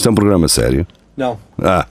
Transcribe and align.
Isto 0.00 0.08
é 0.08 0.12
um 0.12 0.14
programa 0.14 0.48
sério? 0.48 0.86
Não. 1.14 1.38
Ah. 1.62 1.86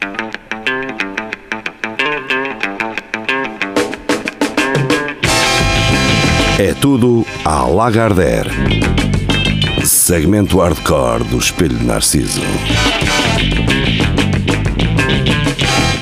É 6.57 6.73
tudo 6.81 7.23
à 7.45 7.67
Lagardère. 7.67 8.49
Segmento 9.85 10.57
hardcore 10.57 11.23
do 11.25 11.37
Espelho 11.37 11.77
de 11.77 11.85
Narciso. 11.85 12.41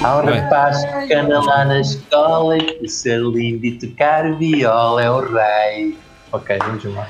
Aura 0.01 0.31
Bem. 0.31 0.49
Páscoa 0.49 1.43
lá 1.45 1.65
na 1.65 1.81
escola 1.81 2.57
e 2.57 2.87
ser 2.87 3.19
lindo 3.19 3.65
e 3.65 3.77
tocar 3.77 4.33
viola 4.37 5.03
é 5.03 5.11
o 5.11 5.19
rei. 5.19 5.97
Ok, 6.31 6.57
vamos 6.57 6.85
lá. 6.85 7.05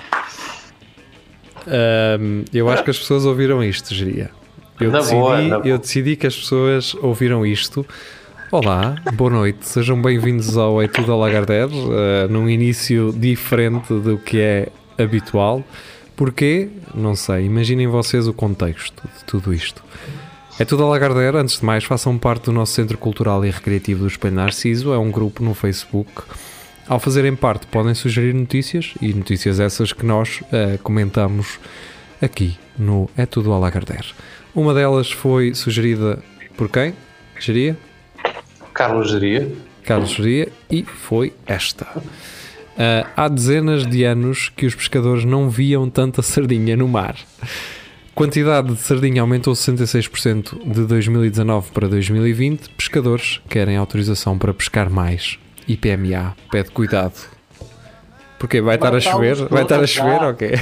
Ahm, 1.68 2.46
eu 2.52 2.68
acho 2.68 2.84
que 2.84 2.90
as 2.90 2.98
pessoas 2.98 3.26
ouviram 3.26 3.64
isto, 3.64 3.94
Geria. 3.94 4.32
Eu 4.80 4.92
Na 4.92 5.00
decidi, 5.00 5.16
boa, 5.16 5.42
na 5.42 5.58
eu 5.58 5.78
decidi 5.80 6.16
que 6.16 6.28
as 6.28 6.36
pessoas 6.36 6.94
ouviram 7.02 7.44
isto. 7.44 7.84
Olá, 8.52 8.96
boa 9.16 9.32
noite, 9.32 9.68
sejam 9.68 10.00
bem-vindos 10.00 10.56
ao 10.56 10.80
É 10.80 10.88
Tudo 10.88 11.12
a 11.12 11.16
Lagardère, 11.16 11.72
ah, 11.74 12.28
num 12.30 12.48
início 12.48 13.12
diferente 13.12 13.92
do 13.92 14.20
que 14.20 14.40
é 14.40 14.68
habitual. 14.96 15.64
Porquê? 16.16 16.70
Não 16.94 17.16
sei. 17.16 17.46
Imaginem 17.46 17.88
vocês 17.88 18.28
o 18.28 18.34
contexto 18.34 19.02
de 19.18 19.24
tudo 19.26 19.52
isto. 19.52 19.84
É 20.60 20.66
tudo 20.66 20.84
a 20.84 20.90
Lagardère. 20.90 21.38
Antes 21.38 21.60
de 21.60 21.66
mais, 21.66 21.84
façam 21.84 22.16
parte 22.16 22.46
do 22.46 22.52
nosso 22.52 22.74
Centro 22.74 23.00
Cultural 23.00 23.44
e 23.44 23.50
Recreativo 23.50 24.02
do 24.02 24.08
Espelho 24.08 24.36
Narciso. 24.36 24.94
É 24.94 24.98
um 25.00 25.10
grupo 25.10 25.44
no 25.44 25.56
Facebook. 25.56 26.12
Ao 26.88 27.00
fazerem 27.00 27.36
parte, 27.36 27.66
podem 27.66 27.96
sugerir 27.96 28.34
notícias 28.34 28.94
e 29.02 29.12
notícias 29.12 29.60
essas 29.60 29.92
que 29.92 30.06
nós 30.06 30.42
eh, 30.52 30.80
comentamos 30.84 31.60
aqui 32.22 32.58
no 32.78 33.10
É 33.18 33.26
Tudo 33.26 33.52
a 33.54 33.60
Lagardère. 33.60 34.08
Uma 34.56 34.74
delas 34.74 35.12
foi 35.12 35.54
sugerida 35.54 36.20
por 36.56 36.70
quem? 36.70 36.94
Geria? 37.40 37.78
Carlos 38.74 39.12
Geria. 39.12 39.52
Carlos 39.84 40.12
Geria 40.12 40.52
e 40.70 40.84
foi 40.84 41.34
esta. 41.46 41.88
Ah, 42.78 43.08
há 43.16 43.28
dezenas 43.28 43.88
de 43.88 44.04
anos 44.04 44.50
que 44.56 44.66
os 44.66 44.76
pescadores 44.76 45.26
não 45.26 45.50
viam 45.50 45.90
tanta 45.90 46.22
sardinha 46.22 46.78
no 46.78 46.88
mar. 46.88 47.16
Quantidade 48.14 48.74
de 48.74 48.80
sardinha 48.80 49.22
aumentou 49.22 49.54
66% 49.54 50.74
de 50.74 50.86
2019 50.86 51.72
para 51.72 51.88
2020. 51.88 52.70
Pescadores 52.72 53.42
querem 53.48 53.78
autorização 53.78 54.38
para 54.38 54.54
pescar 54.54 54.90
mais. 54.90 55.38
IPMA 55.68 56.36
pede 56.52 56.72
cuidado. 56.72 57.14
Porque 58.40 58.62
vai 58.62 58.76
estar 58.76 58.96
a 58.96 59.00
chover? 59.00 59.36
Vai 59.50 59.64
estar 59.64 59.80
a 59.80 59.88
chover 59.88 60.24
ou 60.24 60.34
quê? 60.34 60.54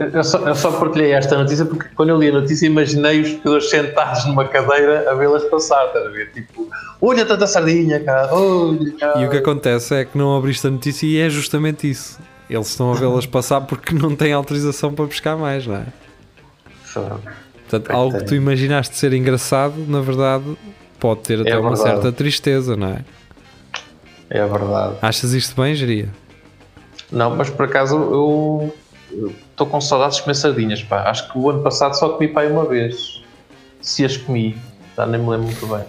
Eu 0.00 0.24
só, 0.24 0.38
eu 0.48 0.54
só 0.54 0.72
partilhei 0.72 1.12
esta 1.12 1.36
notícia 1.36 1.66
porque 1.66 1.88
quando 1.94 2.08
eu 2.08 2.18
li 2.18 2.30
a 2.30 2.32
notícia 2.32 2.66
imaginei 2.66 3.20
os 3.20 3.28
pescadores 3.32 3.68
sentados 3.68 4.24
numa 4.24 4.48
cadeira 4.48 5.10
a 5.10 5.14
vê-las 5.14 5.44
passar, 5.44 5.88
estás 5.88 6.06
a 6.06 6.08
ver? 6.08 6.32
Tipo, 6.32 6.68
olha 7.02 7.26
tanta 7.26 7.46
sardinha, 7.46 8.00
cara, 8.00 8.34
olha, 8.34 8.92
cara. 8.98 9.20
E 9.20 9.26
o 9.26 9.30
que 9.30 9.36
acontece 9.36 9.94
é 9.94 10.04
que 10.06 10.16
não 10.16 10.34
abriste 10.34 10.66
a 10.66 10.70
notícia 10.70 11.06
e 11.06 11.18
é 11.18 11.28
justamente 11.28 11.90
isso. 11.90 12.18
Eles 12.48 12.68
estão 12.68 12.92
a 12.92 12.94
vê-las 12.94 13.26
passar 13.26 13.60
porque 13.60 13.94
não 13.94 14.16
têm 14.16 14.32
autorização 14.32 14.94
para 14.94 15.06
pescar 15.06 15.36
mais, 15.36 15.66
não 15.66 15.76
é? 15.76 15.84
Portanto, 17.68 17.90
algo 17.90 18.18
que 18.18 18.24
tu 18.24 18.34
imaginaste 18.34 18.96
ser 18.96 19.12
engraçado, 19.12 19.74
na 19.86 20.00
verdade, 20.00 20.44
pode 20.98 21.20
ter 21.20 21.42
até 21.42 21.58
uma 21.58 21.74
verdade. 21.74 21.90
certa 21.90 22.10
tristeza, 22.10 22.74
não 22.74 22.88
é? 22.88 23.04
É 24.30 24.46
verdade. 24.46 24.94
Achas 25.02 25.34
isto 25.34 25.60
bem, 25.60 25.74
Geria? 25.74 26.08
Não, 27.12 27.36
mas 27.36 27.50
por 27.50 27.66
acaso 27.66 27.96
eu 27.96 28.74
estou 29.50 29.66
com 29.66 29.80
saudades 29.80 30.16
de 30.16 30.22
comer 30.22 30.34
sardinhas, 30.34 30.82
pá. 30.82 31.02
Acho 31.10 31.30
que 31.30 31.38
o 31.38 31.50
ano 31.50 31.62
passado 31.62 31.94
só 31.94 32.10
comi 32.10 32.28
pá 32.28 32.44
uma 32.44 32.64
vez. 32.64 33.22
Se 33.80 34.04
as 34.04 34.16
comi, 34.16 34.56
já 34.96 35.06
nem 35.06 35.20
me 35.20 35.28
lembro 35.30 35.46
muito 35.46 35.66
bem. 35.66 35.84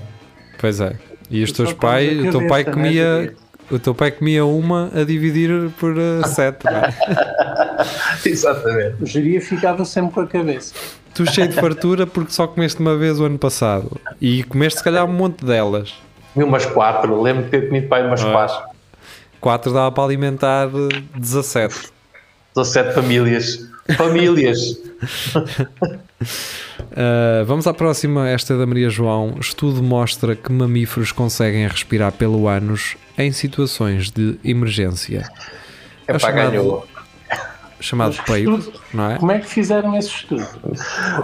Pois 0.57 0.79
é. 0.79 0.95
E 1.29 1.43
os 1.43 1.51
teus 1.51 1.73
pais, 1.73 2.19
o 2.27 2.31
teu 2.31 2.47
pai 2.47 2.63
comia, 2.63 3.33
o 3.69 3.79
teu 3.79 3.95
pai 3.95 4.11
comia 4.11 4.45
uma 4.45 4.89
a 4.93 5.03
dividir 5.03 5.69
por 5.79 5.95
eh, 5.97 6.21
sete, 6.27 6.65
não 6.65 6.71
é? 6.77 6.93
Exatamente. 8.25 9.03
O 9.03 9.05
geria 9.05 9.41
ficava 9.41 9.83
sempre 9.85 10.13
com 10.13 10.21
a 10.21 10.27
cabeça. 10.27 10.73
Tu 11.13 11.29
cheio 11.29 11.47
de 11.47 11.55
fartura 11.55 12.07
porque 12.07 12.31
só 12.31 12.47
comeste 12.47 12.79
uma 12.79 12.95
vez 12.95 13.19
o 13.19 13.25
ano 13.25 13.37
passado 13.37 13.99
e 14.19 14.43
comeste 14.43 14.79
se 14.79 14.83
calhar 14.83 15.05
um 15.05 15.11
monte 15.13 15.43
delas. 15.43 15.93
Comi 16.33 16.45
umas 16.45 16.65
quatro. 16.65 17.21
Lembro 17.21 17.43
de 17.43 17.49
ter 17.49 17.67
comido 17.67 17.87
pá 17.87 17.99
umas 17.99 18.21
Pois. 18.21 18.33
quatro. 18.33 18.71
Quatro 19.41 19.73
dava 19.73 19.91
para 19.91 20.03
alimentar 20.03 20.67
eh, 20.67 21.01
17. 21.17 21.91
17 22.55 22.93
famílias. 22.93 23.67
Famílias. 23.97 24.59
Uh, 26.91 27.45
vamos 27.45 27.65
à 27.67 27.73
próxima, 27.73 28.29
esta 28.29 28.53
é 28.53 28.57
da 28.57 28.65
Maria 28.65 28.89
João. 28.89 29.35
Estudo 29.39 29.81
mostra 29.81 30.35
que 30.35 30.51
mamíferos 30.51 31.11
conseguem 31.11 31.67
respirar 31.67 32.11
pelo 32.11 32.47
ânus 32.47 32.95
em 33.17 33.31
situações 33.31 34.09
de 34.11 34.37
emergência. 34.43 35.29
É 36.07 36.11
É 36.11 36.13
pá, 36.13 36.19
chamado- 36.19 36.51
ganhou. 36.51 36.87
Chamado 37.79 38.13
estudo- 38.13 38.73
não 38.93 39.09
é? 39.11 39.17
Como 39.17 39.31
é 39.31 39.39
que 39.39 39.47
fizeram 39.47 39.97
esse 39.97 40.09
estudo? 40.09 40.45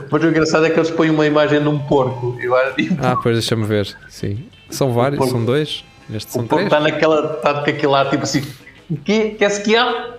Mas 0.10 0.24
o 0.24 0.28
engraçado 0.28 0.66
é 0.66 0.72
que 0.72 0.80
eles 0.80 0.90
põem 0.90 1.12
uma 1.12 1.26
imagem 1.28 1.62
de 1.62 1.68
um 1.68 1.78
porco. 1.78 2.36
Eu 2.42 2.56
acho 2.56 2.74
que 2.74 2.90
Ah, 3.00 3.16
pois 3.22 3.36
deixa-me 3.38 3.64
ver. 3.66 3.96
Sim. 4.10 4.44
São 4.72 4.92
vários, 4.92 5.20
porco- 5.20 5.34
são 5.34 5.46
dois. 5.46 5.84
Estes 6.12 6.34
o 6.34 6.40
são 6.40 6.48
porco 6.48 6.66
três. 6.68 6.74
está 6.74 6.80
naquela. 6.80 7.34
Está 7.36 7.54
com 7.54 7.70
aquele 7.70 7.94
ar 7.94 8.10
tipo 8.10 8.24
assim. 8.24 8.44
O 8.90 8.98
quê? 8.98 9.36
Quer-se 9.38 9.62
que 9.62 9.76
há? 9.76 10.16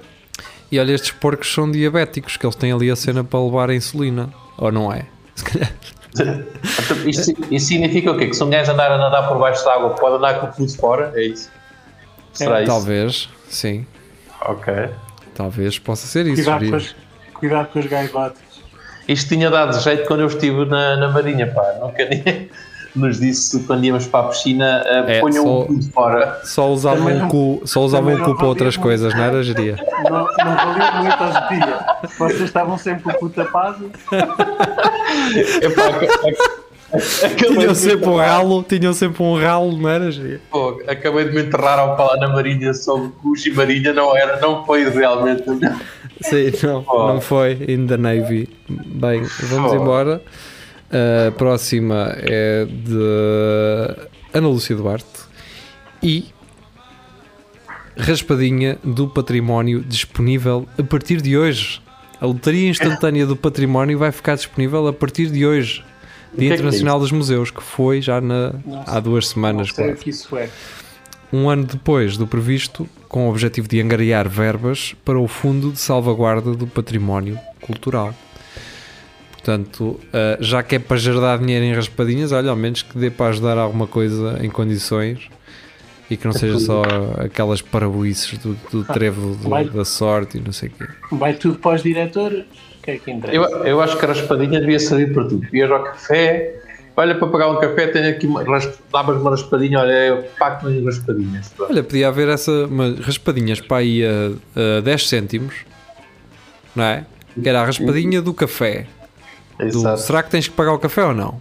E 0.70 0.78
olha, 0.78 0.92
estes 0.92 1.10
porcos 1.12 1.52
são 1.52 1.70
diabéticos, 1.70 2.36
que 2.36 2.44
eles 2.44 2.56
têm 2.56 2.72
ali 2.72 2.90
a 2.90 2.96
cena 2.96 3.24
para 3.24 3.40
levar 3.42 3.70
a 3.70 3.74
insulina. 3.74 4.30
Ou 4.56 4.70
não 4.70 4.92
é? 4.92 5.06
Se 5.34 5.44
calhar. 5.44 5.72
Isto, 7.06 7.30
isto 7.50 7.68
significa 7.68 8.10
o 8.10 8.18
quê? 8.18 8.26
Que 8.26 8.34
se 8.34 8.42
um 8.42 8.50
gajo 8.50 8.72
andar 8.72 8.90
a 8.90 8.98
nadar 8.98 9.28
por 9.28 9.38
baixo 9.38 9.64
da 9.64 9.74
água 9.74 9.90
pode 9.90 10.16
andar 10.16 10.40
com 10.40 10.46
o 10.46 10.52
pulso 10.52 10.76
fora? 10.76 11.12
É 11.14 11.26
isso? 11.26 11.50
Será 12.32 12.62
isso? 12.62 12.70
Talvez, 12.70 13.28
sim. 13.48 13.86
Ok. 14.42 14.72
Talvez 15.34 15.78
possa 15.78 16.06
ser 16.06 16.26
isso. 16.26 16.42
Cuidado 16.42 16.68
com, 16.68 16.76
as, 16.76 16.96
cuidado 17.34 17.68
com 17.68 17.78
as 17.78 17.86
gaivotas. 17.86 18.42
Isto 19.06 19.28
tinha 19.28 19.50
dado 19.50 19.78
jeito 19.80 20.06
quando 20.06 20.20
eu 20.20 20.26
estive 20.26 20.64
na, 20.64 20.96
na 20.96 21.08
Marinha, 21.08 21.46
pá. 21.46 21.76
Nunca 21.80 22.04
ninguém 22.04 22.50
nos 22.96 23.20
disse 23.20 23.60
quando 23.64 23.84
íamos 23.84 24.06
para 24.06 24.26
a 24.26 24.28
piscina 24.30 24.82
uh, 24.84 25.10
É, 25.10 25.20
ponham 25.20 25.44
só- 25.44 25.60
o 25.60 25.66
pulso 25.66 25.90
fora. 25.92 26.40
Só 26.44 26.68
usavam 26.72 26.98
Também 27.04 27.16
o 27.16 27.20
não- 27.20 27.28
cu, 27.28 27.62
só 27.64 27.80
usavam 27.84 28.14
o 28.14 28.24
cu 28.24 28.34
para 28.36 28.46
outras 28.46 28.76
valia 28.76 28.82
coisas, 28.82 29.14
não 29.14 29.22
era, 29.22 29.42
Geria? 29.42 29.76
Não, 30.04 30.10
não 30.44 30.56
valia 30.56 30.92
muito 31.02 31.24
hoje 31.24 31.38
em 31.54 31.58
dia. 31.60 31.78
Vocês 32.18 32.40
estavam 32.42 32.78
sempre 32.78 33.02
com 33.04 33.10
o 33.10 33.14
cu 33.14 33.28
tapado. 33.30 33.90
Tinham 37.36 37.72
de 37.72 37.78
sempre 37.78 38.08
um 38.08 38.16
ralo, 38.16 38.62
tinham 38.62 38.92
sempre 38.94 39.22
um 39.22 39.38
ralo, 39.38 39.76
não 39.76 39.88
era, 39.90 40.10
Geria? 40.10 40.40
pô, 40.50 40.80
acabei 40.86 41.24
de 41.26 41.34
me 41.34 41.42
enterrar 41.42 41.78
ao 41.78 41.96
falar 41.96 42.16
na 42.16 42.28
Marinha 42.28 42.72
sobre 42.72 43.10
cus 43.22 43.44
e 43.44 43.50
Marinha, 43.50 43.92
não 43.92 44.16
era, 44.16 44.40
não 44.40 44.64
foi 44.64 44.88
realmente. 44.88 45.42
Sim, 46.22 46.50
não, 46.66 46.84
Oh. 46.88 47.08
não 47.08 47.20
foi 47.20 47.52
in 47.68 47.86
the 47.86 47.96
Navy. 47.98 48.48
Bem, 48.68 49.22
vamos 49.50 49.72
Oh. 49.72 49.76
embora. 49.76 50.22
A 50.90 51.30
próxima 51.32 52.14
é 52.16 52.64
de 52.64 54.08
Ana 54.32 54.48
Lúcia 54.48 54.74
Duarte 54.74 55.06
e 56.02 56.26
Raspadinha 57.96 58.78
do 58.82 59.08
Património 59.08 59.80
disponível 59.80 60.66
a 60.78 60.82
partir 60.82 61.20
de 61.20 61.36
hoje. 61.36 61.82
A 62.20 62.26
Lotaria 62.26 62.68
Instantânea 62.68 63.26
do 63.26 63.36
Património 63.36 63.98
vai 63.98 64.10
ficar 64.10 64.34
disponível 64.34 64.86
a 64.86 64.92
partir 64.92 65.30
de 65.30 65.46
hoje. 65.46 65.84
Dia 66.36 66.50
é 66.50 66.52
é 66.52 66.54
Internacional 66.54 66.98
dos 66.98 67.12
Museus, 67.12 67.50
que 67.50 67.62
foi 67.62 68.00
já 68.00 68.20
na, 68.20 68.54
há 68.86 69.00
duas 69.00 69.28
semanas. 69.28 69.76
Não 69.76 69.94
que 69.94 70.10
isso 70.10 70.36
é. 70.36 70.48
um 71.32 71.48
ano 71.48 71.64
depois 71.64 72.16
do 72.16 72.26
previsto, 72.26 72.88
com 73.08 73.26
o 73.26 73.30
objetivo 73.30 73.68
de 73.68 73.80
angariar 73.80 74.28
verbas 74.28 74.94
para 75.04 75.18
o 75.18 75.26
Fundo 75.26 75.72
de 75.72 75.78
Salvaguarda 75.78 76.52
do 76.52 76.66
Património 76.66 77.38
Cultural. 77.60 78.14
Portanto, 79.48 79.98
ah, 80.12 80.36
já 80.40 80.62
que 80.62 80.74
é 80.76 80.78
para 80.78 80.98
gerar 80.98 81.38
dinheiro 81.38 81.64
em 81.64 81.72
raspadinhas, 81.72 82.32
olha, 82.32 82.50
ao 82.50 82.56
menos 82.56 82.82
que 82.82 82.98
dê 82.98 83.10
para 83.10 83.28
ajudar 83.30 83.56
alguma 83.56 83.86
coisa 83.86 84.38
em 84.42 84.50
condições 84.50 85.26
e 86.10 86.18
que 86.18 86.26
não 86.26 86.34
seja 86.34 86.58
só 86.58 86.82
aquelas 87.16 87.62
parabuices 87.62 88.36
do, 88.38 88.52
do 88.70 88.84
trevo 88.84 89.34
do- 89.36 89.48
Vai. 89.48 89.64
da 89.64 89.86
sorte 89.86 90.36
e 90.36 90.40
não 90.42 90.52
sei 90.52 90.68
o 90.68 90.72
quê. 90.72 90.84
Vai 91.12 91.32
tudo 91.32 91.58
para 91.58 91.76
os 91.76 91.82
diretores. 91.82 92.40
O 92.40 92.82
que 92.82 92.90
é 92.90 92.98
que 92.98 93.10
interessa? 93.10 93.34
Eu, 93.38 93.64
eu 93.64 93.80
acho 93.80 93.96
que 93.98 94.04
a 94.04 94.08
raspadinha 94.08 94.60
devia 94.60 94.78
servir 94.78 95.14
para 95.14 95.24
tudo. 95.24 95.46
Ias 95.50 95.70
ao 95.70 95.82
café, 95.82 96.54
olha 96.94 97.14
para 97.14 97.28
pagar 97.28 97.50
um 97.50 97.58
café, 97.58 97.86
tenho 97.86 98.10
aqui 98.10 98.28
davas 98.92 99.16
uma 99.18 99.30
raspadinha, 99.30 99.80
olha, 99.80 99.92
eu 99.92 100.24
pago 100.38 100.68
as 100.68 100.84
raspadinhas. 100.84 101.48
Pronto. 101.56 101.70
Olha, 101.72 101.82
podia 101.82 102.08
haver 102.08 102.28
essa 102.28 102.52
uma, 102.66 102.94
raspadinhas 103.00 103.62
para 103.62 103.78
aí 103.78 104.02
a, 104.04 104.76
a 104.76 104.80
10 104.82 105.08
cêntimos, 105.08 105.54
não 106.76 106.84
é? 106.84 107.06
Que 107.42 107.48
era 107.48 107.62
a 107.62 107.64
raspadinha 107.64 108.20
do 108.20 108.34
café. 108.34 108.86
Do- 109.58 109.96
será 109.96 110.22
que 110.22 110.30
tens 110.30 110.48
que 110.48 110.54
pagar 110.54 110.72
o 110.72 110.78
café 110.78 111.04
ou 111.04 111.14
não? 111.14 111.40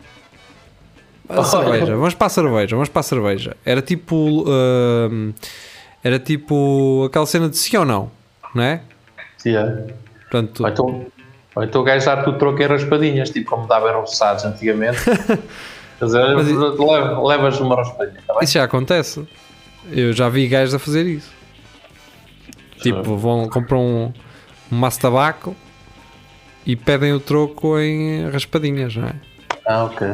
A 1.30 1.44
cerveja, 1.44 1.96
vamos 1.96 2.14
para 2.14 2.28
a 2.28 2.30
cerveja, 2.30 2.76
vamos 2.76 2.90
para 2.90 3.00
a 3.02 3.04
cerveja. 3.04 3.58
Era 3.66 3.82
tipo. 3.82 4.46
hum, 4.48 5.34
era 6.04 6.18
tipo 6.20 7.04
aquela 7.08 7.26
cena 7.26 7.50
de 7.50 7.58
sim 7.58 7.76
ou 7.76 7.84
não, 7.86 8.10
não 8.56 8.64
é? 8.64 8.82
Yeah. 9.46 9.84
Portanto, 10.22 10.64
Ou 10.64 10.70
então, 10.70 11.06
Ou 11.56 11.64
então 11.64 11.82
o 11.82 11.84
gajo 11.84 12.06
dar-te 12.06 12.30
o 12.30 12.34
troco 12.38 12.62
em 12.62 12.66
raspadinhas, 12.66 13.30
tipo 13.30 13.50
como 13.50 13.68
dava 13.68 13.90
em 13.90 13.94
roçados 13.94 14.46
antigamente. 14.46 15.00
Quer 16.00 16.06
dizer, 16.06 16.36
Mas 16.36 16.48
leva- 16.48 17.22
levas 17.28 17.60
uma 17.60 17.76
raspadinha, 17.76 18.22
tá 18.26 18.34
bem? 18.36 18.44
Isso 18.44 18.54
já 18.54 18.64
acontece. 18.64 19.28
Eu 19.92 20.14
já 20.14 20.30
vi 20.30 20.48
gajos 20.48 20.74
a 20.76 20.80
fazer 20.80 21.06
isso. 21.06 21.32
Tipo, 22.82 23.18
vão 23.18 23.50
comprar 23.50 23.78
um, 23.78 24.14
um 24.72 24.76
maço 24.78 24.98
de 24.98 25.02
tabaco 25.02 25.56
e 26.68 26.76
pedem 26.76 27.14
o 27.14 27.20
troco 27.20 27.80
em 27.80 28.30
raspadinhas, 28.30 28.94
não 28.98 29.08
é? 29.08 29.16
Ah, 29.66 29.86
ok. 29.86 30.08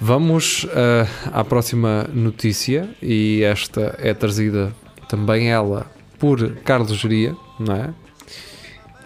Vamos 0.00 0.66
ah, 0.74 1.06
à 1.32 1.44
próxima 1.44 2.08
notícia 2.12 2.90
e 3.00 3.42
esta 3.44 3.96
é 4.00 4.12
trazida 4.12 4.74
também 5.08 5.48
ela 5.48 5.86
por 6.18 6.56
Carlos 6.64 6.90
Geria, 6.98 7.36
não 7.58 7.74
é? 7.74 7.90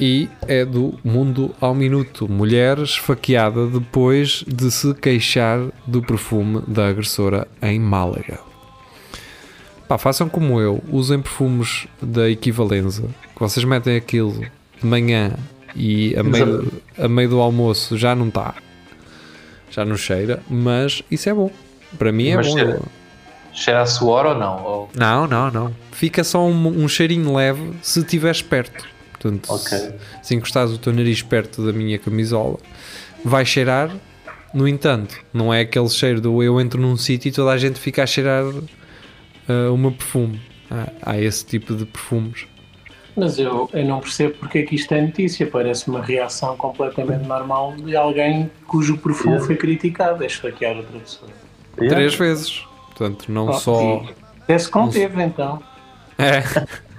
E 0.00 0.28
é 0.48 0.64
do 0.64 0.98
Mundo 1.04 1.54
ao 1.60 1.74
Minuto. 1.74 2.28
Mulher 2.28 2.78
esfaqueada 2.78 3.66
depois 3.66 4.42
de 4.46 4.70
se 4.70 4.92
queixar 4.94 5.60
do 5.86 6.02
perfume 6.02 6.62
da 6.66 6.88
agressora 6.88 7.46
em 7.62 7.78
Málaga. 7.78 8.40
Pá, 9.86 9.98
façam 9.98 10.28
como 10.28 10.60
eu, 10.60 10.82
usem 10.90 11.20
perfumes 11.20 11.86
da 12.00 12.28
equivalência, 12.28 13.04
que 13.34 13.40
vocês 13.40 13.64
metem 13.64 13.96
aquilo 13.96 14.44
de 14.80 14.86
manhã 14.86 15.32
e 15.76 16.14
a 16.16 16.22
meio, 16.22 16.72
a 16.98 17.08
meio 17.08 17.28
do 17.28 17.40
almoço 17.40 17.96
já 17.98 18.14
não 18.14 18.28
está, 18.28 18.54
já 19.70 19.84
não 19.84 19.96
cheira, 19.96 20.42
mas 20.48 21.02
isso 21.10 21.28
é 21.28 21.34
bom. 21.34 21.50
Para 21.98 22.10
mim 22.12 22.28
é 22.28 22.36
Mas 22.36 22.46
bom. 22.48 22.54
cheira- 22.54 22.80
Cheira 23.52 23.82
a 23.82 23.86
suor 23.86 24.26
ou 24.26 24.34
não? 24.34 24.64
Ou- 24.64 24.90
Não, 24.96 25.28
não, 25.28 25.48
não. 25.48 25.76
Fica 25.92 26.24
só 26.24 26.44
um, 26.44 26.66
um 26.84 26.88
cheirinho 26.88 27.32
leve 27.36 27.72
se 27.82 28.00
estiveres 28.00 28.42
perto. 28.42 28.84
Portanto, 29.12 29.48
Ok. 29.48 29.78
se, 29.78 29.94
se 30.24 30.34
encostares 30.34 30.72
o 30.72 30.78
teu 30.78 30.92
nariz 30.92 31.22
perto 31.22 31.64
da 31.64 31.72
minha 31.72 31.96
camisola, 31.96 32.58
vai 33.24 33.46
cheirar. 33.46 33.90
No 34.52 34.66
entanto, 34.66 35.16
não 35.32 35.54
é 35.54 35.60
aquele 35.60 35.88
cheiro 35.88 36.20
do 36.20 36.42
eu 36.42 36.60
entro 36.60 36.80
num 36.80 36.96
sítio 36.96 37.28
e 37.28 37.32
toda 37.32 37.52
a 37.52 37.56
gente 37.58 37.78
fica 37.78 38.02
a 38.02 38.06
cheirar 38.06 38.44
ah, 39.48 39.70
o 39.72 39.76
meu 39.78 39.92
perfume. 39.92 40.40
Há- 40.68 41.12
há 41.12 41.20
esse 41.20 41.46
tipo 41.46 41.76
de 41.76 41.84
perfumes. 41.86 42.46
Mas 43.16 43.38
eu, 43.38 43.70
eu 43.72 43.84
não 43.84 44.00
percebo 44.00 44.34
porque 44.40 44.58
é 44.58 44.62
que 44.62 44.74
isto 44.74 44.92
é 44.92 45.00
notícia. 45.00 45.46
Parece 45.46 45.88
uma 45.88 46.02
reação 46.02 46.56
completamente 46.56 47.24
normal 47.26 47.74
de 47.76 47.94
alguém 47.96 48.50
cujo 48.66 48.96
perfume 48.98 49.34
Yeah. 49.34 49.46
foi 49.46 49.56
criticado. 49.56 50.22
É 50.22 50.26
esfaquear 50.26 50.76
outra 50.76 50.98
pessoa. 50.98 51.30
Yeah. 51.78 51.96
Três 51.96 52.14
vezes. 52.14 52.64
Portanto, 52.88 53.30
não 53.30 53.48
Oh, 53.48 53.52
só. 53.54 54.04
Até 54.42 54.58
se 54.58 54.68
conteve 54.68 55.22
então. 55.22 55.62
É. 56.18 56.42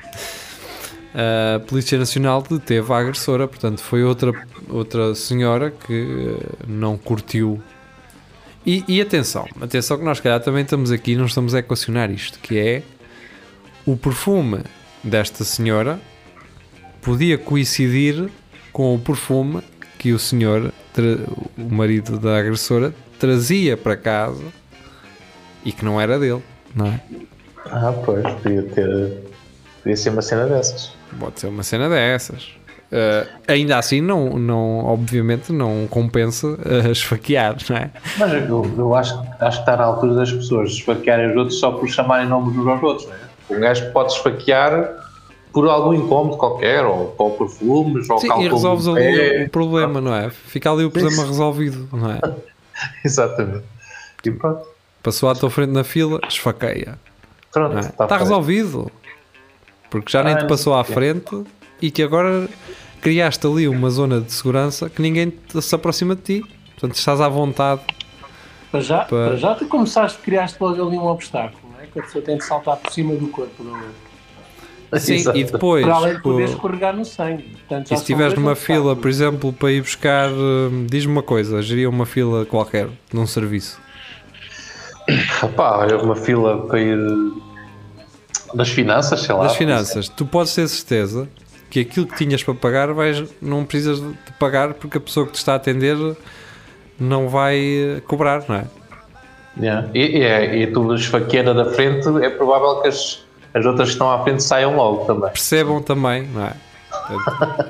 A 1.55 1.59
Polícia 1.61 1.97
Nacional 1.97 2.41
deteve 2.41 2.91
a 2.91 2.97
agressora, 2.97 3.47
portanto, 3.47 3.79
foi 3.81 4.03
outra, 4.03 4.33
outra 4.69 5.15
senhora 5.15 5.71
que 5.71 6.37
eh, 6.37 6.55
não 6.67 6.97
curtiu. 6.97 7.61
E, 8.65 8.83
e 8.85 8.99
atenção, 8.99 9.47
atenção 9.61 9.97
que 9.97 10.03
nós, 10.03 10.17
se 10.17 10.23
calhar, 10.23 10.41
também 10.41 10.63
estamos 10.63 10.91
aqui, 10.91 11.15
não 11.15 11.25
estamos 11.25 11.55
a 11.55 11.59
equacionar 11.59 12.11
isto, 12.11 12.37
que 12.39 12.57
é 12.59 12.83
o 13.85 13.95
perfume 13.95 14.59
desta 15.05 15.43
senhora 15.43 15.99
podia 17.01 17.37
coincidir 17.37 18.29
com 18.73 18.95
o 18.95 18.99
perfume 18.99 19.61
que 19.97 20.11
o 20.11 20.19
senhor, 20.19 20.73
o 21.57 21.73
marido 21.73 22.19
da 22.19 22.37
agressora, 22.37 22.93
trazia 23.19 23.77
para 23.77 23.95
casa 23.95 24.43
e 25.63 25.71
que 25.71 25.85
não 25.85 26.01
era 26.01 26.19
dele, 26.19 26.43
não 26.75 26.87
é? 26.87 26.99
Ah, 27.71 27.93
pois, 28.03 28.23
podia 28.41 28.63
ter. 28.63 29.23
Podia 29.81 29.95
ser 29.95 30.09
uma 30.09 30.21
cena 30.21 30.45
dessas. 30.47 30.91
Pode 31.19 31.39
ser 31.39 31.47
uma 31.47 31.63
cena 31.63 31.87
dessas. 31.87 32.49
Uh, 32.91 33.27
ainda 33.47 33.77
assim, 33.77 33.99
não, 33.99 34.37
não, 34.37 34.85
obviamente, 34.85 35.51
não 35.51 35.87
compensa 35.89 36.47
uh, 36.47 36.91
esfaquear, 36.91 37.55
não 37.69 37.77
é? 37.77 37.91
Mas 38.17 38.33
eu, 38.33 38.73
eu 38.77 38.95
acho, 38.95 39.13
acho 39.39 39.57
que 39.57 39.63
está 39.63 39.75
na 39.75 39.83
altura 39.83 40.15
das 40.15 40.31
pessoas 40.31 40.71
esfaquearem 40.71 41.31
os 41.31 41.35
outros 41.35 41.59
só 41.59 41.71
por 41.71 41.89
chamarem 41.89 42.27
nomes 42.27 42.55
uns 42.55 42.67
aos 42.67 42.83
outros, 42.83 43.07
não 43.07 43.15
é? 43.15 43.24
Um 43.49 43.59
gajo 43.59 43.91
pode 43.91 44.11
esfaquear 44.13 44.95
por 45.53 45.67
algum 45.69 45.93
incómodo 45.93 46.37
qualquer, 46.37 46.83
ou 46.85 47.07
com 47.11 47.31
perfumes, 47.31 48.09
ou 48.09 48.17
Sim, 48.19 48.27
e 48.41 48.47
resolves 48.49 48.87
ali 48.87 49.43
o 49.45 49.49
problema, 49.49 50.01
não 50.01 50.13
é? 50.13 50.29
Fica 50.29 50.71
ali 50.71 50.83
o 50.83 50.91
problema 50.91 51.23
resolvido, 51.25 51.87
não 51.93 52.11
é? 52.11 52.19
Exatamente. 53.05 53.63
E 54.25 54.31
pronto. 54.31 54.65
Passou 55.01 55.29
à 55.29 55.35
tua 55.35 55.49
frente 55.49 55.69
na 55.71 55.83
fila, 55.83 56.19
esfaqueia. 56.27 56.99
Pronto, 57.51 57.77
é? 57.77 57.81
está 57.81 58.03
Está 58.05 58.17
resolvido. 58.17 58.91
Porque 59.89 60.11
já 60.11 60.23
nem 60.23 60.33
Ah, 60.33 60.37
te 60.37 60.41
não 60.41 60.47
passou 60.49 60.73
à 60.73 60.81
o 60.81 60.83
quê. 60.83 60.93
frente 60.93 61.43
e 61.81 61.91
que 61.91 62.01
agora 62.03 62.49
criaste 63.01 63.45
ali 63.47 63.67
uma 63.67 63.89
zona 63.89 64.19
de 64.19 64.31
segurança 64.33 64.89
que 64.89 65.01
ninguém 65.01 65.29
te- 65.29 65.61
se 65.61 65.73
aproxima 65.75 66.15
de 66.15 66.21
ti. 66.21 66.45
Portanto, 66.71 66.95
estás 66.95 67.21
à 67.21 67.29
vontade. 67.29 67.81
Para 68.71 68.81
já, 68.81 68.97
Pa- 68.99 69.05
para 69.07 69.35
já 69.37 69.55
tu 69.55 69.67
começaste, 69.67 70.17
criaste 70.17 70.57
logo 70.59 70.85
ali 70.87 70.97
um 70.97 71.05
obstáculo, 71.05 71.61
é? 71.63 71.64
Que 71.95 71.99
a 72.01 72.03
pessoa 72.03 72.21
tem 72.21 72.37
de 72.37 72.43
saltar 72.43 72.75
por 72.75 72.91
cima 72.91 73.15
do 73.15 73.29
corpo 73.29 73.63
da 73.63 73.71
outra. 73.71 74.99
Sim, 74.99 75.15
Exato. 75.15 75.37
e 75.37 75.43
depois. 75.45 75.85
Para 75.85 75.95
além 75.95 76.09
de 76.09 76.15
tipo, 76.17 76.29
poder 76.29 76.43
escorregar 76.43 76.93
no 76.93 77.05
sangue. 77.05 77.43
Portanto, 77.43 77.85
E 77.85 77.87
se 77.87 77.93
estiveres 77.95 78.33
numa 78.33 78.53
fila, 78.53 78.97
por 78.97 79.07
exemplo, 79.09 79.53
para 79.53 79.71
ir 79.71 79.81
buscar, 79.81 80.29
hum, 80.29 80.85
diz-me 80.89 81.13
uma 81.13 81.23
coisa, 81.23 81.61
geria 81.61 81.89
uma 81.89 82.05
fila 82.05 82.45
qualquer, 82.45 82.89
num 83.13 83.25
serviço. 83.25 83.79
Pá, 85.55 85.77
olha, 85.77 85.97
uma 85.97 86.17
fila 86.17 86.67
para 86.67 86.81
ir 86.81 86.97
das 88.53 88.69
finanças, 88.69 89.21
sei 89.21 89.33
lá. 89.33 89.43
Das 89.43 89.55
finanças, 89.55 90.09
tu 90.09 90.25
podes 90.25 90.53
ter 90.53 90.67
certeza 90.67 91.29
que 91.69 91.79
aquilo 91.79 92.07
que 92.07 92.17
tinhas 92.17 92.43
para 92.43 92.55
pagar 92.55 92.91
vais, 92.91 93.23
não 93.41 93.63
precisas 93.63 94.01
de 94.01 94.13
pagar 94.37 94.73
porque 94.73 94.97
a 94.97 95.01
pessoa 95.01 95.25
que 95.25 95.31
te 95.31 95.37
está 95.37 95.53
a 95.53 95.55
atender 95.55 95.95
não 96.99 97.29
vai 97.29 97.57
eh, 97.57 98.01
cobrar, 98.05 98.43
não 98.47 98.55
é? 98.55 98.65
Yeah. 99.57 99.89
E, 99.93 99.99
e, 99.99 100.21
é, 100.21 100.57
e 100.57 100.67
tu 100.67 100.83
da 101.53 101.71
frente, 101.71 102.07
é 102.23 102.29
provável 102.29 102.81
que 102.81 102.89
as, 102.89 103.23
as 103.53 103.65
outras 103.65 103.89
que 103.89 103.93
estão 103.93 104.11
à 104.11 104.21
frente 104.23 104.43
saiam 104.43 104.75
logo 104.75 105.05
também. 105.05 105.29
Percebam 105.29 105.81
também, 105.81 106.27
não 106.27 106.45
é? 106.45 106.53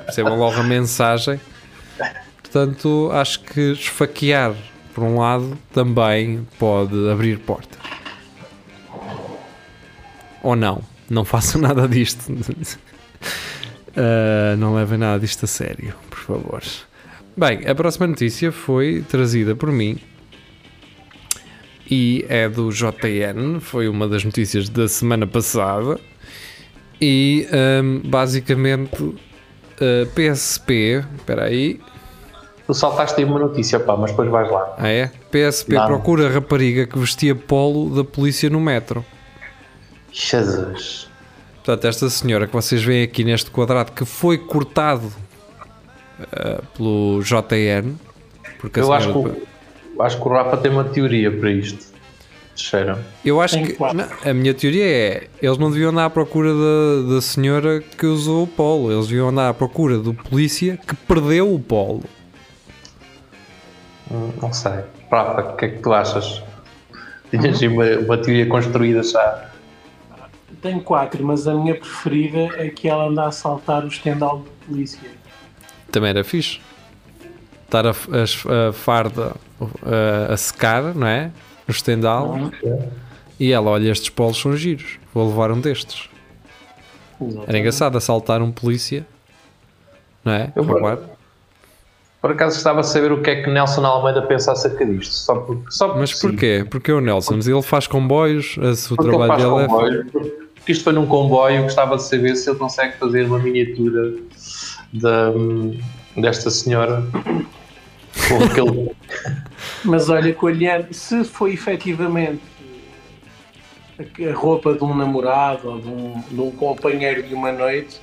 Percebam 0.04 0.36
logo 0.36 0.58
a 0.58 0.62
mensagem. 0.62 1.40
Portanto, 2.42 3.10
acho 3.12 3.40
que 3.40 3.72
esfaquear, 3.72 4.54
por 4.94 5.04
um 5.04 5.18
lado, 5.18 5.56
também 5.72 6.46
pode 6.58 7.10
abrir 7.10 7.38
portas. 7.38 7.78
Ou 10.42 10.56
não. 10.56 10.80
Não 11.08 11.24
façam 11.24 11.60
nada 11.62 11.86
disto. 11.86 12.32
Uh, 12.32 14.56
não 14.58 14.74
levem 14.74 14.98
nada 14.98 15.20
disto 15.20 15.44
a 15.44 15.46
sério, 15.46 15.94
por 16.10 16.18
favor. 16.18 16.62
Bem, 17.36 17.68
a 17.68 17.74
próxima 17.74 18.06
notícia 18.06 18.50
foi 18.50 19.04
trazida 19.08 19.54
por 19.54 19.70
mim 19.70 20.00
e 21.90 22.24
é 22.28 22.48
do 22.48 22.70
JN. 22.70 23.60
Foi 23.60 23.88
uma 23.88 24.08
das 24.08 24.24
notícias 24.24 24.68
da 24.68 24.88
semana 24.88 25.26
passada. 25.26 25.98
E 27.00 27.46
hum, 27.82 28.00
basicamente 28.04 29.02
uh, 29.02 29.16
PSP, 30.14 31.04
espera 31.16 31.44
aí, 31.44 31.78
Tu 32.66 32.74
saltaste 32.74 33.20
aí 33.20 33.24
uma 33.24 33.38
notícia, 33.38 33.78
pá, 33.78 33.96
mas 33.96 34.10
depois 34.10 34.28
vais 34.28 34.50
lá. 34.50 34.74
ah 34.76 34.88
é? 34.88 35.10
PSP 35.30 35.74
Não. 35.74 35.86
procura 35.86 36.28
rapariga 36.28 36.84
que 36.84 36.98
vestia 36.98 37.32
polo 37.32 37.94
da 37.94 38.02
polícia 38.02 38.50
no 38.50 38.58
metro. 38.58 39.04
Jesus. 40.10 41.08
Portanto, 41.56 41.84
esta 41.86 42.10
senhora 42.10 42.46
que 42.48 42.52
vocês 42.52 42.82
veem 42.82 43.04
aqui 43.04 43.22
neste 43.22 43.50
quadrado 43.52 43.92
que 43.92 44.04
foi 44.04 44.36
cortado 44.36 45.12
uh, 46.20 46.66
pelo 46.76 47.22
JN, 47.22 47.94
porque 48.58 48.80
a 48.80 48.82
Eu 48.82 48.92
acho 48.92 49.12
que, 49.12 49.46
acho 50.00 50.20
que 50.20 50.28
o 50.28 50.30
Rafa 50.32 50.56
tem 50.56 50.70
uma 50.70 50.84
teoria 50.84 51.30
para 51.30 51.50
isto. 51.50 51.94
Cheira. 52.58 52.98
eu 53.22 53.38
acho 53.38 53.56
Tem 53.56 53.66
que 53.66 53.78
não, 53.78 54.08
a 54.24 54.32
minha 54.32 54.54
teoria 54.54 54.86
é 54.86 55.28
eles 55.42 55.58
não 55.58 55.70
deviam 55.70 55.90
andar 55.90 56.06
à 56.06 56.10
procura 56.10 56.54
da, 56.54 57.14
da 57.14 57.20
senhora 57.20 57.80
que 57.80 58.06
usou 58.06 58.44
o 58.44 58.46
polo, 58.46 58.90
eles 58.90 59.08
deviam 59.08 59.28
andar 59.28 59.50
à 59.50 59.54
procura 59.54 59.98
do 59.98 60.14
polícia 60.14 60.78
que 60.78 60.96
perdeu 60.96 61.52
o 61.52 61.60
polo. 61.60 62.02
Hum, 64.10 64.30
Não 64.40 64.52
sei. 64.52 64.72
Rafa, 65.10 65.40
o 65.52 65.56
que 65.56 65.64
é 65.66 65.68
que 65.68 65.78
tu 65.82 65.92
achas? 65.92 66.42
Tinhas 67.30 67.60
aí 67.60 67.68
uma, 67.68 67.84
uma 67.98 68.16
teoria 68.18 68.46
construída 68.46 69.02
já. 69.02 69.50
Tenho 70.62 70.80
quatro, 70.80 71.22
mas 71.24 71.46
a 71.46 71.54
minha 71.54 71.74
preferida 71.74 72.48
é 72.56 72.70
que 72.70 72.88
ela 72.88 73.08
anda 73.08 73.26
a 73.26 73.30
saltar 73.32 73.84
o 73.84 73.88
estendal 73.88 74.38
de 74.40 74.66
polícia. 74.66 75.10
também 75.92 76.10
era 76.10 76.24
fixe. 76.24 76.60
Estar 77.66 77.86
a, 77.86 77.90
a- 77.90 78.68
a 78.68 78.72
farda 78.72 79.32
a, 80.30 80.32
a 80.32 80.36
secar, 80.36 80.94
não 80.94 81.06
é? 81.06 81.30
No 81.68 81.72
estendal. 81.74 82.28
Uhum. 82.30 82.50
E 83.38 83.52
ela, 83.52 83.70
olha, 83.70 83.90
estes 83.90 84.08
polos 84.08 84.38
são 84.40 84.56
giros. 84.56 84.98
Vou 85.12 85.28
levar 85.28 85.50
um 85.50 85.60
destes. 85.60 86.08
Era 87.46 87.58
engraçado 87.58 87.96
assaltar 87.98 88.40
um 88.42 88.50
polícia, 88.52 89.06
não 90.24 90.32
é? 90.32 90.52
Eu 90.54 90.62
Roubar. 90.62 90.98
Por 92.20 92.32
acaso 92.32 92.56
gostava 92.56 92.80
de 92.80 92.88
saber 92.88 93.12
o 93.12 93.22
que 93.22 93.30
é 93.30 93.42
que 93.42 93.50
Nelson 93.50 93.84
Almeida 93.86 94.22
pensa 94.22 94.52
acerca 94.52 94.84
disto. 94.84 95.12
Só 95.12 95.34
porque, 95.36 95.70
só 95.70 95.86
porque 95.86 96.00
Mas 96.00 96.10
sim. 96.18 96.28
porquê? 96.28 96.66
Porque 96.68 96.92
o 96.92 97.00
Nelson, 97.00 97.36
mas 97.36 97.46
ele 97.48 97.62
faz 97.62 97.86
comboios, 97.86 98.56
o 98.56 98.96
Porque 98.96 99.08
ele 99.08 99.16
trabalho 99.16 99.28
faz 99.28 99.42
dele 99.42 99.54
é. 99.64 99.66
comboio. 99.66 100.06
Porque 100.54 100.72
isto 100.72 100.82
foi 100.84 100.92
num 100.92 101.06
comboio, 101.06 101.62
gostava 101.62 101.96
de 101.96 102.02
saber 102.02 102.34
se 102.36 102.50
ele 102.50 102.58
consegue 102.58 102.96
fazer 102.98 103.24
uma 103.26 103.38
miniatura 103.38 104.14
da, 104.92 105.30
desta 106.16 106.50
senhora. 106.50 107.02
Com 108.28 108.44
aquele. 108.44 108.90
Mas 109.84 110.08
olha, 110.08 110.32
que 110.32 110.44
olhando, 110.44 110.92
se 110.92 111.22
foi 111.24 111.52
efetivamente 111.52 112.40
a- 113.98 114.34
roupa 114.34 114.74
de 114.74 114.82
um 114.84 114.94
namorado 114.94 115.68
ou 115.70 115.80
de 115.80 115.88
um, 115.88 116.20
de 116.30 116.40
um 116.40 116.50
companheiro 116.50 117.22
de 117.22 117.34
uma 117.34 117.52
noite, 117.52 118.00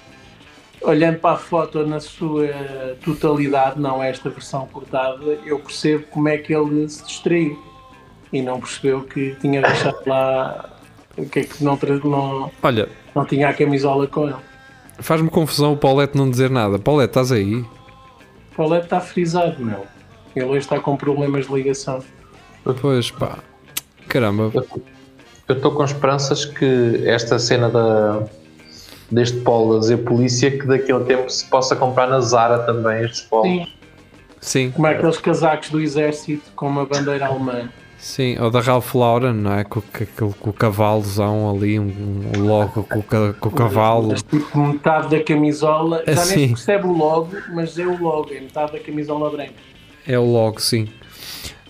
olhando 0.82 1.20
para 1.20 1.36
a 1.36 1.38
foto 1.38 1.86
na 1.86 2.00
sua 2.00 2.48
totalidade, 3.04 3.80
não 3.80 4.02
esta 4.04 4.30
versão 4.30 4.68
cortada, 4.68 5.24
eu 5.46 5.60
percebo 5.60 6.06
como 6.10 6.28
é 6.30 6.38
que 6.38 6.54
ele 6.54 6.88
se 6.90 7.04
distraiu 7.06 7.62
e 8.32 8.42
não 8.42 8.60
percebeu 8.60 9.02
que 9.02 9.36
tinha 9.40 9.62
deixado 9.62 9.98
lá 10.06 10.70
o 11.18 11.26
que 11.26 11.40
é 11.40 11.44
que 11.44 11.64
não, 11.64 11.78
não, 12.04 12.52
Olha, 12.64 12.90
não 13.14 13.24
tinha 13.26 13.50
a 13.50 13.54
camisola 13.54 14.08
com 14.08 14.28
ele. 14.28 14.36
faz-me 15.00 15.30
confusão 15.30 15.74
o 15.74 15.78
Paulette 15.78 16.18
não 16.18 16.30
dizer 16.30 16.50
nada. 16.50 16.80
Paulette, 16.80 17.12
estás 17.12 17.32
aí? 17.32 17.64
Paulette 18.56 18.86
está 18.86 19.00
frisado, 19.00 19.64
meu. 19.64 19.86
Ele 20.36 20.46
hoje 20.46 20.60
está 20.60 20.80
com 20.80 20.96
problemas 20.96 21.48
de 21.48 21.54
ligação. 21.54 22.04
Pois 22.82 23.12
pá, 23.12 23.40
caramba. 24.08 24.52
Eu 25.48 25.56
estou 25.56 25.72
com 25.72 25.84
esperanças 25.84 26.46
que 26.46 27.04
esta 27.06 27.38
cena 27.38 27.70
da, 27.70 28.24
deste 29.12 29.40
polo 29.42 29.78
a 29.78 29.80
dizer 29.80 29.98
polícia, 29.98 30.50
que 30.50 30.66
daqui 30.66 30.92
a 30.92 30.98
um 30.98 31.04
tempo 31.04 31.30
se 31.30 31.46
possa 31.46 31.76
comprar 31.76 32.08
na 32.08 32.20
Zara 32.22 32.60
também 32.60 33.04
estes 33.04 33.22
polos. 33.22 33.48
Sim, 33.48 33.68
Sim, 34.40 34.72
como 34.72 34.88
é 34.88 34.92
aqueles 34.92 35.18
casacos 35.18 35.70
do 35.70 35.80
exército 35.80 36.52
com 36.56 36.68
uma 36.68 36.86
bandeira 36.86 37.28
alemã. 37.28 37.70
Sim. 38.04 38.38
Ou 38.40 38.52
da 38.52 38.60
Ralph 38.60 38.94
Lauren, 38.94 39.34
não 39.34 39.54
é? 39.54 39.64
Com, 39.64 39.82
com, 39.82 40.34
com, 40.34 40.50
o 40.50 40.54
cavalozão 40.54 41.50
ali, 41.50 41.80
um, 41.80 42.32
um 42.38 42.46
logo 42.46 42.84
com, 42.84 43.02
com 43.02 43.50
o 43.50 43.52
cavalo. 43.52 44.14
Tipo, 44.16 44.60
metade 44.60 45.10
da 45.10 45.24
camisola, 45.24 46.04
já 46.06 46.14
nem 46.14 46.16
Assim. 46.16 46.48
se 46.48 46.54
percebe 46.54 46.88
o 46.88 46.94
logo, 46.94 47.32
mas 47.54 47.78
é 47.80 47.86
o 47.86 48.02
logo, 48.02 48.34
é 48.34 48.40
metade 48.40 48.74
da 48.74 48.80
camisola 48.80 49.30
branca. 49.30 49.54
É 50.08 50.20
o 50.20 50.26
logo, 50.26 50.60
sim. 50.60 50.90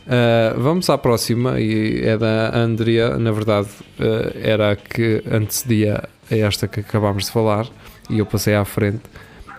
Uh, 0.05 0.59
vamos 0.59 0.89
à 0.89 0.97
próxima 0.97 1.59
e 1.59 2.01
é 2.03 2.17
da 2.17 2.55
Andrea. 2.57 3.17
Na 3.17 3.31
verdade, 3.31 3.69
uh, 3.99 4.37
era 4.41 4.71
a 4.71 4.75
que 4.75 5.23
antecedia 5.31 6.03
a 6.29 6.35
esta 6.35 6.67
que 6.67 6.81
acabámos 6.81 7.25
de 7.25 7.31
falar 7.31 7.67
e 8.09 8.19
eu 8.19 8.25
passei 8.25 8.55
à 8.55 8.65
frente. 8.65 9.01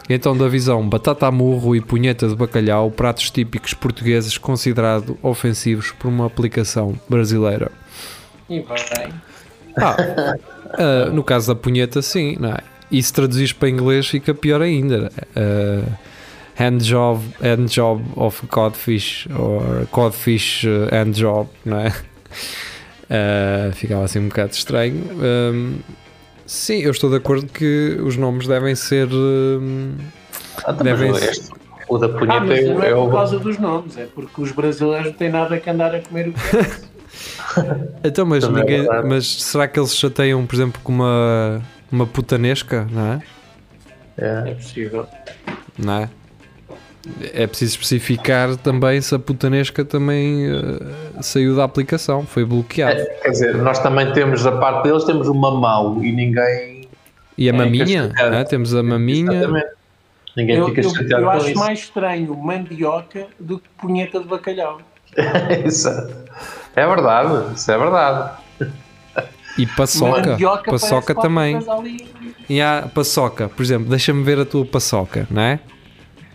Então, 0.09 0.37
da 0.37 0.49
visão 0.49 0.87
batata 0.87 1.27
a 1.27 1.31
murro 1.31 1.75
e 1.75 1.81
punheta 1.81 2.29
de 2.29 2.37
bacalhau, 2.37 2.91
pratos 2.91 3.31
típicos 3.31 3.73
portugueses 3.73 4.37
considerados 4.37 5.17
ofensivos 5.23 5.93
por 5.93 6.09
uma 6.09 6.27
aplicação 6.27 6.95
brasileira. 7.09 7.71
E 8.49 8.61
vai. 8.61 9.13
Ah, 9.77 9.97
uh, 11.09 11.13
no 11.13 11.25
caso 11.25 11.49
da 11.49 11.55
punheta, 11.59 12.03
sim, 12.03 12.37
não 12.39 12.51
é? 12.51 12.59
E 12.91 13.03
se 13.03 13.13
traduzis 13.13 13.53
para 13.53 13.69
inglês 13.69 14.07
fica 14.07 14.35
pior 14.35 14.61
ainda. 14.61 15.11
Uh, 15.35 15.91
hand 16.61 16.79
job, 16.79 17.25
hand 17.43 17.67
job 17.67 18.05
of 18.15 18.47
codfish 18.47 19.27
or 19.37 19.87
codfish 19.91 20.65
uh, 20.65 20.95
hand 20.95 21.13
job, 21.13 21.49
não 21.65 21.81
é? 21.81 21.89
Uh, 23.05 23.73
ficava 23.73 24.05
assim 24.05 24.19
um 24.19 24.29
bocado 24.29 24.53
estranho. 24.53 25.03
Um, 25.15 25.79
sim, 26.47 26.79
eu 26.81 26.91
estou 26.91 27.11
de 27.11 27.17
acordo 27.17 27.47
que 27.47 27.99
os 28.03 28.17
nomes 28.17 28.47
devem 28.47 28.75
ser. 28.75 29.09
um, 29.13 29.95
Ah, 30.59 30.71
então, 30.73 30.85
Devem 30.85 31.13
ser- 31.15 31.31
este- 31.31 31.51
o 31.89 31.99
da 31.99 32.07
Ah, 32.07 32.09
punheta 32.11 32.41
mas 32.47 32.59
é, 32.59 32.63
não 32.65 32.77
o- 32.77 32.83
é 32.83 32.91
é 32.91 32.95
por 32.95 33.11
causa 33.13 33.39
dos 33.39 33.59
nomes, 33.59 33.97
é 33.99 34.07
porque 34.15 34.41
os 34.41 34.53
brasileiros 34.53 35.07
não 35.09 35.13
têm 35.15 35.31
nada 35.31 35.59
que 35.59 35.69
andar 35.69 35.95
a 35.95 36.01
comer 36.01 36.29
o 36.29 36.33
que 36.33 36.57
é. 36.57 36.95
Então, 38.05 38.25
mas, 38.27 38.45
é 38.45 38.49
ninguém, 38.49 38.81
verdade. 38.83 39.09
mas 39.09 39.27
será 39.43 39.69
que 39.69 39.79
eles 39.79 39.91
se 39.91 39.97
chateiam, 39.99 40.45
por 40.47 40.55
exemplo, 40.55 40.81
com 40.83 40.93
uma, 40.93 41.63
uma 41.91 42.07
putanesca, 42.07 42.87
não 42.91 43.13
é? 43.15 43.23
É. 44.17 44.51
É 44.51 44.55
possível. 44.55 45.07
não 45.79 45.95
é? 46.03 46.11
É 47.35 47.47
preciso 47.47 47.73
especificar 47.73 48.57
também 48.57 49.01
se 49.01 49.15
a 49.15 49.19
putanesca 49.19 49.85
também 49.85 50.47
eh, 50.47 51.23
saiu 51.23 51.55
da 51.55 51.65
aplicação, 51.65 52.25
foi 52.25 52.45
bloqueado. 52.45 52.99
É, 52.99 53.05
Quer 53.05 53.31
dizer, 53.31 53.57
nós 53.57 53.79
também 53.79 54.11
temos 54.13 54.43
da 54.43 54.53
parte 54.53 54.85
deles, 54.85 55.05
temos 55.05 55.29
o 55.29 55.35
mamão 55.35 56.03
e 56.03 56.11
ninguém. 56.11 56.89
E 57.37 57.51
a 57.51 57.53
é, 57.53 57.57
maminha, 57.57 58.13
é? 58.17 58.45
temos 58.45 58.75
a 58.75 58.83
maminha. 58.83 59.33
Exatamente. 59.33 59.67
Ninguém 60.37 60.57
Eu, 60.57 60.67
fica 60.67 60.81
eu, 60.81 60.91
chateado 60.91 61.23
eu 61.23 61.31
com 61.31 61.31
acho 61.31 61.51
isso. 61.51 61.59
mais 61.61 61.79
estranho 61.81 62.37
mandioca 62.37 63.27
do 63.39 63.59
que 63.59 63.69
punheta 63.79 64.21
de 64.21 64.27
bacalhau. 64.27 64.81
Exato. 65.65 66.15
É 66.75 66.87
verdade, 66.87 67.55
isso 67.55 67.71
é 67.71 67.79
verdade. 67.79 68.31
E 69.57 69.67
paçoca, 69.67 70.31
Mandioca 70.31 70.71
paçoca 70.71 71.15
também. 71.15 71.57
E 72.49 72.61
há 72.61 72.89
paçoca, 72.93 73.49
por 73.49 73.63
exemplo, 73.63 73.89
deixa-me 73.89 74.25
ver 74.25 74.41
a 74.41 74.45
tua 74.45 74.65
paçoca, 74.65 75.29
não 75.31 75.43
é? 75.43 75.61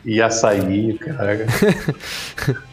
E 0.05 0.21
açaí, 0.21 0.97
caralho. 0.97 1.45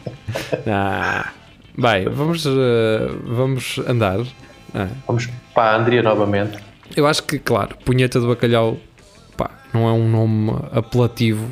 Ah, 0.69 1.31
bem, 1.77 2.05
vamos, 2.09 2.45
eh, 2.45 3.09
vamos 3.23 3.79
andar. 3.87 4.19
Ah, 4.75 4.87
Vamos 5.07 5.29
para 5.53 5.71
a 5.71 5.77
Andrea 5.77 6.03
novamente. 6.03 6.57
Eu 6.95 7.07
acho 7.07 7.23
que, 7.23 7.39
claro, 7.39 7.77
punheta 7.85 8.19
de 8.19 8.27
bacalhau 8.27 8.77
pá, 9.37 9.49
não 9.73 9.87
é 9.87 9.91
um 9.93 10.09
nome 10.09 10.51
apelativo 10.71 11.45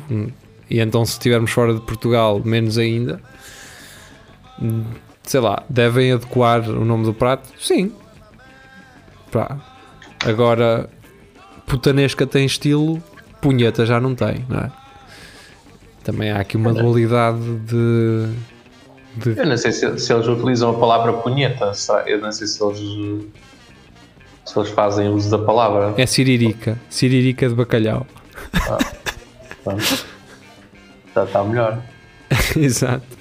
e 0.68 0.78
então 0.80 1.04
se 1.06 1.12
estivermos 1.12 1.50
fora 1.50 1.72
de 1.74 1.80
Portugal, 1.80 2.40
menos 2.44 2.76
ainda. 2.76 3.20
Sei 5.22 5.40
lá, 5.40 5.62
devem 5.68 6.12
adequar 6.12 6.68
o 6.68 6.84
nome 6.84 7.04
do 7.04 7.14
prato? 7.14 7.48
Sim. 7.58 7.92
Pá. 9.32 9.56
Agora, 10.24 10.88
putanesca 11.66 12.26
tem 12.26 12.44
estilo, 12.44 13.02
punheta 13.40 13.86
já 13.86 14.00
não 14.00 14.14
tem, 14.14 14.44
não 14.48 14.58
é? 14.60 14.70
Também 16.06 16.30
há 16.30 16.38
aqui 16.38 16.56
uma 16.56 16.72
dualidade 16.72 17.40
de. 17.40 18.28
de 19.16 19.40
Eu 19.40 19.44
não 19.44 19.56
sei 19.56 19.72
se, 19.72 19.98
se 19.98 20.12
eles 20.12 20.28
utilizam 20.28 20.70
a 20.70 20.78
palavra 20.78 21.12
punheta. 21.14 21.72
Eu 22.06 22.20
não 22.20 22.30
sei 22.30 22.46
se 22.46 22.62
eles. 22.62 22.78
Se 24.44 24.56
eles 24.56 24.70
fazem 24.70 25.08
uso 25.08 25.28
da 25.28 25.38
palavra. 25.44 26.00
é 26.00 26.06
siririca, 26.06 26.78
siririca 26.88 27.48
de 27.48 27.56
bacalhau. 27.56 28.06
Já 31.12 31.24
está 31.24 31.42
melhor. 31.42 31.82
Exato. 32.56 33.16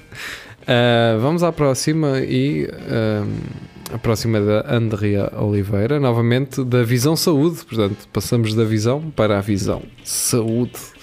Uh, 0.62 1.20
vamos 1.20 1.42
à 1.42 1.52
próxima 1.52 2.20
e 2.20 2.70
um, 2.70 3.96
a 3.96 3.98
próxima 3.98 4.38
é 4.38 4.42
da 4.42 4.76
Andrea 4.76 5.32
Oliveira, 5.40 6.00
novamente 6.00 6.64
da 6.64 6.84
Visão 6.84 7.16
Saúde. 7.16 7.66
Portanto, 7.66 8.08
passamos 8.14 8.54
da 8.54 8.64
visão 8.64 9.12
para 9.16 9.40
a 9.40 9.42
visão 9.42 9.82
saúde. 10.04 10.95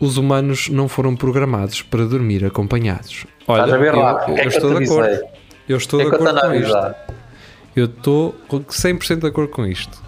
Os 0.00 0.16
humanos 0.16 0.68
não 0.68 0.88
foram 0.88 1.16
programados 1.16 1.82
para 1.82 2.04
dormir 2.04 2.44
acompanhados. 2.44 3.26
Olha, 3.46 3.62
Estás 3.62 3.74
a 3.74 3.78
ver 3.78 3.94
eu, 3.94 3.98
lá? 3.98 4.24
Eu 4.28 4.36
é 4.36 4.44
eu 4.44 4.48
estou 4.48 4.78
de 4.78 4.84
acordo. 4.84 5.24
Eu 5.68 5.76
estou 5.76 6.00
é 6.00 6.04
de 6.04 6.14
acordo 6.14 6.40
com 6.40 6.54
isto. 6.54 6.94
Eu 7.74 7.84
estou 7.84 8.32
com 8.46 8.60
100% 8.60 9.20
de 9.20 9.26
acordo 9.26 9.50
com 9.50 9.66
isto. 9.66 10.02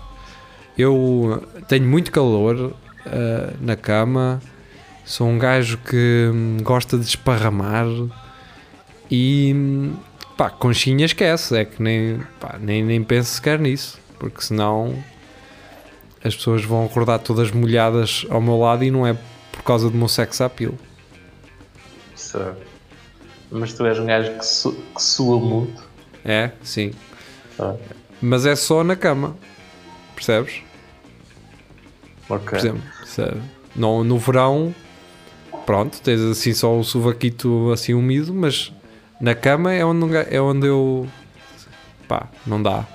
Eu 0.78 1.42
tenho 1.68 1.87
muito 1.87 2.11
calor 2.11 2.73
ah, 3.06 3.52
na 3.61 3.76
cama, 3.76 4.40
sou 5.04 5.26
um 5.26 5.38
gajo 5.38 5.78
que 5.78 6.30
hum, 6.32 6.59
gosta 6.62 6.99
de 6.99 7.04
esparramar 7.04 7.87
e 9.11 9.52
hum, 9.54 9.94
pá, 10.37 10.50
conchinha 10.50 11.06
esquece, 11.06 11.56
é 11.56 11.64
que 11.64 11.82
nem, 11.82 12.20
pá, 12.38 12.56
nem, 12.61 12.85
nem 12.85 13.02
penso 13.02 13.30
sequer 13.30 13.59
nisso, 13.59 13.99
porque 14.18 14.42
senão 14.42 14.94
as 16.23 16.37
pessoas 16.37 16.64
vão 16.64 16.85
acordar 16.85 17.18
todas 17.18 17.50
molhadas 17.50 18.26
ao 18.28 18.40
meu 18.40 18.59
lado 18.59 18.85
e 18.85 18.90
não 18.90 19.06
é 19.06 19.16
por 19.61 19.64
causa 19.64 19.90
do 19.90 19.97
meu 19.97 20.09
sex 20.09 20.40
appeal. 20.40 20.73
Certo. 22.17 22.62
Mas 23.50 23.75
tu 23.75 23.85
és 23.85 23.99
um 23.99 24.07
gajo 24.07 24.38
que, 24.38 24.47
su 24.47 24.73
que 24.73 25.02
sua 25.02 25.38
muito. 25.38 25.83
É, 26.25 26.50
sim. 26.62 26.93
Ah, 27.59 27.75
Mas 28.23 28.47
é 28.47 28.57
só 28.57 28.83
na 28.83 28.97
cama, 28.97 29.37
percebes? 30.14 30.62
ok. 32.29 32.38
Por 32.49 32.57
exemplo, 32.59 32.83
se- 33.05 33.37
no, 33.76 34.02
no 34.05 34.19
verão, 34.19 34.75
pronto, 35.67 36.00
tens 36.00 36.21
assim 36.21 36.55
só 36.55 36.79
o 36.79 36.83
sovaquito 36.85 37.71
assim 37.73 37.93
úmido, 37.93 38.33
mas 38.33 38.73
na 39.21 39.35
cama 39.35 39.73
é 39.75 39.85
onde, 39.85 40.17
é 40.31 40.40
onde 40.40 40.67
eu 40.69 41.07
pá, 42.09 42.29
não 42.47 42.62
dá. 42.62 42.87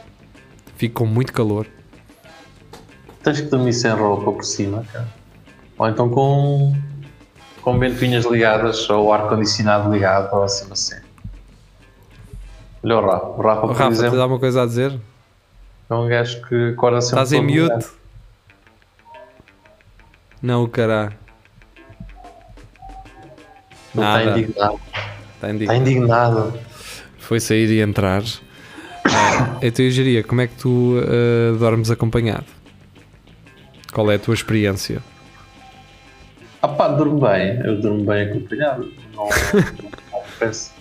Fico 0.77 0.95
com 1.03 1.05
muito 1.05 1.31
calor. 1.31 1.67
Tens 3.24 3.41
que 3.41 3.48
dormir 3.48 3.74
sem 3.74 3.91
roupa 3.91 4.31
por 4.31 4.43
cima, 4.43 4.84
cara. 4.91 5.07
Ou 5.77 5.89
então 5.89 6.10
com, 6.10 6.74
com 7.62 7.77
ventoinhas 7.79 8.25
ligadas 8.25 8.89
ou 8.89 9.12
ar-condicionado 9.13 9.91
ligado 9.91 10.34
ou 10.34 10.44
assim 10.44 10.72
assim. 10.72 10.96
Olha 12.84 12.98
o 12.98 13.01
Rafa. 13.05 13.25
O 13.25 13.41
Rafa, 13.41 13.62
por 13.62 13.72
Rafa, 13.72 13.91
exemplo, 13.91 14.12
tens 14.12 14.20
alguma 14.22 14.39
coisa 14.39 14.63
a 14.63 14.65
dizer? 14.65 15.00
é 15.89 15.94
um 15.94 16.08
gajo 16.08 16.41
que 16.48 16.70
acorda 16.70 17.01
sempre 17.01 17.24
Estás 17.24 17.34
em 17.34 17.41
mute? 17.41 17.60
molhado. 17.60 17.86
Não, 20.41 20.67
caralho. 20.67 21.13
Não 23.94 24.03
Nada. 24.03 24.24
está 24.24 24.38
indignado. 24.39 24.75
Está 24.75 25.34
Está 25.36 25.50
indignado. 25.51 25.79
indignado. 25.79 26.60
Foi 27.17 27.39
sair 27.39 27.70
e 27.72 27.82
entrar. 27.82 28.24
Ah, 29.05 29.58
então 29.63 29.84
eu 29.86 29.91
diria, 29.91 30.24
como 30.24 30.41
é 30.41 30.48
que 30.48 30.55
tu 30.55 30.96
ah, 31.01 31.58
dormes 31.58 31.89
acompanhado? 31.89 32.46
Qual 33.91 34.12
é 34.12 34.15
a 34.15 34.20
tua 34.20 34.34
experiência? 34.34 35.01
Ah 36.65 36.69
pá, 36.69 36.88
durmo 36.88 37.19
bem, 37.19 37.60
eu 37.63 37.79
durmo 37.79 38.03
bem 38.05 38.24
acompanhado. 38.24 38.91
Não, 39.15 39.25
não, 39.25 40.22
penso. 40.39 40.74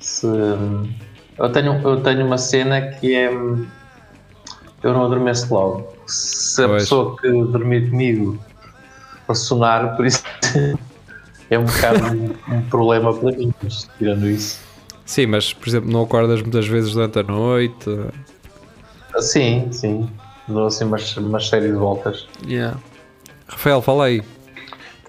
Se, 0.00 0.26
eu, 0.26 1.50
tenho, 1.50 1.80
eu 1.80 2.02
tenho 2.02 2.26
uma 2.26 2.36
cena 2.36 2.82
que 2.92 3.14
é. 3.14 3.28
Eu 3.32 4.92
não 4.92 5.06
adormeço 5.06 5.52
logo. 5.52 5.94
Se 6.06 6.62
a 6.62 6.68
Pois. 6.68 6.82
pessoa 6.82 7.16
que 7.16 7.26
dormir 7.26 7.88
comigo 7.88 8.38
for 9.26 9.34
sonar, 9.34 9.96
por 9.96 10.04
isso 10.04 10.22
é 11.48 11.58
um 11.58 11.64
bocado 11.64 12.04
um, 12.14 12.54
um 12.56 12.62
problema 12.68 13.14
para 13.14 13.32
mim, 13.32 13.50
mas 13.62 13.88
tirando 13.96 14.28
isso. 14.28 14.60
Sim, 15.06 15.24
mas 15.28 15.54
por 15.54 15.68
exemplo, 15.70 15.90
não 15.90 16.02
acordas 16.02 16.42
muitas 16.42 16.68
vezes 16.68 16.92
durante 16.92 17.18
a 17.18 17.22
noite. 17.22 17.98
Sim, 19.20 19.72
sim. 19.72 20.10
Dou 20.46 20.66
assim 20.66 20.84
umas, 20.84 21.16
umas 21.16 21.48
série 21.48 21.68
de 21.68 21.72
voltas. 21.78 22.28
Rafael, 23.48 23.80
fala 23.80 24.04
aí. 24.04 24.22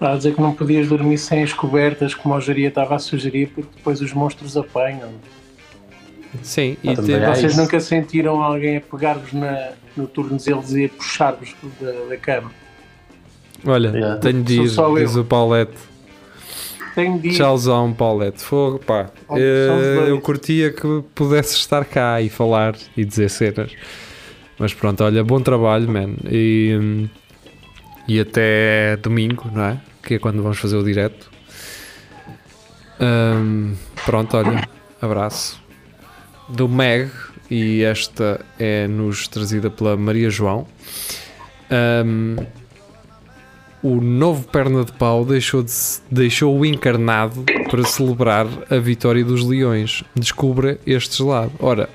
Estava 0.00 0.14
a 0.14 0.16
dizer 0.16 0.34
que 0.34 0.40
não 0.40 0.54
podias 0.54 0.88
dormir 0.88 1.18
sem 1.18 1.42
as 1.42 1.52
cobertas, 1.52 2.14
como 2.14 2.34
o 2.34 2.40
Jaria 2.40 2.68
estava 2.68 2.94
a 2.94 2.98
sugerir, 2.98 3.48
porque 3.54 3.68
depois 3.76 4.00
os 4.00 4.14
monstros 4.14 4.56
apanham. 4.56 5.10
Sim, 6.42 6.78
e 6.82 6.88
há 6.90 7.34
Vocês 7.34 7.54
nunca 7.56 7.78
sentiram 7.80 8.42
alguém 8.42 8.78
a 8.78 8.80
pegar-vos 8.80 9.32
na- 9.34 9.72
no 9.96 10.06
tornozelo 10.06 10.64
e 10.78 10.86
a 10.86 10.88
puxar-vos 10.88 11.54
da, 11.80 11.90
da 12.08 12.16
cama? 12.16 12.50
olha, 13.66 13.90
Yeah. 13.90 14.16
tenho 14.20 14.42
de 14.42 14.62
ir, 14.62 14.68
só 14.70 14.88
eu. 14.96 15.04
diz 15.04 15.16
o 15.16 15.24
Paulette. 15.24 15.76
Tenho 16.94 17.18
de 17.18 17.28
ir. 17.28 17.32
Tchauzão, 17.34 17.92
Paulette. 17.92 18.42
Fogo, 18.42 18.78
pá. 18.78 19.10
Oh, 19.28 19.36
Eh, 19.36 19.66
dois. 19.96 20.08
eu 20.08 20.20
curtia 20.22 20.72
que 20.72 21.04
pudesse 21.14 21.56
estar 21.56 21.84
cá 21.84 22.22
e 22.22 22.30
falar 22.30 22.74
e 22.96 23.04
dizer 23.04 23.28
cenas. 23.28 23.72
Mas 24.58 24.72
pronto, 24.72 25.04
olha, 25.04 25.22
bom 25.22 25.40
trabalho, 25.42 25.88
man. 25.90 26.14
E, 26.30 26.76
hum, 26.80 27.08
e 28.08 28.18
até 28.18 28.96
domingo, 28.96 29.50
não 29.52 29.62
é? 29.64 29.80
Que 30.02 30.14
é 30.14 30.18
quando 30.18 30.42
vamos 30.42 30.58
fazer 30.58 30.76
o 30.76 30.84
direto. 30.84 31.30
Hum, 33.00 33.74
pronto, 34.04 34.36
olha, 34.36 34.68
abraço. 35.00 35.60
Do 36.48 36.68
Meg, 36.68 37.10
e 37.50 37.82
esta 37.82 38.44
é 38.58 38.86
nos 38.86 39.26
trazida 39.28 39.70
pela 39.70 39.96
Maria 39.96 40.30
João. 40.30 40.66
Hum, 41.70 42.36
o 43.82 44.00
novo 44.00 44.46
perna 44.48 44.84
de 44.84 44.92
pau 44.92 45.24
deixou, 45.24 45.62
de 45.62 45.72
deixou 46.10 46.58
o 46.58 46.66
encarnado 46.66 47.44
para 47.70 47.82
celebrar 47.84 48.46
a 48.68 48.76
vitória 48.76 49.24
dos 49.24 49.42
leões. 49.42 50.04
Descubra 50.14 50.78
este 50.86 51.18
gelado. 51.18 51.52
Ora, 51.58 51.88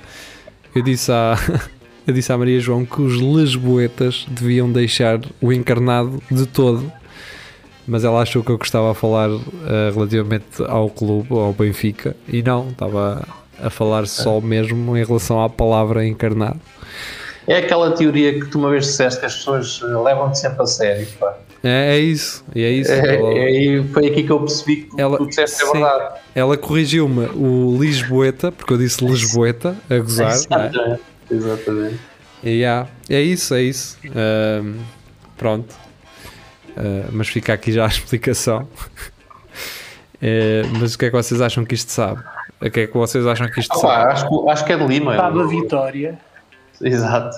eu 0.74 0.82
disse 0.82 1.12
à, 1.12 1.36
eu 2.08 2.14
disse 2.14 2.32
à 2.32 2.38
Maria 2.38 2.60
João 2.60 2.86
que 2.86 3.02
os 3.02 3.14
lisboetas 3.14 4.26
deviam 4.28 4.72
deixar 4.72 5.20
o 5.40 5.54
encarnado 5.54 6.22
de 6.32 6.48
todo, 6.48 6.92
mas 7.88 8.04
ela 8.04 8.22
achou 8.22 8.44
que 8.44 8.52
eu 8.52 8.58
gostava 8.58 8.92
a 8.92 8.94
falar 8.96 9.30
eh, 9.30 9.92
relativamente 9.94 10.62
ao 10.68 10.90
clube, 10.90 11.28
ao 11.34 11.54
Benfica, 11.54 12.16
e 12.28 12.42
não, 12.42 12.70
estava 12.70 13.28
a 13.62 13.70
falar 13.70 14.06
só 14.08 14.42
mesmo 14.42 14.98
em 14.98 15.04
relação 15.06 15.42
à 15.44 15.50
palavra 15.50 16.06
encarnado. 16.06 16.60
É 17.48 17.58
aquela 17.58 17.92
teoria 17.92 18.34
que 18.40 18.48
tu 18.48 18.58
uma 18.58 18.70
vez 18.72 18.86
disseste 18.86 19.20
que 19.20 19.26
as 19.28 19.36
pessoas 19.36 19.80
eh, 19.84 19.88
levam-te 19.98 20.40
sempre 20.40 20.62
a 20.64 20.66
sério. 20.66 21.08
Pá. 21.20 21.38
É, 21.64 21.96
é 21.96 22.00
isso, 22.00 22.44
e 22.54 22.64
é 22.64 22.70
isso. 22.70 22.92
É, 22.92 23.16
Ela- 23.16 23.34
é, 23.34 23.42
aí- 23.44 23.84
foi 23.92 24.08
aqui 24.08 24.24
que 24.24 24.32
eu 24.32 24.40
percebi 24.40 24.76
que 24.84 25.02
Ela- 25.02 25.18
tu 25.18 25.26
disseste 25.28 25.64
é 25.64 25.66
sim. 25.66 25.72
verdade. 25.74 26.16
Ela 26.36 26.58
corrigiu-me 26.58 27.26
o 27.36 27.78
Lisboeta, 27.80 28.52
porque 28.52 28.74
eu 28.74 28.78
disse 28.78 29.04
Lisboeta, 29.04 29.76
a 29.90 29.98
gozar. 29.98 30.26
não 30.28 30.32
é? 30.32 30.66
Exatamente. 30.66 31.02
Exatamente. 31.32 32.00
E 32.44 32.64
há- 32.66 32.86
é 33.10 33.20
isso, 33.22 33.54
é 33.56 33.64
isso. 33.64 33.98
Pronto. 35.38 35.74
Ah, 36.78 37.08
mas 37.12 37.28
fica 37.28 37.54
aqui 37.54 37.72
já 37.72 37.86
a 37.86 37.88
explicação. 37.90 38.68
Eh, 40.22 40.64
mas 40.80 40.96
o 40.96 40.98
que 40.98 41.06
é 41.06 41.10
que 41.10 41.16
vocês 41.16 41.42
acham 41.42 41.66
que 41.66 41.76
isto 41.76 41.92
sabe? 41.92 42.22
O 42.62 42.70
que 42.70 42.80
é 42.82 42.88
que 42.88 42.94
vocês 42.98 43.26
acham 43.28 43.48
que 43.50 43.60
isto 43.60 43.74
Ah, 43.74 43.80
sabe? 43.80 44.12
acho, 44.14 44.28
que- 44.30 44.50
acho 44.50 44.66
que 44.66 44.74
é 44.74 44.78
de 44.78 44.86
Lima. 44.88 45.16
Sabe 45.16 45.40
a 45.40 45.42
eu- 45.42 45.48
vitória. 45.50 46.20
Exato. 46.82 47.38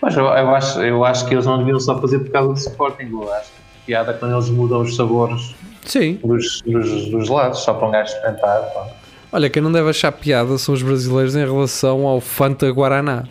Mas 0.00 0.16
eu, 0.16 0.24
eu 0.24 0.54
acho, 0.54 0.80
eu 0.80 1.04
acho 1.04 1.26
que 1.26 1.34
eles 1.34 1.44
não 1.46 1.58
deviam 1.58 1.80
só 1.80 2.00
fazer 2.00 2.20
por 2.20 2.30
causa 2.30 2.52
do 2.52 2.58
Sporting. 2.58 3.08
Eu 3.10 3.32
acho 3.32 3.46
que 3.50 3.86
piada 3.86 4.12
quando 4.14 4.34
eles 4.34 4.48
mudam 4.48 4.82
os 4.82 4.94
sabores 4.94 5.54
Sim. 5.84 6.20
dos, 6.24 6.62
dos, 6.62 7.08
dos 7.10 7.28
lados, 7.28 7.58
só 7.60 7.74
para 7.74 7.88
um 7.88 7.90
gajo 7.90 8.12
experimentar. 8.12 8.60
pá. 8.72 8.86
Olha, 9.32 9.50
quem 9.50 9.60
não 9.60 9.72
deve 9.72 9.90
achar 9.90 10.12
piada 10.12 10.56
são 10.56 10.74
os 10.74 10.82
brasileiros 10.82 11.34
em 11.34 11.44
relação 11.44 12.06
ao 12.06 12.20
Fanta 12.20 12.70
Guaraná. 12.70 13.24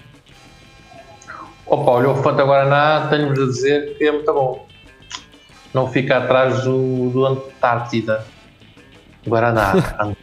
Opa, 1.65 1.91
olha, 1.91 2.09
o 2.09 2.15
Fanta 2.21 2.43
Guaraná, 2.43 3.07
tenho-vos 3.09 3.39
a 3.39 3.45
dizer 3.45 3.97
que 3.97 4.03
é 4.05 4.11
muito 4.11 4.31
bom. 4.33 4.66
Não 5.77 5.87
fica 5.87 6.17
atrás 6.17 6.63
do, 6.63 7.11
do 7.11 7.23
Antártida. 7.25 8.25
Guaraná. 9.27 9.73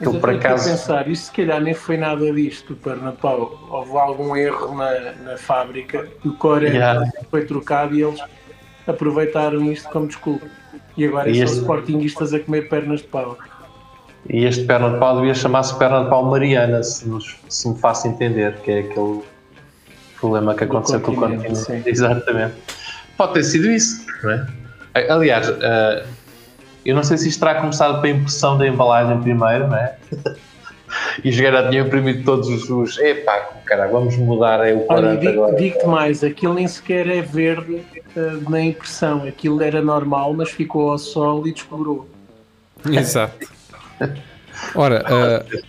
Eu, 0.00 0.14
eu 0.14 0.20
por 0.20 0.30
acaso- 0.30 0.70
pensar, 0.70 1.08
isto 1.08 1.24
se 1.26 1.32
calhar 1.32 1.60
nem 1.60 1.74
foi 1.74 1.96
nada 1.96 2.30
disto, 2.32 2.76
Pernapau. 2.76 3.58
Houve 3.68 3.96
algum 3.98 4.36
erro 4.36 4.72
na, 4.76 5.12
na 5.24 5.36
fábrica, 5.36 6.06
o 6.24 6.32
core 6.34 6.66
Yeah. 6.68 7.04
foi 7.28 7.44
trocado 7.44 7.96
e 7.96 8.02
eles 8.04 8.20
aproveitaram 8.86 9.60
isto 9.72 9.88
como 9.88 10.06
desculpa. 10.06 10.46
E 10.96 11.04
agora 11.04 11.28
E 11.28 11.34
são 11.34 11.42
este- 11.44 11.58
sportinguistas 11.58 12.32
a 12.32 12.38
comer 12.38 12.68
pernas 12.68 13.00
de 13.00 13.08
pau. 13.08 13.36
E 14.30 14.44
este 14.44 14.66
perna 14.66 14.90
de 14.90 14.98
pau 15.00 15.16
devia 15.16 15.34
chamar-se 15.34 15.76
perna 15.76 16.04
de 16.04 16.10
pau 16.10 16.24
Mariana, 16.26 16.80
se, 16.84 17.08
nos- 17.08 17.34
se 17.48 17.68
me 17.68 17.76
faço 17.76 18.06
entender, 18.06 18.54
que 18.60 18.70
é 18.70 18.78
aquele 18.80 19.22
problema 20.20 20.54
que 20.54 20.62
aconteceu 20.62 21.00
com 21.00 21.10
o 21.10 21.16
continente. 21.16 21.56
sim. 21.58 21.82
Exatamente. 21.84 22.54
Pode 23.18 23.34
ter 23.34 23.42
sido 23.44 23.70
isso, 23.70 24.06
não 24.22 24.30
é? 24.30 24.46
Aliás, 25.10 25.48
eh, 25.48 26.06
eu 26.86 26.94
não 26.94 27.02
sei 27.02 27.18
se 27.18 27.28
isto 27.28 27.40
terá 27.40 27.56
começado 27.56 28.00
pela 28.00 28.14
impressão 28.16 28.56
da 28.56 28.66
embalagem 28.66 29.20
primeiro, 29.20 29.68
não 29.68 29.76
é? 29.76 29.96
e 31.22 31.28
os 31.28 31.34
já 31.36 31.68
tinham 31.68 31.86
imprimido 31.86 32.24
todos 32.24 32.48
os. 32.48 32.70
os 32.70 32.98
Epá, 32.98 33.36
cara, 33.66 33.88
vamos 33.88 34.16
mudar 34.16 34.66
é 34.66 34.72
o 34.72 34.78
Olha, 34.78 34.82
e 34.82 34.86
corante 34.86 35.20
digo- 35.20 35.32
agora. 35.44 35.56
digo-te 35.56 35.86
mais, 35.86 36.24
aquilo 36.24 36.54
nem 36.54 36.66
sequer 36.66 37.06
é 37.08 37.20
verde 37.20 37.82
eh, 38.16 38.38
na 38.48 38.60
impressão. 38.62 39.24
Aquilo 39.24 39.60
era 39.62 39.82
normal, 39.82 40.32
mas 40.32 40.50
ficou 40.50 40.90
ao 40.90 40.98
sol 40.98 41.46
e 41.46 41.52
descolorou. 41.52 42.08
Exato. 42.90 43.46
Ora, 44.74 45.04
uh, 45.04 45.62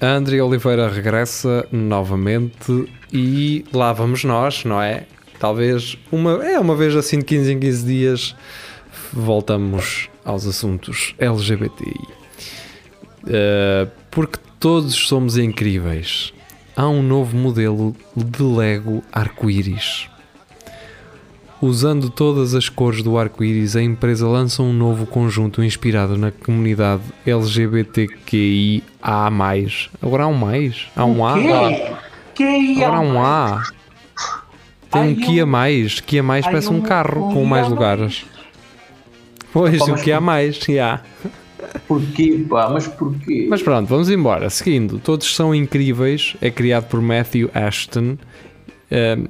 a 0.00 0.06
André 0.08 0.42
Oliveira 0.42 0.88
regressa 0.88 1.66
novamente 1.72 2.92
e 3.12 3.64
lá 3.72 3.92
vamos 3.92 4.24
nós, 4.24 4.64
não 4.64 4.82
é? 4.82 5.04
Talvez 5.38 5.96
uma, 6.10 6.44
é 6.46 6.58
uma 6.58 6.74
vez 6.74 6.94
assim 6.96 7.18
de 7.18 7.24
15 7.24 7.52
em 7.52 7.60
15 7.60 7.86
dias 7.86 8.34
voltamos 9.12 10.08
aos 10.24 10.46
assuntos 10.46 11.14
LGBTI. 11.18 12.08
Uh, 13.24 13.90
porque 14.10 14.38
todos 14.60 14.94
somos 14.94 15.36
incríveis. 15.36 16.32
Há 16.76 16.88
um 16.88 17.02
novo 17.02 17.36
modelo 17.36 17.94
de 18.14 18.42
Lego 18.42 19.02
arco-íris. 19.10 20.08
Usando 21.60 22.10
todas 22.10 22.54
as 22.54 22.68
cores 22.68 23.02
do 23.02 23.16
arco-íris, 23.16 23.76
a 23.76 23.82
empresa 23.82 24.28
lança 24.28 24.62
um 24.62 24.74
novo 24.74 25.06
conjunto 25.06 25.64
inspirado 25.64 26.18
na 26.18 26.30
comunidade 26.30 27.02
LGBTQIA+. 27.26 28.82
Agora 30.02 30.24
há 30.24 30.26
um 30.26 30.34
mais? 30.34 30.86
Há 30.94 31.06
um 31.06 31.24
A? 31.24 31.34
Agora 31.34 32.96
há 32.96 33.00
um 33.00 33.24
A. 33.24 33.62
Tem 34.90 35.12
um 35.12 35.14
Kia 35.16 35.44
um- 35.44 35.48
mais. 35.48 36.00
Kia 36.00 36.22
mais 36.22 36.44
ai, 36.46 36.50
parece 36.52 36.68
um 36.70 36.76
um- 36.76 36.80
carro 36.82 37.28
um 37.30 37.34
com 37.34 37.44
mais 37.44 37.68
lugares. 37.68 38.24
Pois, 39.52 39.80
Opa, 39.80 39.92
o 39.92 39.94
Kia 40.02 40.16
por- 40.16 40.22
mais, 40.24 40.56
já. 40.68 41.00
Porquê, 41.88 42.44
pá? 42.48 42.68
Mas 42.70 42.86
porquê? 42.86 43.46
Mas 43.48 43.62
pronto, 43.62 43.86
vamos 43.88 44.10
embora. 44.10 44.48
Seguindo, 44.50 44.98
Todos 44.98 45.34
São 45.34 45.54
Incríveis 45.54 46.36
é 46.40 46.50
criado 46.50 46.84
por 46.88 47.00
Matthew 47.00 47.50
Ashton, 47.54 48.16
ehm, 48.90 49.24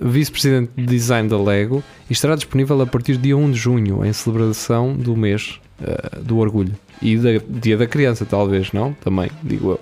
vice-presidente 0.00 0.70
de 0.76 0.84
design 0.86 1.28
da 1.28 1.40
Lego, 1.40 1.82
e 2.08 2.12
estará 2.12 2.34
disponível 2.36 2.80
a 2.82 2.86
partir 2.86 3.12
de 3.16 3.22
dia 3.22 3.36
1 3.36 3.50
de 3.50 3.58
junho, 3.58 4.04
em 4.04 4.12
celebração 4.12 4.92
do 4.94 5.16
mês 5.16 5.58
eh, 5.82 6.18
do 6.20 6.38
orgulho. 6.38 6.72
E 7.02 7.16
da, 7.16 7.30
dia 7.48 7.76
da 7.76 7.86
criança, 7.86 8.24
talvez, 8.24 8.72
não? 8.72 8.92
Também, 8.94 9.30
digo 9.42 9.70
eu. 9.72 9.80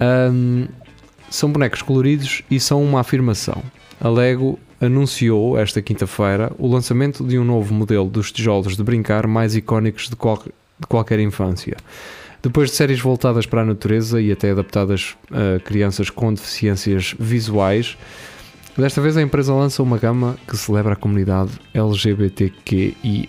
Ahm, 0.00 0.66
são 1.30 1.50
bonecos 1.50 1.80
coloridos 1.82 2.42
e 2.50 2.58
são 2.60 2.82
uma 2.82 3.00
afirmação. 3.00 3.62
A 4.04 4.08
Lego 4.08 4.58
anunciou 4.80 5.56
esta 5.56 5.80
quinta-feira 5.80 6.50
o 6.58 6.66
lançamento 6.66 7.22
de 7.24 7.38
um 7.38 7.44
novo 7.44 7.72
modelo 7.72 8.10
dos 8.10 8.32
tijolos 8.32 8.76
de 8.76 8.82
brincar 8.82 9.28
mais 9.28 9.54
icónicos 9.54 10.08
de, 10.10 10.16
qual- 10.16 10.42
de 10.42 10.86
qualquer 10.88 11.20
infância. 11.20 11.76
Depois 12.42 12.70
de 12.70 12.76
séries 12.76 12.98
voltadas 12.98 13.46
para 13.46 13.62
a 13.62 13.64
natureza 13.64 14.20
e 14.20 14.32
até 14.32 14.50
adaptadas 14.50 15.14
a 15.30 15.60
crianças 15.60 16.10
com 16.10 16.34
deficiências 16.34 17.14
visuais, 17.16 17.96
desta 18.76 19.00
vez 19.00 19.16
a 19.16 19.22
empresa 19.22 19.54
lança 19.54 19.80
uma 19.84 19.98
gama 19.98 20.36
que 20.48 20.56
celebra 20.56 20.94
a 20.94 20.96
comunidade 20.96 21.52
LGBTQIA+. 21.72 23.28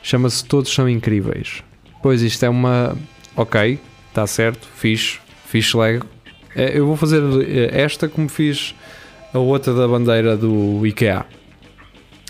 Chama-se 0.00 0.44
Todos 0.44 0.72
São 0.72 0.88
Incríveis. 0.88 1.64
Pois 2.00 2.22
isto 2.22 2.44
é 2.44 2.48
uma... 2.48 2.96
Ok, 3.34 3.80
está 4.08 4.24
certo, 4.24 4.68
fixe, 4.76 5.18
fixe 5.46 5.76
Lego. 5.76 6.06
Eh, 6.54 6.72
Eu 6.78 6.86
vou 6.86 6.96
fazer 6.96 7.22
eh, 7.42 7.70
esta 7.82 8.08
como 8.08 8.28
fiz 8.28 8.74
a 9.32 9.38
outra 9.38 9.74
da 9.74 9.86
bandeira 9.86 10.36
do 10.36 10.84
IKEA. 10.86 11.26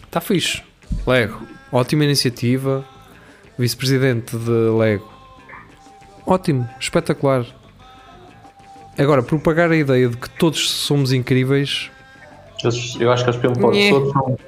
Está 0.04 0.20
fixe. 0.20 0.62
Lego, 1.06 1.40
ótima 1.72 2.04
iniciativa. 2.04 2.84
Vice-presidente 3.58 4.36
de 4.36 4.50
Lego. 4.78 5.10
Ótimo, 6.24 6.68
espetacular. 6.78 7.44
Agora, 8.96 9.22
propagar 9.22 9.70
a 9.70 9.76
ideia 9.76 10.08
de 10.08 10.16
que 10.16 10.28
todos 10.30 10.68
somos 10.70 11.12
incríveis. 11.12 11.90
Eu 13.00 13.12
acho 13.12 13.24
que 13.24 13.30
eles 13.30 13.40
pensam 13.40 13.70
Nhé. 13.70 13.90
todos, 13.90 14.12
somos- 14.12 14.40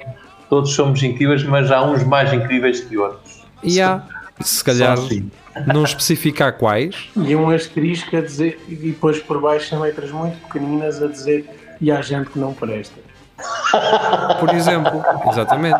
todos 0.49 0.73
somos 0.73 1.03
incríveis, 1.03 1.43
mas 1.43 1.71
há 1.71 1.81
uns 1.83 2.03
mais 2.03 2.31
incríveis 2.33 2.81
que 2.81 2.97
outros. 2.97 3.43
E 3.63 3.79
há, 3.81 4.03
se 4.41 4.63
calhar, 4.63 4.97
Só 4.97 5.05
assim. 5.05 5.31
Não 5.65 5.83
especificar 5.83 6.53
quais. 6.53 7.09
E 7.15 7.35
um 7.35 7.49
asterisco 7.49 8.15
a 8.15 8.21
dizer, 8.21 8.59
e 8.67 8.75
depois 8.75 9.19
por 9.19 9.39
baixo 9.41 9.75
em 9.75 9.79
letras 9.79 10.11
muito 10.11 10.37
pequeninas 10.47 11.01
a 11.01 11.07
dizer 11.07 11.45
e 11.79 11.91
há 11.91 12.01
gente 12.01 12.29
que 12.29 12.39
não 12.39 12.53
presta. 12.53 12.99
Por 14.39 14.53
exemplo, 14.53 15.03
exatamente. 15.31 15.79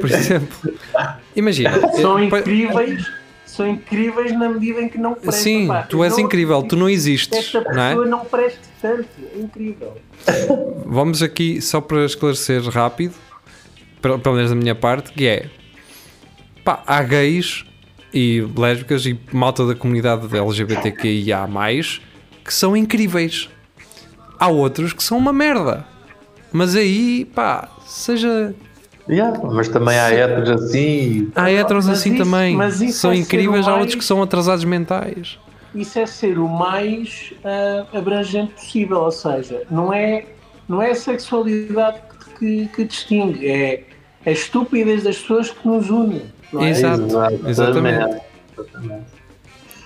Por 0.00 0.10
exemplo, 0.10 0.74
imagina. 1.36 1.92
São 1.92 2.18
eh, 2.18 2.24
incríveis, 2.24 3.06
são 3.44 3.68
incríveis 3.68 4.32
na 4.32 4.48
medida 4.48 4.80
em 4.80 4.88
que 4.88 4.98
não 4.98 5.14
prestam. 5.14 5.32
Sim, 5.32 5.68
pá. 5.68 5.82
tu 5.82 6.02
és 6.02 6.12
Não 6.12 6.20
incrível, 6.20 6.62
tu 6.62 6.76
não 6.76 6.88
existes, 6.88 7.54
Esta 7.54 7.60
não 7.72 7.82
é? 7.82 7.88
pessoa 7.90 8.06
não 8.06 8.24
presta 8.24 8.58
tanto, 8.82 9.08
é 9.34 9.38
incrível. 9.38 9.96
Vamos 10.84 11.22
aqui 11.22 11.60
só 11.60 11.80
para 11.80 12.04
esclarecer 12.04 12.62
rápido, 12.68 13.14
pelo 14.00 14.34
menos 14.34 14.50
da 14.50 14.56
minha 14.56 14.74
parte, 14.74 15.12
que 15.12 15.26
é 15.26 15.48
pá, 16.64 16.82
há 16.86 17.02
gays 17.02 17.64
e 18.16 18.40
lésbicas 18.56 19.04
e 19.04 19.20
malta 19.30 19.66
da 19.66 19.74
comunidade 19.74 20.34
LGBTQIA, 20.34 21.46
que 22.42 22.54
são 22.54 22.74
incríveis. 22.74 23.50
Há 24.40 24.48
outros 24.48 24.94
que 24.94 25.02
são 25.04 25.18
uma 25.18 25.34
merda. 25.34 25.84
Mas 26.50 26.74
aí, 26.74 27.26
pá, 27.26 27.68
seja. 27.84 28.54
Yeah, 29.06 29.38
mas 29.44 29.68
também 29.68 29.98
há 29.98 30.08
héteros 30.10 30.48
assim. 30.50 31.30
Há 31.34 31.50
heteros 31.50 31.86
Mas 31.86 31.98
assim 31.98 32.14
isso- 32.14 32.24
também. 32.24 32.56
mas 32.56 32.80
isso 32.80 33.00
São 33.00 33.12
é 33.12 33.16
incríveis, 33.16 33.68
há 33.68 33.76
outros 33.76 33.94
que 33.96 34.04
são 34.04 34.22
atrasados 34.22 34.64
mentais. 34.64 35.38
Isso 35.74 35.98
é 35.98 36.06
ser 36.06 36.38
o 36.38 36.48
mais 36.48 37.34
ah, 37.44 37.86
abrangente 37.92 38.54
possível, 38.54 38.96
ou 39.02 39.12
seja, 39.12 39.62
não 39.70 39.92
é, 39.92 40.24
não 40.66 40.80
é 40.82 40.90
a 40.92 40.94
sexualidade 40.94 41.98
que, 42.38 42.66
que 42.68 42.84
distingue, 42.84 43.46
é 43.46 43.84
a 44.24 44.30
estupidez 44.30 45.02
das 45.04 45.18
pessoas 45.18 45.50
que 45.50 45.68
nos 45.68 45.90
une. 45.90 46.22
Não 46.52 46.62
é? 46.62 46.70
Exato, 46.70 47.02
exatamente. 47.46 47.48
exatamente. 47.48 48.22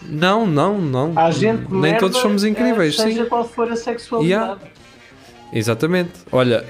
Não, 0.02 0.46
não, 0.46 0.80
não. 0.80 1.12
Há 1.16 1.30
gente 1.30 1.70
Nem 1.70 1.80
merda, 1.80 2.00
todos 2.00 2.18
somos 2.18 2.44
incríveis, 2.44 2.98
ah, 2.98 3.02
sim. 3.04 3.10
seja 3.10 3.26
qual 3.26 3.46
for 3.46 3.70
a 3.70 3.76
sexualidade. 3.76 4.60
Exatamente. 5.52 6.12
Olha, 6.32 6.64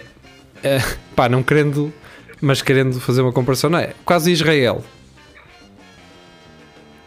é, 0.62 0.78
pá, 1.14 1.28
não 1.28 1.42
querendo, 1.42 1.92
mas 2.40 2.60
querendo 2.62 3.00
fazer 3.00 3.22
uma 3.22 3.32
comparação, 3.32 3.70
não 3.70 3.78
é? 3.78 3.94
Quase 4.04 4.32
Israel. 4.32 4.82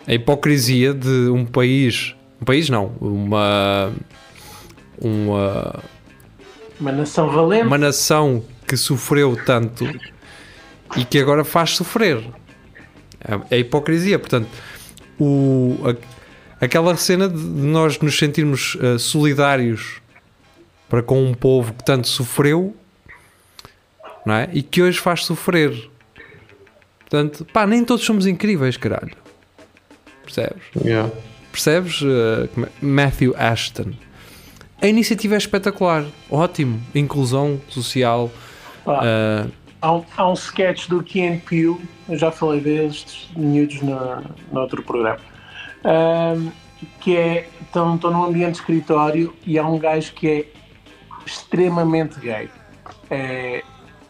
A 0.07 0.13
hipocrisia 0.13 0.93
de 0.93 1.29
um 1.29 1.45
país, 1.45 2.15
um 2.41 2.45
país 2.45 2.69
não, 2.69 2.91
uma 2.99 3.91
uma, 4.99 5.79
Uma 6.79 6.91
nação 6.91 7.29
valente. 7.29 7.65
uma 7.65 7.77
nação 7.77 8.43
que 8.67 8.77
sofreu 8.77 9.37
tanto 9.45 9.85
e 10.95 11.05
que 11.05 11.19
agora 11.19 11.43
faz 11.43 11.71
sofrer. 11.71 12.23
É 13.49 13.55
a 13.55 13.57
hipocrisia, 13.57 14.19
portanto, 14.19 14.47
o, 15.19 15.77
a- 15.85 16.65
aquela 16.65 16.95
cena 16.97 17.27
de 17.29 17.37
nós 17.37 17.99
nos 17.99 18.17
sentirmos 18.17 18.77
eh, 18.81 18.97
solidários 18.97 20.01
para 20.89 21.01
com 21.01 21.23
um 21.23 21.33
povo 21.33 21.73
que 21.73 21.83
tanto 21.83 22.07
sofreu 22.07 22.75
não 24.25 24.33
é? 24.35 24.49
e 24.53 24.61
que 24.61 24.81
hoje 24.81 24.99
faz 24.99 25.25
sofrer. 25.25 25.89
Portanto, 26.99 27.45
pá, 27.51 27.65
nem 27.67 27.83
todos 27.83 28.05
somos 28.05 28.25
incríveis, 28.27 28.77
caralho. 28.77 29.15
Percebes? 30.23 30.63
Yeah. 30.83 31.11
Percebes, 31.51 32.01
é? 32.01 32.49
Matthew 32.81 33.35
Ashton? 33.37 33.91
A 34.81 34.87
iniciativa 34.87 35.35
é 35.35 35.37
espetacular, 35.37 36.05
ótimo, 36.29 36.81
inclusão 36.95 37.59
social. 37.69 38.31
Pá, 38.83 39.01
eh, 39.03 39.45
há, 39.83 39.93
um, 39.93 40.05
há 40.15 40.29
um 40.29 40.33
sketch 40.33 40.87
do 40.87 41.03
Key 41.03 41.41
Peele, 41.45 41.77
eu 42.07 42.17
já 42.17 42.31
falei 42.31 42.61
destes 42.61 43.29
miúdos 43.35 43.81
no, 43.81 44.21
no 44.51 44.61
outro 44.61 44.81
programa, 44.81 45.19
ahm, 45.83 46.49
que 47.01 47.15
é, 47.17 47.49
estão, 47.61 47.97
num 47.97 48.23
ambiente 48.23 48.53
de 48.53 48.59
escritório 48.59 49.33
e 49.45 49.59
há 49.59 49.67
um 49.67 49.77
gajo 49.77 50.13
que 50.13 50.27
é 50.29 50.45
extremamente 51.25 52.19
gay. 52.19 52.49
É, 53.09 53.63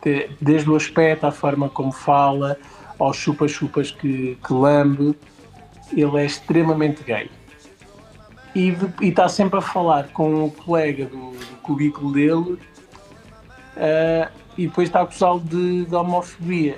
de- 0.03 0.29
desde 0.39 0.69
o 0.69 0.75
aspecto, 0.75 1.25
à 1.25 1.31
forma 1.31 1.69
como 1.69 1.91
fala, 1.91 2.57
aos 2.99 3.17
chupa-chupas 3.17 3.89
que, 3.91 4.37
que 4.45 4.53
lambe, 4.53 5.15
ele 5.91 6.17
é 6.19 6.25
extremamente 6.25 7.03
gay. 7.03 7.29
E 8.55 8.75
está 9.01 9.27
sempre 9.27 9.57
a 9.57 9.61
falar 9.61 10.09
com 10.09 10.45
o 10.45 10.51
colega 10.51 11.05
do, 11.05 11.31
do 11.31 11.55
cubículo 11.63 12.11
dele 12.13 12.59
ah, 13.77 14.29
e 14.57 14.67
depois 14.67 14.87
está 14.89 14.99
a 14.99 15.03
acusá-lo 15.03 15.39
de, 15.39 15.85
de 15.85 15.95
homofobia. 15.95 16.77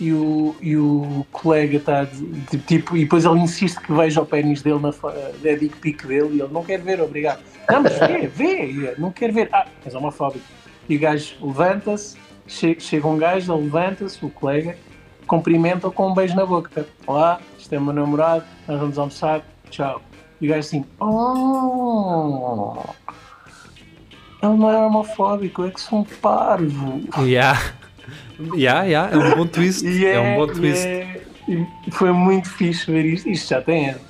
E 0.00 0.12
o, 0.12 0.54
e 0.60 0.76
o 0.76 1.26
colega 1.32 1.76
está 1.78 2.04
de, 2.04 2.24
de- 2.24 2.58
tipo, 2.58 2.96
e 2.96 3.00
depois 3.02 3.24
ele 3.24 3.40
insiste 3.40 3.80
que 3.80 3.92
veja 3.92 4.20
o 4.22 4.26
pênis 4.26 4.62
dele 4.62 4.78
na 4.78 4.92
fo- 4.92 5.10
da 5.10 5.52
dick 5.54 5.74
pic 5.78 6.06
dele 6.06 6.36
e 6.36 6.40
ele 6.40 6.52
não 6.52 6.62
quer 6.64 6.78
ver, 6.80 7.00
obrigado. 7.00 7.40
Não, 7.68 7.82
mas 7.82 7.98
vê, 7.98 8.28
vê, 8.28 8.66
E 8.70 8.84
eu, 8.86 8.94
não 8.98 9.10
quer 9.10 9.32
ver. 9.32 9.48
Ah, 9.52 9.66
és 9.84 9.94
homofóbico. 9.96 10.44
E 10.88 10.96
o 10.96 11.00
gajo 11.00 11.34
levanta-se, 11.42 12.16
che- 12.46 12.78
chega 12.78 13.08
um 13.08 13.18
gajo, 13.18 13.52
ele 13.52 13.64
levanta-se, 13.64 14.24
o 14.24 14.30
colega, 14.30 14.76
cumprimenta-o 15.26 15.90
com 15.90 16.10
um 16.10 16.14
beijo 16.14 16.36
na 16.36 16.46
boca. 16.46 16.86
Olá, 17.04 17.40
isto 17.58 17.74
é 17.74 17.78
meu 17.80 17.92
namorado, 17.92 18.44
nós 18.68 18.78
vamos 18.78 18.98
almoçar, 18.98 19.42
tchau. 19.68 20.00
E 20.40 20.46
o 20.46 20.50
gajo 20.50 20.60
assim, 20.60 20.84
oh, 21.00 22.76
ele 24.42 24.56
não 24.56 24.70
é 24.70 24.76
homofóbico, 24.78 25.64
é 25.64 25.70
que 25.70 25.80
sou 25.80 26.00
um 26.00 26.04
parvo. 26.04 27.00
Yeah. 27.18 27.60
Yeah, 28.54 28.82
yeah, 28.84 29.12
é 29.14 29.18
um 29.18 29.34
bom 29.36 29.46
twist. 29.46 29.84
E 29.86 30.06
é, 30.06 30.18
um 30.20 30.36
bom 30.36 30.46
twist. 30.46 30.86
é- 30.86 31.20
e 31.48 31.90
foi 31.90 32.12
muito 32.12 32.48
fixe 32.48 32.90
ver 32.90 33.04
isto. 33.04 33.28
Isto 33.28 33.48
já 33.50 33.60
tem 33.62 33.90
anos. 33.90 34.02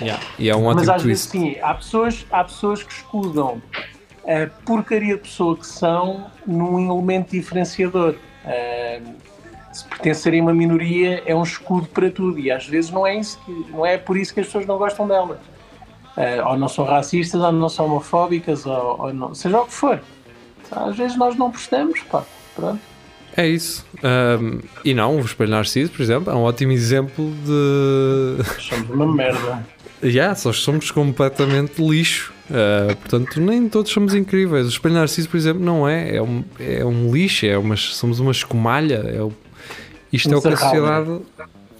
Yeah. 0.00 0.22
E 0.38 0.50
é 0.50 0.56
um 0.56 0.74
Mas 0.74 0.88
às 0.88 1.02
vezes 1.02 1.26
twist. 1.26 1.54
sim, 1.54 1.60
há 1.62 1.72
pessoas, 1.74 2.26
há 2.30 2.44
pessoas 2.44 2.82
que 2.82 2.92
escudam 2.92 3.62
a 4.26 4.46
porcaria 4.64 5.14
de 5.14 5.22
pessoa 5.22 5.56
que 5.56 5.66
são 5.66 6.26
num 6.46 6.78
elemento 6.92 7.30
diferenciador. 7.30 8.16
Ah, 8.44 9.00
se 9.72 9.84
pertencerem 9.86 10.40
a 10.40 10.42
uma 10.42 10.54
minoria 10.54 11.22
é 11.26 11.34
um 11.34 11.42
escudo 11.42 11.86
para 11.88 12.10
tudo 12.10 12.38
e 12.38 12.50
às 12.50 12.66
vezes 12.66 12.90
não 12.90 13.06
é, 13.06 13.16
isso 13.16 13.38
que, 13.44 13.66
não 13.70 13.84
é 13.84 13.98
por 13.98 14.16
isso 14.16 14.32
que 14.32 14.40
as 14.40 14.46
pessoas 14.46 14.66
não 14.66 14.78
gostam 14.78 15.06
delas. 15.06 15.38
Ah, 16.16 16.50
ou 16.50 16.56
não 16.56 16.68
são 16.68 16.84
racistas, 16.84 17.40
ou 17.40 17.52
não 17.52 17.68
são 17.68 17.86
homofóbicas, 17.86 18.64
ou, 18.66 19.00
ou 19.00 19.12
não, 19.12 19.34
seja 19.34 19.60
o 19.60 19.66
que 19.66 19.72
for. 19.72 20.00
Às 20.70 20.96
vezes 20.96 21.16
nós 21.16 21.36
não 21.36 21.50
prestamos, 21.50 22.00
pá. 22.10 22.24
Pronto. 22.54 22.80
É 23.36 23.46
isso. 23.46 23.84
Ahm, 24.02 24.60
e 24.82 24.94
não, 24.94 25.16
o 25.16 25.20
Espelho 25.20 25.50
Narciso, 25.50 25.92
por 25.92 26.00
exemplo, 26.00 26.32
é 26.32 26.34
um 26.34 26.42
ótimo 26.42 26.72
exemplo 26.72 27.30
de. 27.44 28.42
Somos 28.60 28.90
uma 28.90 29.12
merda. 29.12 29.64
Yeah, 30.04 30.34
só 30.34 30.52
somos 30.52 30.90
completamente 30.90 31.82
lixo. 31.82 32.32
Ah, 32.50 32.94
portanto, 32.94 33.40
nem 33.40 33.66
todos 33.68 33.90
somos 33.90 34.14
incríveis. 34.14 34.66
O 34.66 34.68
Espelho 34.68 34.94
Narciso, 34.94 35.28
por 35.28 35.36
exemplo, 35.36 35.64
não 35.64 35.88
é. 35.88 36.16
É 36.16 36.22
um, 36.22 36.44
é 36.60 36.84
um 36.84 37.12
lixo, 37.12 37.46
é 37.46 37.56
uma, 37.56 37.76
somos 37.76 38.20
uma 38.20 38.30
escumalha. 38.30 38.96
É 38.96 39.22
o, 39.22 39.32
isto 40.12 40.32
é 40.32 40.36
o 40.36 40.42
que 40.42 40.48
a 40.48 40.56
sociedade 40.56 41.20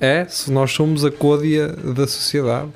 é. 0.00 0.24
Se 0.24 0.50
nós 0.50 0.72
somos 0.72 1.04
a 1.04 1.10
côdea 1.10 1.68
da 1.68 2.06
sociedade. 2.06 2.68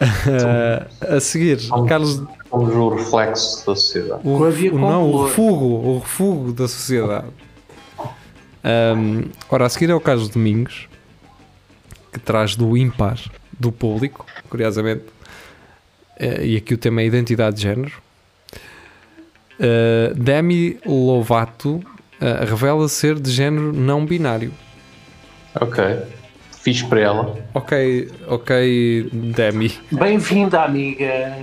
Ah, 0.00 1.16
a 1.16 1.20
seguir, 1.20 1.58
Carlos, 1.86 2.22
Somos 2.48 2.74
o 2.74 2.88
reflexo 2.88 3.58
da 3.66 3.76
sociedade. 3.76 4.20
o, 4.24 4.34
o- 4.36 4.78
não, 4.78 5.10
o 5.10 5.24
refugo, 5.26 5.64
o 5.66 5.98
refugo 5.98 6.52
da 6.52 6.66
sociedade. 6.66 7.26
Ahm, 8.64 9.24
ora, 9.48 9.66
a 9.66 9.68
seguir 9.68 9.90
é 9.90 9.94
o 9.94 10.00
Carlos 10.00 10.28
Domingos, 10.28 10.88
que 12.12 12.18
traz 12.18 12.56
do 12.56 12.76
ímpar 12.76 13.18
do 13.58 13.70
público, 13.70 14.24
curiosamente. 14.48 15.04
Eh, 16.18 16.46
e 16.46 16.56
aqui 16.56 16.74
o 16.74 16.78
tema 16.78 17.02
é 17.02 17.06
identidade 17.06 17.56
de 17.56 17.62
género. 17.62 17.92
Eh, 19.58 20.12
Demi 20.16 20.78
Lovato 20.86 21.80
eh, 22.20 22.44
revela 22.44 22.88
ser 22.88 23.18
de 23.20 23.30
género 23.30 23.72
não 23.72 24.04
binário. 24.06 24.52
Ok. 25.60 25.82
Fiz 26.62 26.82
para 26.82 27.00
ela. 27.00 27.36
Ok, 27.54 28.10
ok, 28.26 29.08
Demi. 29.12 29.72
Bem-vinda, 29.90 30.62
amiga. 30.62 31.38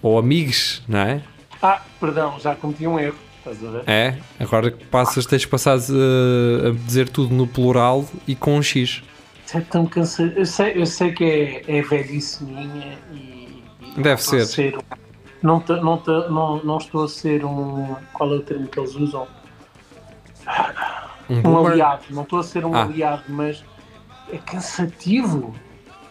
Ou 0.00 0.18
amigos, 0.18 0.82
não 0.88 1.00
é? 1.00 1.20
Ah, 1.60 1.82
perdão, 2.00 2.38
já 2.40 2.54
cometi 2.54 2.86
um 2.86 2.98
erro. 2.98 3.16
Estás 3.38 3.64
a 3.64 3.70
ver? 3.70 3.82
É, 3.86 4.14
agora 4.40 4.70
que 4.70 4.84
passas, 4.86 5.26
tens 5.26 5.42
de 5.42 5.48
passar 5.48 5.76
eh, 5.78 6.68
a 6.68 6.70
dizer 6.86 7.08
tudo 7.08 7.34
no 7.34 7.46
plural 7.46 8.04
e 8.26 8.34
com 8.34 8.56
um 8.56 8.62
X. 8.62 9.02
Isso 9.46 9.58
é 9.58 9.60
tão 9.60 9.86
cansado. 9.86 10.32
Eu 10.36 10.46
sei, 10.46 10.72
eu 10.76 10.86
sei 10.86 11.12
que 11.12 11.24
é, 11.24 11.78
é 11.78 11.82
velhice 11.82 12.44
minha 12.44 12.98
e. 13.12 13.62
e 13.82 13.92
Deve 13.96 14.08
não 14.08 14.14
estou 14.14 14.38
a 14.38 14.46
ser. 14.46 14.76
um- 14.76 14.80
não, 15.42 15.64
não, 15.68 16.02
não, 16.30 16.64
não 16.64 16.78
estou 16.78 17.04
a 17.04 17.08
ser 17.08 17.44
um. 17.44 17.94
Qual 18.12 18.32
é 18.32 18.36
o 18.36 18.40
termo 18.42 18.66
que 18.66 18.78
eles 18.78 18.94
usam? 18.94 19.26
Um 21.28 21.40
um 21.48 21.66
aliado. 21.66 22.02
Não 22.10 22.22
estou 22.22 22.38
a 22.40 22.42
ser 22.42 22.64
um 22.64 22.74
Ah. 22.74 22.82
aliado, 22.82 23.24
mas 23.28 23.64
é 24.32 24.38
cansativo. 24.38 25.54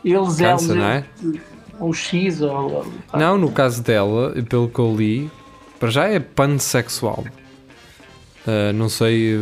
Eles, 0.05 0.35
Cansa, 0.37 0.65
eles, 0.73 0.75
não 0.75 0.85
é? 0.85 1.03
o 1.79 1.93
X 1.93 2.41
ou. 2.41 2.71
ou- 2.71 2.93
Não, 3.13 3.37
no 3.37 3.51
caso 3.51 3.81
dela, 3.83 4.33
pelo 4.47 4.69
que 4.69 4.79
eu 4.79 4.95
li, 4.95 5.29
para 5.79 5.89
já 5.89 6.07
é 6.07 6.19
pansexual. 6.19 7.23
Uh, 8.47 8.71
não 8.73 8.87
sei, 8.87 9.35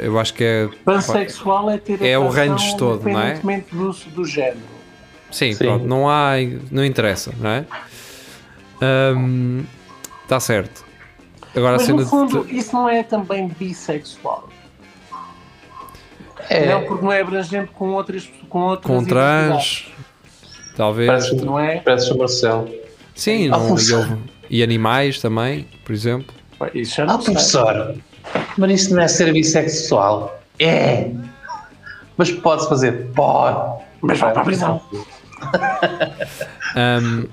eu 0.00 0.18
acho 0.18 0.34
que 0.34 0.42
é. 0.42 0.68
Pansexual 0.84 1.70
é 1.70 1.78
ter 1.78 2.02
É 2.02 2.18
o 2.18 2.28
range 2.28 2.76
todo, 2.76 3.04
não 3.08 3.20
é? 3.20 3.32
independentemente 3.34 3.74
do, 3.74 3.92
do 4.16 4.24
género. 4.24 4.58
Sim, 5.30 5.52
Sim. 5.52 5.64
pronto, 5.64 5.86
não 5.86 6.08
há. 6.10 6.32
Não 6.70 6.84
interessa, 6.84 7.32
não 7.38 7.50
é? 7.50 7.64
Está 10.24 10.40
certo. 10.40 10.84
Agora 11.54 11.76
Mas 11.76 11.88
no 11.88 12.06
fundo, 12.06 12.44
de. 12.44 12.56
isso 12.56 12.74
não 12.74 12.88
é 12.88 13.02
também 13.02 13.48
bissexual. 13.48 14.48
É, 16.50 16.66
Não, 16.66 16.82
porque 16.84 17.04
não 17.04 17.12
é 17.12 17.20
abrangente 17.20 17.70
com 17.72 17.90
outras 17.90 18.28
com 18.48 18.60
outras 18.60 18.96
Com 18.96 19.04
trans, 19.04 19.86
talvez. 20.76 21.06
parece, 21.08 21.34
não 21.36 21.58
é? 21.58 21.78
parece 21.80 22.12
o 22.12 22.18
Marcelo. 22.18 22.68
Sim, 23.14 23.48
Ah, 23.52 23.58
não, 23.58 23.76
e, 24.50 24.58
e 24.58 24.62
animais 24.62 25.20
também, 25.20 25.66
por 25.84 25.92
exemplo. 25.92 26.34
Isso 26.74 27.02
Ah, 27.02 27.18
professor, 27.18 27.94
mas 28.56 28.70
isso 28.82 28.94
não 28.94 29.02
é 29.02 29.08
ser 29.08 29.32
bissexual? 29.32 30.40
É! 30.58 31.10
Mas 32.16 32.30
pode-se 32.32 32.68
fazer? 32.68 33.08
Pode! 33.14 33.84
Mas 34.00 34.18
vai 34.18 34.32
para 34.32 34.42
a 34.42 34.44
prisão. 34.44 34.80
Ahm, 36.76 37.26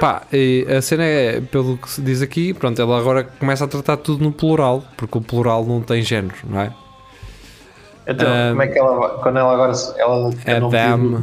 pá, 0.00 0.22
e 0.32 0.66
a 0.68 0.80
cena 0.80 1.04
é, 1.04 1.40
pelo 1.40 1.76
que 1.78 1.88
se 1.90 2.00
diz 2.00 2.22
aqui, 2.22 2.54
pronto, 2.54 2.80
ela 2.80 2.98
agora 2.98 3.24
começa 3.24 3.64
a 3.64 3.68
tratar 3.68 3.96
tudo 3.98 4.22
no 4.24 4.32
plural, 4.32 4.84
porque 4.96 5.18
o 5.18 5.20
plural 5.20 5.64
não 5.64 5.80
tem 5.82 6.02
género, 6.02 6.34
não 6.44 6.60
é? 6.60 6.72
Então, 8.06 8.26
Ah, 8.28 8.48
como 8.50 8.62
é 8.62 8.66
que 8.68 8.78
ela 8.78 8.96
vai- 8.98 9.22
Quando 9.22 9.38
ela 9.38 9.52
agora. 9.54 9.72
Ela 9.98 10.30
É 10.44 10.60
metida- 10.60 11.22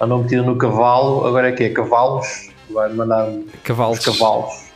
andou 0.00 0.22
metida 0.22 0.42
no 0.42 0.56
cavalo, 0.56 1.26
agora 1.26 1.48
é 1.50 1.52
que 1.52 1.64
é? 1.64 1.68
Cavalos? 1.70 2.50
Vai 2.70 2.92
mandar 2.92 3.28
os 3.28 3.44
cavalos. 3.62 3.98
cavalos. 4.04 4.66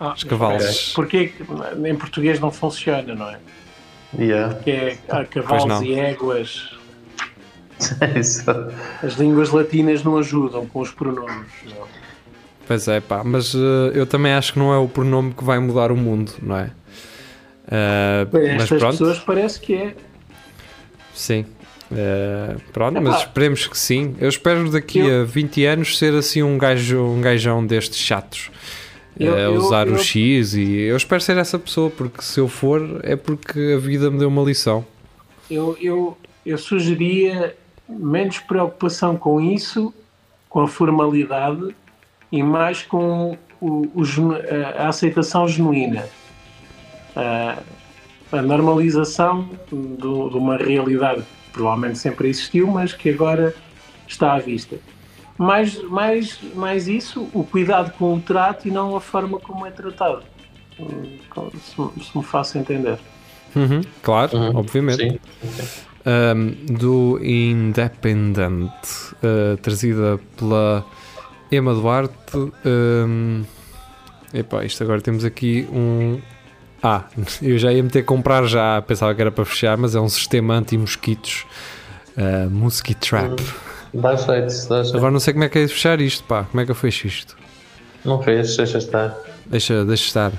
Ah, 0.00 0.12
Os 0.16 0.24
cavalos. 0.24 0.92
Porque 0.94 1.32
em 1.84 1.94
português 1.96 2.38
não 2.40 2.50
funciona, 2.50 3.14
não 3.14 3.28
é? 3.30 3.38
Yeah. 4.18 4.54
Que 4.54 4.70
é 4.70 4.98
há 5.08 5.24
cavalos 5.24 5.82
e 5.82 5.94
éguas. 5.94 6.70
As 9.02 9.12
línguas 9.14 9.50
latinas 9.50 10.02
não 10.02 10.18
ajudam 10.18 10.66
com 10.66 10.80
os 10.80 10.90
pronomes. 10.90 11.46
não. 11.64 11.86
Pois 12.66 12.86
é, 12.88 13.00
pá, 13.00 13.22
mas 13.24 13.54
eh, 13.54 13.58
eu 13.94 14.06
também 14.06 14.32
acho 14.34 14.52
que 14.52 14.58
não 14.58 14.72
é 14.74 14.76
o 14.76 14.86
pronome 14.88 15.32
que 15.32 15.42
vai 15.42 15.58
mudar 15.58 15.90
o 15.90 15.96
mundo, 15.96 16.32
não 16.42 16.56
é? 16.58 16.70
Bem, 18.30 18.52
mas 18.54 18.62
Estas 18.64 18.78
pronto, 18.78 18.92
pessoas 18.98 19.18
parece 19.20 19.60
que 19.60 19.74
é. 19.74 19.94
Sim. 21.20 21.44
Ah, 21.90 22.56
pronto, 22.72 23.00
mas 23.00 23.18
esperemos 23.20 23.66
que 23.66 23.78
sim. 23.78 24.14
Eu 24.20 24.28
espero 24.28 24.70
daqui 24.70 24.98
Eu- 24.98 25.22
a 25.22 25.24
20 25.24 25.64
anos 25.64 25.96
ser 25.98 26.14
assim 26.14 26.42
um 26.42 26.58
gajo, 26.58 27.00
um 27.02 27.20
gajão 27.20 27.64
destes 27.64 27.98
chatos. 27.98 28.50
Eu- 29.18 29.34
a 29.34 29.38
eu- 29.40 29.54
usar 29.54 29.88
o 29.88 29.92
eu- 29.92 29.98
X 29.98 30.54
e 30.54 30.80
eu 30.82 30.96
espero 30.96 31.20
ser 31.20 31.36
essa 31.38 31.58
pessoa, 31.58 31.90
porque 31.90 32.22
se 32.22 32.38
eu 32.38 32.46
for 32.46 33.00
é 33.02 33.16
porque 33.16 33.72
a 33.74 33.78
vida 33.78 34.10
me 34.10 34.18
deu 34.18 34.28
uma 34.28 34.42
lição. 34.42 34.84
Eu, 35.50 35.76
eu, 35.80 36.16
eu 36.44 36.58
sugeria 36.58 37.56
menos 37.88 38.38
preocupação 38.38 39.16
com 39.16 39.40
isso, 39.40 39.92
com 40.48 40.60
a 40.60 40.68
formalidade 40.68 41.74
e 42.30 42.42
mais 42.42 42.82
com 42.82 43.36
o- 43.60 43.88
o 43.94 44.02
a, 44.78 44.88
aceitação 44.88 45.48
genuína. 45.48 46.06
A, 47.16 47.58
a 48.32 48.42
normalização 48.42 49.48
do- 49.70 50.28
de 50.28 50.36
uma 50.36 50.56
realidade 50.56 51.22
que 51.22 51.52
provavelmente 51.52 51.98
sempre 51.98 52.28
existiu, 52.28 52.66
mas 52.68 52.92
que 52.92 53.10
agora 53.10 53.54
está 54.06 54.34
à 54.34 54.38
vista. 54.38 54.76
Mais, 55.36 55.80
mais, 55.84 56.38
mais 56.54 56.88
isso, 56.88 57.28
o 57.32 57.44
cuidado 57.44 57.92
com 57.96 58.14
o 58.14 58.20
trato 58.20 58.66
e 58.66 58.70
não 58.70 58.96
a 58.96 59.00
forma 59.00 59.38
como 59.38 59.64
é 59.66 59.70
tratado. 59.70 60.22
Hum, 60.78 61.18
Se, 61.54 62.04
se 62.04 62.16
me 62.18 62.24
faço 62.24 62.58
entender. 62.58 62.98
Uhum, 63.54 63.80
claro, 64.02 64.36
Uhum, 64.36 64.56
obviamente. 64.56 65.20
Sim. 65.42 65.68
Um, 66.06 66.74
do 66.74 67.18
Independent, 67.22 68.72
uh, 69.22 69.56
trazida 69.62 70.18
pela 70.36 70.84
Emma 71.52 71.74
Duarte. 71.74 72.36
Um, 72.64 73.44
epá, 74.32 74.64
isto 74.64 74.82
agora 74.82 75.00
temos 75.00 75.24
aqui 75.24 75.68
um. 75.72 76.20
Ah, 76.82 77.04
eu 77.42 77.58
já 77.58 77.72
ia 77.72 77.82
meter 77.82 78.04
comprar 78.04 78.44
já, 78.46 78.80
pensava 78.82 79.14
que 79.14 79.20
era 79.20 79.32
para 79.32 79.44
fechar, 79.44 79.76
mas 79.76 79.94
é 79.94 80.00
um 80.00 80.08
sistema 80.08 80.54
anti-mosquitos. 80.54 81.44
Uh, 82.16 82.50
Mosquito 82.50 82.98
Trap. 83.08 83.40
Dá 83.94 84.16
jeito, 84.16 84.68
dá 84.68 84.82
jeito. 84.82 84.96
Agora 84.96 85.10
não 85.12 85.20
sei 85.20 85.32
como 85.32 85.44
é 85.44 85.48
que 85.48 85.58
é 85.58 85.66
de 85.66 85.72
fechar 85.72 86.00
isto, 86.00 86.24
pá. 86.24 86.44
Como 86.44 86.60
é 86.60 86.64
que 86.64 86.70
eu 86.70 86.74
fecho 86.74 87.06
isto? 87.06 87.36
Não 88.04 88.22
fez, 88.22 88.56
deixa 88.56 88.78
estar. 88.78 89.16
Deixa, 89.46 89.84
deixa 89.84 90.04
estar. 90.04 90.32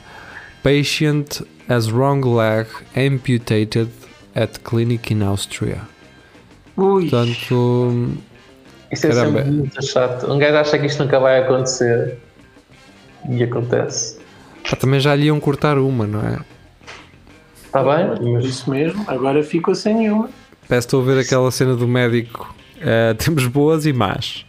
Patient 0.61 1.41
has 1.69 1.89
wrong 1.89 2.21
leg 2.25 2.67
amputated 2.97 3.89
at 4.35 4.59
clinic 4.63 5.13
in 5.13 5.23
Austria. 5.23 5.81
Ui, 6.77 7.09
Portanto, 7.09 8.13
Isso 8.91 9.07
é 9.07 9.09
Caramba. 9.09 9.39
sempre 9.39 9.51
muito 9.51 9.85
chato. 9.85 10.31
Um 10.31 10.37
gajo 10.37 10.57
acha 10.57 10.77
que 10.79 10.85
isto 10.85 11.03
nunca 11.03 11.19
vai 11.19 11.41
acontecer. 11.43 12.17
E 13.29 13.43
acontece. 13.43 14.18
Pá, 14.69 14.75
também 14.75 14.99
já 14.99 15.15
lhe 15.15 15.25
iam 15.25 15.39
cortar 15.39 15.77
uma, 15.77 16.05
não 16.07 16.21
é? 16.21 16.39
Está 17.65 17.83
bem? 17.83 18.31
Mas 18.33 18.45
isso 18.45 18.69
mesmo, 18.69 19.03
agora 19.07 19.43
ficou 19.43 19.75
sem 19.75 19.93
nenhuma. 19.95 20.29
Parece 20.67 20.87
que 20.87 20.95
estou 20.95 21.01
a 21.01 21.05
ver 21.05 21.19
aquela 21.21 21.51
cena 21.51 21.75
do 21.75 21.87
médico. 21.87 22.53
Eh, 22.79 23.13
temos 23.15 23.45
boas 23.47 23.85
e 23.85 23.93
más. 23.93 24.45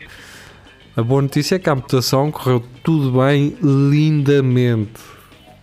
A 0.96 1.02
boa 1.02 1.22
notícia 1.22 1.56
é 1.56 1.58
que 1.58 1.68
a 1.68 1.72
amputação 1.72 2.30
correu 2.30 2.62
tudo 2.82 3.18
bem, 3.20 3.56
lindamente. 3.62 5.00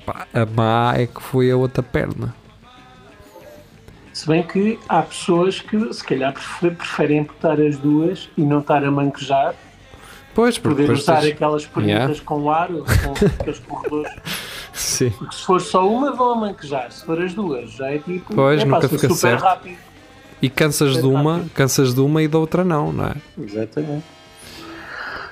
Pá, 0.05 0.25
a 0.33 0.45
má 0.45 0.93
é 0.95 1.05
que 1.07 1.21
foi 1.21 1.51
a 1.51 1.57
outra 1.57 1.83
perna. 1.83 2.33
Se 4.13 4.27
bem 4.27 4.41
que 4.41 4.79
há 4.89 5.01
pessoas 5.03 5.59
que 5.61 5.93
se 5.93 6.03
calhar 6.03 6.33
prefer- 6.33 6.75
preferem 6.75 7.19
amputar 7.19 7.59
as 7.61 7.77
duas 7.77 8.29
e 8.37 8.41
não 8.41 8.59
estar 8.59 8.83
a 8.83 8.89
manquejar, 8.89 9.53
Pois, 10.37 10.57
porque 10.59 10.75
poder 10.75 10.81
depois 10.83 10.99
usar 11.01 11.21
tens- 11.21 11.33
aquelas 11.33 11.65
perguntas 11.65 11.97
Yeah. 11.99 12.21
com 12.23 12.51
ar, 12.51 12.67
com 12.67 12.83
aqueles 13.41 13.59
corredores. 13.59 14.11
Sim. 14.71 15.09
Porque 15.09 15.35
se 15.35 15.41
for 15.43 15.59
só 15.59 15.89
uma, 15.89 16.11
vão 16.11 16.33
a 16.33 16.35
manquejar. 16.35 16.91
Se 16.91 17.03
for 17.03 17.19
as 17.19 17.33
duas, 17.33 17.71
já 17.71 17.87
é 17.91 17.97
tipo. 17.97 18.35
Pois, 18.35 18.61
epá, 18.61 18.69
nunca 18.75 18.87
fica 18.87 19.07
super 19.07 19.15
certo. 19.15 19.41
rápido. 19.41 19.77
E 20.39 20.47
cansas 20.47 20.93
de 20.97 21.07
uma, 21.07 21.43
cansas 21.55 21.95
de 21.95 21.99
uma 22.01 22.21
e 22.21 22.27
da 22.27 22.37
outra 22.37 22.63
não, 22.63 22.91
não 22.93 23.05
é? 23.07 23.13
Exatamente. 23.41 24.03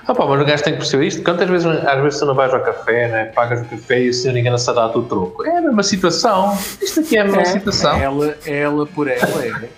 Ah, 0.08 0.14
pá, 0.14 0.26
mas 0.26 0.40
o 0.40 0.44
gajo 0.44 0.62
tem 0.64 0.72
que 0.72 0.78
perceber 0.80 1.06
isto. 1.06 1.22
Quantas 1.22 1.48
vezes, 1.48 1.66
às 1.66 2.02
vezes, 2.02 2.18
tu 2.18 2.26
não 2.26 2.34
vais 2.34 2.52
ao 2.52 2.60
café, 2.60 3.08
né? 3.08 3.24
pagas 3.26 3.60
o 3.62 3.64
café 3.64 4.02
e 4.02 4.08
o 4.08 4.14
senhor 4.14 4.36
engana-se 4.36 4.68
a 4.68 4.72
dar-te 4.72 4.98
o 4.98 5.02
troco? 5.02 5.44
É 5.44 5.58
a 5.58 5.62
mesma 5.62 5.82
situação. 5.84 6.58
Isto 6.82 7.00
aqui 7.00 7.16
é 7.16 7.20
a 7.20 7.24
mesma 7.24 7.44
situação. 7.44 7.96
É 7.96 8.02
ela, 8.02 8.36
é 8.44 8.58
ela 8.58 8.86
por 8.86 9.06
ela, 9.08 9.44
é. 9.44 9.68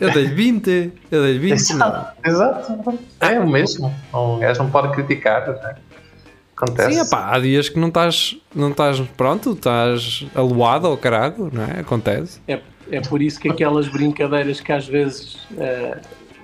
Eu 0.00 0.10
dei-lhe 0.12 0.34
20, 0.34 0.92
eu 1.10 1.22
dei-lhe 1.22 1.38
20. 1.38 1.70
não. 1.74 2.06
Exato, 2.24 2.72
exato. 2.72 2.98
É 3.20 3.40
o 3.40 3.48
mesmo. 3.48 3.94
Um 4.14 4.38
gajo 4.38 4.62
não 4.62 4.70
pode 4.70 4.92
criticar. 4.92 5.46
Né? 5.48 5.74
Acontece. 6.56 6.94
Sim, 6.94 7.00
epá, 7.00 7.34
há 7.34 7.38
dias 7.38 7.68
que 7.68 7.78
não 7.78 7.88
estás, 7.88 8.36
não 8.54 8.70
estás, 8.70 9.00
pronto, 9.16 9.52
estás 9.52 10.26
aluado 10.34 10.86
ao 10.86 10.96
caralho, 10.96 11.50
não 11.52 11.64
é? 11.64 11.80
Acontece. 11.80 12.40
É, 12.46 12.60
é 12.90 13.00
por 13.00 13.20
isso 13.20 13.40
que 13.40 13.48
aquelas 13.48 13.88
brincadeiras 13.88 14.60
que 14.60 14.72
às 14.72 14.86
vezes 14.86 15.38
eh, 15.58 15.98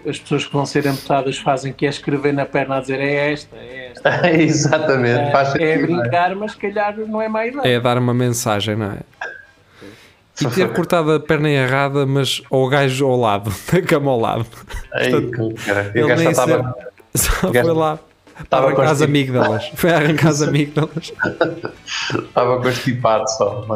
as 0.07 0.19
pessoas 0.19 0.47
que 0.47 0.53
vão 0.53 0.67
ser 0.67 0.87
amputadas 0.89 1.39
fazem, 1.39 1.73
que 1.73 1.87
é 1.87 1.89
escrever 1.89 2.33
na 2.33 2.47
perna 2.47 2.77
a 2.77 2.81
dizer 2.81 3.01
é 3.01 3.33
esta, 3.33 3.57
é 3.57 3.93
esta. 3.93 4.31
Exatamente. 4.33 5.31
Faz 5.31 5.55
É, 5.57 5.73
é 5.73 5.79
brincar, 5.79 6.35
mas 6.35 6.53
se 6.53 6.59
calhar 6.59 6.97
não 6.99 7.21
é 7.21 7.29
má 7.29 7.47
ideia. 7.47 7.77
É 7.77 7.81
dar 7.81 7.99
uma 7.99 8.15
mensagem, 8.15 8.77
não 8.77 8.93
é? 8.93 8.99
E 10.41 10.47
ter 10.49 10.69
cortado 10.75 11.13
a 11.13 11.21
perna 11.21 11.49
errada, 11.51 12.07
mas 12.07 12.43
ao 12.51 12.69
gajo 12.69 13.07
ao 13.07 13.19
lado, 13.19 13.53
na 13.73 13.83
cama 13.83 14.11
ao 14.11 14.21
lado. 14.21 14.47
Ai, 14.93 15.11
com- 15.11 15.55
cara, 15.55 15.93
Ele 15.95 16.17
nem 16.17 16.31
estava. 16.31 16.75
Só 17.15 17.53
foi 17.53 17.63
lá 17.73 17.99
estava 18.43 18.67
arrancar 18.69 18.91
as 18.91 19.03
amígdalas. 19.03 19.71
Foi 19.75 19.91
arrancar 19.91 20.29
as 20.29 20.43
amígdalas. 20.43 21.13
Estava 22.15 22.63
constipado 22.63 23.29
só. 23.31 23.67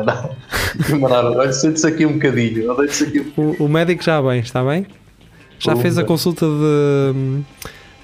E 0.88 0.94
mandaram, 0.94 1.32
olha, 1.36 1.52
sente-se 1.52 1.86
aqui 1.86 2.06
um 2.06 2.14
bocadinho. 2.14 2.70
Aqui 2.72 3.32
um 3.36 3.42
O, 3.58 3.64
o 3.64 3.68
médico 3.68 4.02
já 4.02 4.20
bem, 4.22 4.40
está 4.40 4.62
bem? 4.62 4.86
Já 5.58 5.76
fez 5.76 5.98
a 5.98 6.04
consulta 6.04 6.46
de. 6.46 7.42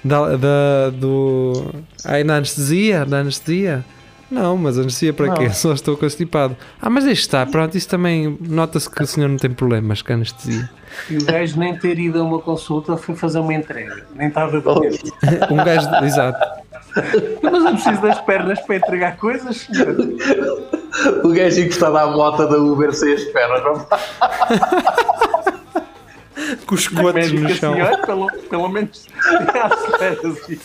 Da, 0.03 0.37
da, 0.37 0.89
do. 0.93 1.73
Ai, 2.05 2.23
na 2.23 2.37
anestesia? 2.37 3.05
Da 3.05 3.19
anestesia? 3.19 3.83
Não, 4.31 4.55
mas 4.55 4.77
anestesia 4.77 5.11
para 5.13 5.27
Não. 5.27 5.33
quê? 5.35 5.49
Só 5.49 5.73
estou 5.73 5.97
constipado. 5.97 6.55
Ah, 6.81 6.89
mas 6.89 7.03
deixa 7.03 7.21
estar, 7.21 7.47
pronto, 7.47 7.75
isso 7.75 7.87
também 7.89 8.37
nota-se 8.41 8.89
que 8.89 9.01
o 9.01 9.07
senhor 9.07 9.27
não 9.27 9.37
tem 9.37 9.49
problemas 9.51 10.01
com 10.03 10.13
anestesia. 10.13 10.69
E 11.09 11.17
o 11.17 11.25
gajo 11.25 11.57
nem 11.59 11.77
ter 11.77 11.97
ido 11.97 12.19
a 12.19 12.23
uma 12.23 12.39
consulta 12.39 12.95
foi 12.97 13.15
fazer 13.15 13.39
uma 13.39 13.53
entrega. 13.53 14.05
Nem 14.15 14.27
estava 14.27 14.59
doente. 14.61 15.11
Um 15.49 15.57
gajo. 15.57 15.87
Exato. 16.05 16.59
Mas 17.41 17.53
eu 17.65 17.71
preciso 17.73 18.01
das 18.01 18.19
pernas 18.21 18.59
para 18.61 18.75
entregar 18.77 19.17
coisas, 19.17 19.57
senhor. 19.57 19.95
O 21.23 21.29
gajo 21.29 21.61
encostado 21.61 21.97
à 21.97 22.07
moto 22.11 22.47
da 22.47 22.57
Uber 22.57 22.93
sem 22.93 23.13
as 23.13 23.23
pernas. 23.25 23.61
Com 26.65 26.75
os 26.75 26.87
O 26.87 26.95
cotos 26.95 27.31
no 27.31 27.49
chão. 27.49 27.73
olha, 27.73 27.97
pelo, 27.99 28.27
pelo 28.49 28.69
menos 28.69 29.07
acelera 29.25 30.19
assim. 30.27 30.59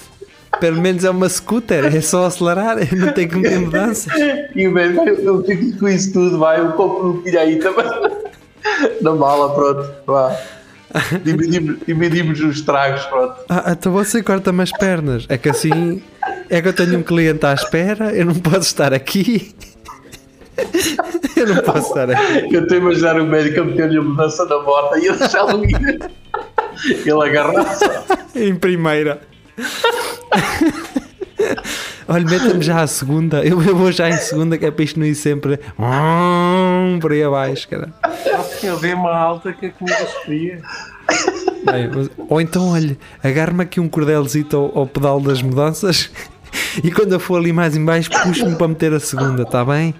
Pelo 0.61 0.81
menos 0.81 1.05
é 1.05 1.11
uma 1.11 1.29
scooter, 1.29 1.85
é 1.95 2.01
só 2.01 2.27
acelerar, 2.27 2.77
não 2.97 3.13
tem 3.13 3.29
que 3.29 3.37
meter 3.37 3.61
mudanças. 3.61 4.13
E 4.55 4.67
o 4.67 4.73
médico, 4.73 5.05
"Vai, 5.05 5.15
eu 5.27 5.45
fico 5.45 5.79
com 5.79 5.89
isso 5.89 6.13
tudo, 6.13 6.39
vai, 6.39 6.61
eu 6.61 6.73
compro 6.73 7.11
um 7.11 7.23
filho 7.23 7.39
aí 7.41 7.59
também. 7.59 7.85
Na 9.01 9.13
mala, 9.13 9.55
pronto, 9.55 9.91
vá. 10.07 10.37
Dividimos, 11.25 11.79
dividimos 11.87 12.41
os 12.41 12.61
tragos, 12.63 13.05
pronto. 13.07 13.35
Ah, 13.49 13.75
então 13.79 13.93
você 13.93 14.23
corta-me 14.23 14.63
as 14.63 14.71
pernas. 14.71 15.27
É 15.29 15.37
que 15.37 15.49
assim, 15.49 16.01
é 16.49 16.63
que 16.63 16.69
eu 16.69 16.73
tenho 16.73 16.99
um 16.99 17.03
cliente 17.03 17.45
à 17.45 17.53
espera, 17.53 18.13
eu 18.15 18.25
não 18.27 18.35
posso 18.35 18.61
estar 18.61 18.93
aqui. 18.95 19.55
Eu 21.37 21.49
não 21.49 21.63
posso 21.63 21.89
estar 21.89 22.09
aqui. 22.11 22.55
Eu 22.55 22.63
estou 22.63 22.77
a 22.77 22.81
imaginar 22.81 23.21
o 23.21 23.25
médico 23.27 23.61
a 23.61 23.65
meter-lhe 23.65 23.99
a 23.99 24.03
mudança 24.03 24.45
na 24.45 24.63
moto 24.63 24.97
e 24.97 25.07
ele 25.09 25.17
ir. 25.67 26.11
Ele 27.05 27.29
agarrar-se. 27.29 27.85
Em 28.37 28.55
primeira. 28.55 29.21
Olha, 32.07 32.25
meta-me 32.25 32.63
já 32.63 32.83
a 32.83 32.87
segunda. 32.87 33.45
Eu, 33.45 33.63
eu 33.63 33.77
vou 33.77 33.91
já 33.91 34.09
em 34.09 34.17
segunda, 34.17 34.59
que 34.59 34.67
é 34.67 34.71
para 34.71 34.85
isto 34.85 34.99
não 34.99 35.07
ir 35.07 35.15
sempre 35.15 35.59
hum, 35.79 36.99
por 37.01 37.13
aí 37.13 37.23
abaixo, 37.23 37.69
cara. 37.69 37.93
Nossa, 38.03 38.67
ele 38.67 38.77
dê 38.77 38.95
uma 38.95 39.17
alta 39.17 39.53
que 39.53 39.67
a 39.67 39.71
comida 39.71 40.09
mas- 41.65 42.11
ou 42.29 42.41
então, 42.41 42.69
olha, 42.69 42.97
agarra-me 43.23 43.63
aqui 43.63 43.81
um 43.81 43.89
cordelzito 43.89 44.57
ao, 44.57 44.79
ao 44.81 44.87
pedal 44.87 45.21
das 45.21 45.41
mudanças 45.43 46.11
e 46.83 46.91
quando 46.91 47.13
eu 47.13 47.21
for 47.21 47.39
ali 47.39 47.53
mais 47.53 47.77
em 47.77 47.85
baixo, 47.85 48.11
puxo-me 48.23 48.57
para 48.57 48.69
meter 48.69 48.93
a 48.93 49.01
segunda, 49.01 49.43
está 49.43 49.65
bem? 49.65 49.95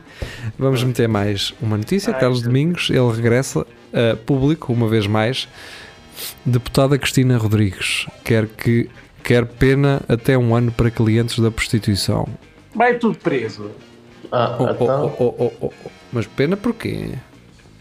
Vamos 0.59 0.83
meter 0.85 1.09
mais 1.09 1.55
uma 1.61 1.77
notícia. 1.77 2.13
Carlos 2.13 2.43
Domingos, 2.43 2.91
ele 2.91 3.11
regressa 3.13 3.67
a 3.93 4.17
público, 4.17 4.73
uma 4.73 4.89
vez 4.89 5.07
mais. 5.07 5.49
Deputada 6.47 6.97
Cristina 6.99 7.37
Rodrigues 7.39 8.07
quer 8.23 8.47
que 8.47 8.89
quer 9.25 9.47
pena 9.47 10.03
até 10.07 10.37
um 10.37 10.55
ano 10.55 10.71
para 10.71 10.91
clientes 10.91 11.39
da 11.39 11.51
prostituição. 11.51 12.29
Vai 12.75 12.99
tudo 12.99 13.19
preso. 13.19 13.71
Ah, 14.31 14.57
Oh, 14.59 14.65
oh, 14.65 14.71
então, 14.71 15.15
oh, 15.19 15.35
oh, 15.39 15.53
oh, 15.61 15.73
oh. 15.85 15.91
Mas 16.13 16.27
pena 16.27 16.57
porquê? 16.57 17.11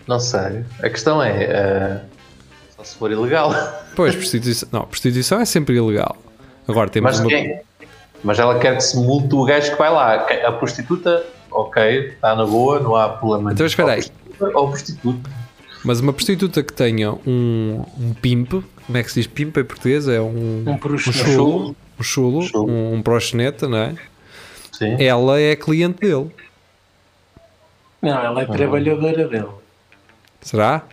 não 0.07 0.19
sei. 0.19 0.63
A 0.81 0.89
questão 0.89 1.21
é. 1.21 1.43
eh, 1.43 1.99
só 2.75 2.83
se 2.83 2.95
for 2.95 3.11
ilegal. 3.11 3.53
Pois, 3.95 4.15
prostituição, 4.15 4.69
não, 4.71 4.81
prostituição 4.81 5.39
é 5.39 5.45
sempre 5.45 5.75
ilegal. 5.75 6.17
Agora 6.67 6.89
temos 6.89 7.11
Mas, 7.11 7.19
uma. 7.19 7.29
quem, 7.29 7.61
mas 8.23 8.39
ela 8.39 8.57
quer 8.59 8.75
que 8.75 8.81
se 8.83 8.97
multe 8.97 9.35
o 9.35 9.43
gajo 9.45 9.71
que 9.71 9.77
vai 9.77 9.91
lá. 9.91 10.25
A 10.45 10.51
prostituta, 10.51 11.23
ok, 11.51 12.07
está 12.09 12.35
na 12.35 12.45
boa, 12.45 12.79
não 12.79 12.95
há 12.95 13.09
problema 13.09 13.51
Então, 13.53 13.65
espera 13.65 13.93
aí. 13.93 14.03
Ou 14.03 14.07
prostituta 14.07 14.59
Ou 14.59 14.69
prostituta. 14.69 15.29
Mas 15.83 15.99
uma 15.99 16.13
prostituta 16.13 16.63
que 16.63 16.73
tenha 16.73 17.11
um, 17.27 17.83
um 17.99 18.13
pimp, 18.13 18.53
como 18.85 18.97
é 18.97 19.03
que 19.03 19.09
se 19.09 19.15
diz 19.21 19.27
pimp 19.27 19.57
em 19.57 19.63
português? 19.63 20.07
É 20.07 20.19
um, 20.21 20.63
Um 20.67 20.71
um 20.73 20.97
chulo, 20.99 21.75
um, 21.99 22.03
chulo, 22.03 22.41
Chulo. 22.43 22.69
um, 22.71 22.93
um 22.95 23.01
proxeneta, 23.01 23.67
não 23.67 23.77
é? 23.77 23.95
Sim. 24.71 24.95
Ela 24.99 25.39
é 25.39 25.55
cliente 25.55 25.99
dele. 26.01 26.29
Não, 28.01 28.19
ela 28.19 28.41
é 28.41 28.45
trabalhadora 28.45 29.27
dele. 29.27 29.47
Será? 30.41 30.83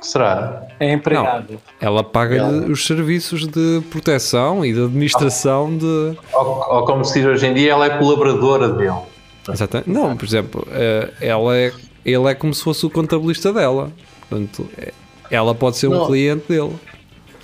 Será? 0.00 0.66
É 0.80 0.92
empregada. 0.92 1.54
Ela 1.80 2.02
paga-lhe 2.02 2.40
Ela- 2.40 2.66
os 2.66 2.84
serviços 2.86 3.46
de 3.46 3.80
proteção 3.90 4.64
e 4.64 4.72
de 4.72 4.82
administração 4.84 5.76
de. 5.78 6.16
Ou, 6.32 6.46
ou 6.76 6.84
como 6.84 7.04
se 7.04 7.14
diz 7.20 7.24
hoje 7.26 7.46
em 7.46 7.54
dia, 7.54 7.72
ela 7.72 7.86
é 7.86 7.98
colaboradora 7.98 8.68
dele. 8.68 8.98
Exatamente. 9.48 9.88
Não, 9.90 10.16
por 10.16 10.24
exemplo, 10.26 10.66
eh, 10.72 11.10
ela 11.20 11.56
é, 11.56 11.72
ele 12.04 12.26
é 12.28 12.34
como 12.34 12.52
se 12.52 12.62
fosse 12.62 12.84
o 12.84 12.90
contabilista 12.90 13.52
dela. 13.52 13.90
Portanto, 14.28 14.68
é- 14.76 14.92
ela 15.30 15.54
pode 15.54 15.76
ser 15.78 15.86
um 15.86 15.92
Não. 15.98 16.06
cliente 16.06 16.44
dele. 16.48 16.74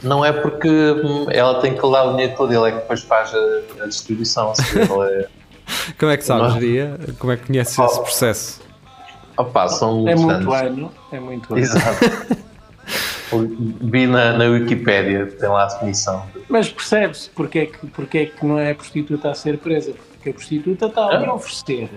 Não 0.02 0.24
é 0.24 0.32
porque 0.32 0.68
hum, 0.68 1.26
ela 1.30 1.60
tem 1.60 1.74
que 1.74 1.80
dar 1.80 2.04
o 2.04 2.10
dinheiro 2.12 2.34
todo, 2.36 2.52
ele 2.52 2.68
é 2.68 2.70
que 2.72 2.78
depois 2.78 3.00
faz 3.02 3.32
a, 3.34 3.84
a 3.84 3.86
distribuição. 3.86 4.52
é- 5.10 5.26
Como 5.98 6.10
é 6.12 6.16
que 6.16 6.24
sabes, 6.24 6.52
Não. 6.54 6.60
Ria? 6.60 6.98
Como 7.18 7.32
é 7.32 7.36
que 7.36 7.46
conheces 7.46 7.78
Oh. 7.78 7.84
esse 7.86 8.00
processo? 8.00 8.60
Opa, 9.36 9.68
são 9.68 10.08
É 10.08 10.14
muito 10.14 10.30
anos. 10.52 10.54
ano. 10.62 10.92
É 11.12 11.20
muito 11.20 11.52
ano. 11.54 11.62
Exato. 11.62 12.38
Vi 13.82 14.06
na, 14.06 14.38
na 14.38 14.44
Wikipédia, 14.46 15.26
tem 15.26 15.48
lá 15.48 15.64
a 15.64 15.66
definição. 15.66 16.24
Mas 16.48 16.70
percebe-se 16.70 17.28
porque 17.30 17.58
é, 17.58 17.66
que, 17.66 17.86
porque 17.88 18.18
é 18.18 18.26
que 18.26 18.46
não 18.46 18.58
é 18.58 18.70
a 18.70 18.74
prostituta 18.74 19.30
a 19.30 19.34
ser 19.34 19.58
presa. 19.58 19.92
Porque 20.14 20.30
a 20.30 20.32
prostituta 20.32 20.86
está 20.86 21.06
ali 21.08 21.26
a 21.26 21.34
oferecer. 21.34 21.90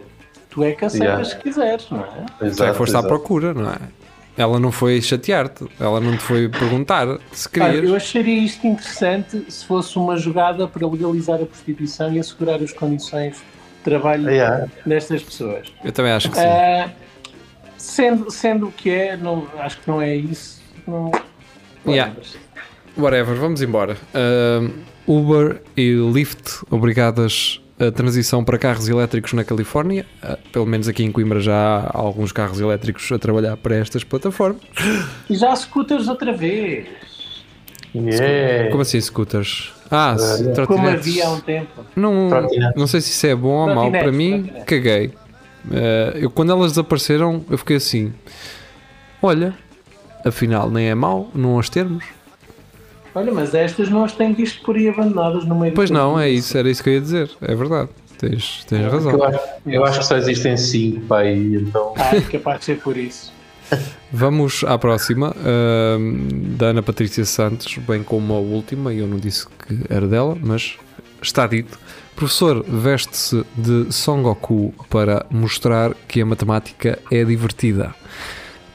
Tu 0.50 0.64
é 0.64 0.74
que 0.74 0.84
aceitas 0.84 1.08
Yeah. 1.08 1.24
se 1.26 1.38
quiseres, 1.38 1.90
não 1.90 2.02
é? 2.02 2.26
Tu 2.38 2.44
é 2.44 2.48
Exato, 2.48 2.72
que 2.74 2.78
foste 2.78 2.96
à 2.96 3.00
exato. 3.00 3.08
procura, 3.08 3.54
não 3.54 3.70
é? 3.72 3.78
Ela 4.42 4.60
não 4.60 4.72
foi 4.72 5.02
chatear-te, 5.02 5.66
ela 5.80 6.00
não 6.00 6.14
te 6.18 6.24
foi 6.24 6.50
perguntar 6.50 7.20
se 7.32 7.48
querias. 7.48 7.84
eu 7.88 7.96
acharia 7.96 8.40
isto 8.40 8.66
interessante 8.66 9.46
se 9.50 9.66
fosse 9.66 9.98
uma 9.98 10.18
jogada 10.18 10.68
para 10.68 10.88
legalizar 10.88 11.40
a 11.42 11.46
prostituição 11.46 12.12
e 12.14 12.20
assegurar 12.20 12.62
as 12.62 12.74
condições 12.74 13.36
de 13.36 13.84
trabalho 13.84 14.30
Yeah. 14.30 14.68
destas 14.86 15.22
pessoas. 15.22 15.72
Eu 15.84 15.92
também 15.92 16.12
acho 16.12 16.30
que 16.32 16.38
sim. 16.38 16.44
Ah, 16.44 16.90
sendo, 17.78 18.32
sendo 18.32 18.68
o 18.68 18.72
que 18.72 18.90
é, 18.90 19.16
não, 19.16 19.48
acho 19.60 19.80
que 19.80 19.88
não 19.88 20.02
é 20.02 20.16
isso. 20.16 20.60
Não, 20.88 21.12
Yeah. 21.86 22.14
Whatever, 22.98 23.36
vamos 23.36 23.62
embora. 23.62 23.96
Ahm, 24.14 24.70
Uber 25.08 25.62
e 25.78 25.94
Lyft 25.94 26.64
obrigadas 26.70 27.61
a 27.88 27.92
transição 27.92 28.44
para 28.44 28.58
carros 28.58 28.88
elétricos 28.90 29.34
na 29.34 29.44
Califórnia. 29.44 30.06
Ah, 30.22 30.38
pelo 30.52 30.66
menos 30.66 30.88
aqui 30.88 31.04
em 31.04 31.12
Coimbra 31.12 31.40
já 31.40 31.56
há 31.80 31.98
alguns 31.98 32.32
carros 32.32 32.60
elétricos 32.60 33.12
a 33.12 33.18
trabalhar 33.20 33.58
para 33.58 33.76
estas 33.76 34.04
plataformas. 34.04 34.62
E 35.30 35.36
já 35.36 35.56
scooters 35.56 36.08
outra 36.08 36.32
vez, 36.34 36.88
Yeah. 37.94 38.70
Como 38.70 38.84
assim 38.84 39.02
scooters? 39.02 39.74
Ah, 39.92 40.16
É. 40.58 40.66
como 40.66 40.88
havia 40.88 41.28
há 41.28 41.32
um 41.32 41.42
tempo. 41.42 41.84
Não, 41.94 42.30
não 42.74 42.88
sei 42.88 43.02
se 43.02 43.10
isso 43.12 43.28
é 43.28 43.36
bom 43.36 43.68
ou 43.68 43.76
mau. 43.76 43.92
Para 43.92 44.12
mim, 44.14 44.44
trotinetes. 44.44 44.64
caguei. 44.66 45.12
Eh, 45.70 46.12
eu, 46.22 46.30
quando 46.32 46.54
elas 46.54 46.72
desapareceram, 46.72 47.44
eu 47.50 47.58
fiquei 47.58 47.76
assim: 47.76 48.14
olha, 49.22 49.54
afinal 50.24 50.72
nem 50.72 50.88
é 50.90 50.96
mau, 50.96 51.30
não 51.36 51.60
as 51.60 51.68
termos. 51.70 52.06
Olha, 53.14 53.32
mas 53.32 53.54
estas 53.54 53.90
não 53.90 54.04
as 54.04 54.14
tenho 54.14 54.34
visto 54.34 54.64
por 54.64 54.76
aí 54.76 54.88
abandonadas 54.88 55.46
no 55.46 55.56
meio 55.56 55.74
do 55.74 55.76
Pois 55.76 55.92
não, 55.92 56.20
é 56.20 56.30
isso, 56.30 56.58
era 56.58 56.70
isso 56.70 56.82
que 56.84 56.90
eu 56.90 56.94
ia 56.94 57.02
dizer. 57.02 57.30
É 57.42 57.54
verdade, 57.54 57.90
tens, 58.18 58.64
tens 58.66 58.92
razão. 58.92 59.12
Eu 59.12 59.24
acho, 59.24 59.40
eu 59.66 59.86
acho 59.86 60.00
que 60.00 60.06
só 60.06 60.18
existem 60.18 60.56
5 60.56 61.02
para 61.02 61.28
aí, 61.28 61.56
então. 61.56 61.94
Ah, 61.98 62.16
é 62.16 62.22
capaz 62.22 62.60
de 62.60 62.66
ser 62.66 62.80
por 62.80 62.96
isso. 62.96 63.34
Vamos 64.12 64.64
à 64.66 64.78
próxima, 64.78 65.36
ahm, 65.38 66.56
da 66.58 66.68
Ana 66.68 66.84
Patrícia 66.84 67.26
Santos, 67.26 67.78
bem 67.78 68.04
como 68.04 68.34
a 68.34 68.40
última, 68.40 68.94
e 68.94 69.00
eu 69.00 69.08
não 69.08 69.18
disse 69.18 69.48
que 69.48 69.80
era 69.90 70.08
dela, 70.08 70.38
mas 70.42 70.78
está 71.22 71.48
dito. 71.48 71.80
Professor 72.16 72.64
veste-se 72.68 73.44
de 73.56 73.92
Son 73.92 74.22
Goku 74.22 74.74
para 74.90 75.26
mostrar 75.30 75.94
que 76.08 76.22
a 76.22 76.26
matemática 76.26 77.00
é 77.10 77.24
divertida. 77.24 77.96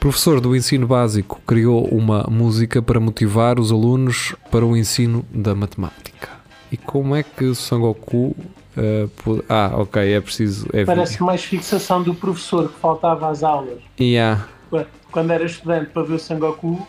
Professor 0.06 0.40
do 0.40 0.54
ensino 0.54 0.86
básico 0.86 1.40
criou 1.44 1.84
uma 1.88 2.22
música 2.30 2.80
para 2.80 3.00
motivar 3.00 3.58
os 3.58 3.72
alunos 3.72 4.36
para 4.52 4.64
o 4.64 4.76
ensino 4.76 5.26
da 5.32 5.52
matemática. 5.52 6.28
E 6.70 6.76
como 6.76 7.16
é 7.16 7.24
que 7.24 7.52
Son 7.56 7.80
Goku. 7.80 8.36
ah, 8.76 9.08
pu- 9.16 9.42
ah, 9.48 9.72
ok, 9.74 10.00
é 10.14 10.20
preciso. 10.20 10.68
É 10.72 10.84
Parece 10.84 11.20
mais 11.24 11.42
fixação 11.42 12.04
do 12.04 12.14
professor 12.14 12.68
que 12.68 12.78
faltava 12.78 13.28
às 13.28 13.42
aulas 13.42 13.80
Yeah. 13.98 14.46
quando 15.10 15.32
era 15.32 15.44
estudante 15.44 15.90
para 15.90 16.04
ver 16.04 16.14
o 16.14 16.18
Sangoku 16.20 16.86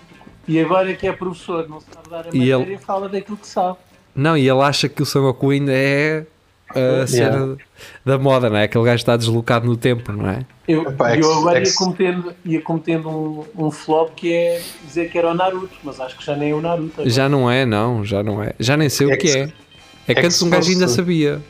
e 0.48 0.60
agora 0.60 0.94
que 0.94 1.08
é 1.08 1.12
professor, 1.12 1.68
não 1.68 1.82
sabe 1.82 2.08
dar 2.12 2.18
a 2.18 2.30
E 2.32 2.38
matéria 2.52 2.54
ele- 2.54 2.74
e 2.76 2.78
fala 2.78 3.10
daquilo 3.10 3.38
que 3.38 3.48
sabe. 3.48 3.80
Não, 4.14 4.38
e 4.38 4.48
ele 4.48 4.62
acha 4.62 4.88
que 4.88 5.02
o 5.02 5.06
Son 5.08 5.22
Goku 5.22 5.50
ainda 5.50 5.72
é 5.74 6.24
a 6.70 7.08
cena 7.08 7.58
da 8.06 8.18
moda, 8.18 8.50
não 8.50 8.58
é? 8.58 8.64
Aquele 8.64 8.84
gajo 8.84 8.96
está 8.98 9.16
deslocado 9.16 9.66
no 9.66 9.78
tempo, 9.78 10.12
não 10.12 10.30
é? 10.30 10.46
Eu, 10.68 10.84
Epá, 10.90 11.12
é 11.16 11.22
eu 11.22 11.34
agora 11.34 11.60
é 11.60 11.62
que 11.62 11.70
ia 11.70 11.76
cometendo, 11.76 12.34
ia 12.46 12.62
cometendo 12.62 13.10
um, 13.10 13.46
um 13.68 13.72
flop 13.72 14.10
que 14.16 14.34
é 14.34 14.62
dizer 14.86 15.10
que 15.10 15.18
era 15.18 15.30
o 15.32 15.34
Naruto, 15.34 15.78
mas 15.84 16.00
acho 16.00 16.18
que 16.18 16.26
já 16.26 16.36
nem 16.36 16.52
é 16.52 16.54
o 16.54 16.62
Naruto. 16.62 16.92
agora. 16.96 17.10
Já 17.10 17.30
não 17.30 17.50
é, 17.50 17.66
não, 17.66 18.04
já 18.04 18.22
não 18.22 18.44
é. 18.44 18.54
Já 18.60 18.76
nem 18.76 18.90
sei 18.90 19.10
É 19.10 19.16
o 19.16 19.18
que 19.18 19.30
é. 19.30 19.52
É 20.08 20.14
que 20.14 20.26
antes 20.26 20.42
um 20.42 20.50
gajo 20.50 20.70
ainda 20.70 20.88
sabia. 20.88 21.42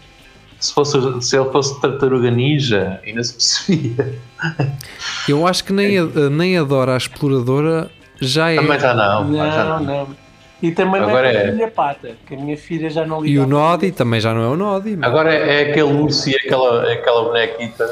Se, 0.60 0.74
fosse, 0.74 0.98
se 1.22 1.38
ele 1.38 1.50
fosse 1.52 1.80
tartaruga 1.80 2.32
ninja, 2.32 3.00
ainda 3.06 3.24
se 3.24 3.34
percebia. 3.34 4.16
Eu 5.28 5.46
acho 5.46 5.64
que 5.64 5.72
nem 5.74 5.98
a, 6.00 6.06
nem 6.32 6.58
a 6.58 6.64
Dora 6.64 6.94
a 6.96 6.98
exploradora 6.98 7.92
já 8.20 8.50
é. 8.50 8.56
Também 8.56 8.80
já 8.80 8.94
não. 8.94 9.26
mas 9.26 9.54
já 9.54 9.64
Não, 9.66 9.84
não. 9.84 10.27
E 10.62 10.72
também 10.72 11.00
não 11.02 11.10
Agora 11.10 11.32
é, 11.32 11.36
é. 11.46 11.50
a 11.50 11.52
minha 11.54 11.70
pata, 11.70 12.16
que 12.26 12.34
a 12.34 12.38
minha 12.38 12.58
filha 12.58 12.90
já 12.90 13.06
não 13.06 13.22
liga. 13.22 13.34
E 13.36 13.40
o 13.40 13.46
Nodi 13.48 13.92
também 13.92 14.20
já 14.20 14.34
não 14.34 14.42
é 14.42 14.48
o 14.48 14.56
Nodi. 14.56 14.98
Agora 15.02 15.34
é, 15.34 15.64
é 15.68 15.70
aquele 15.70 15.94
urso 15.94 16.30
e 16.30 16.36
aquela, 16.36 16.92
aquela 16.92 17.24
bonequita. 17.26 17.90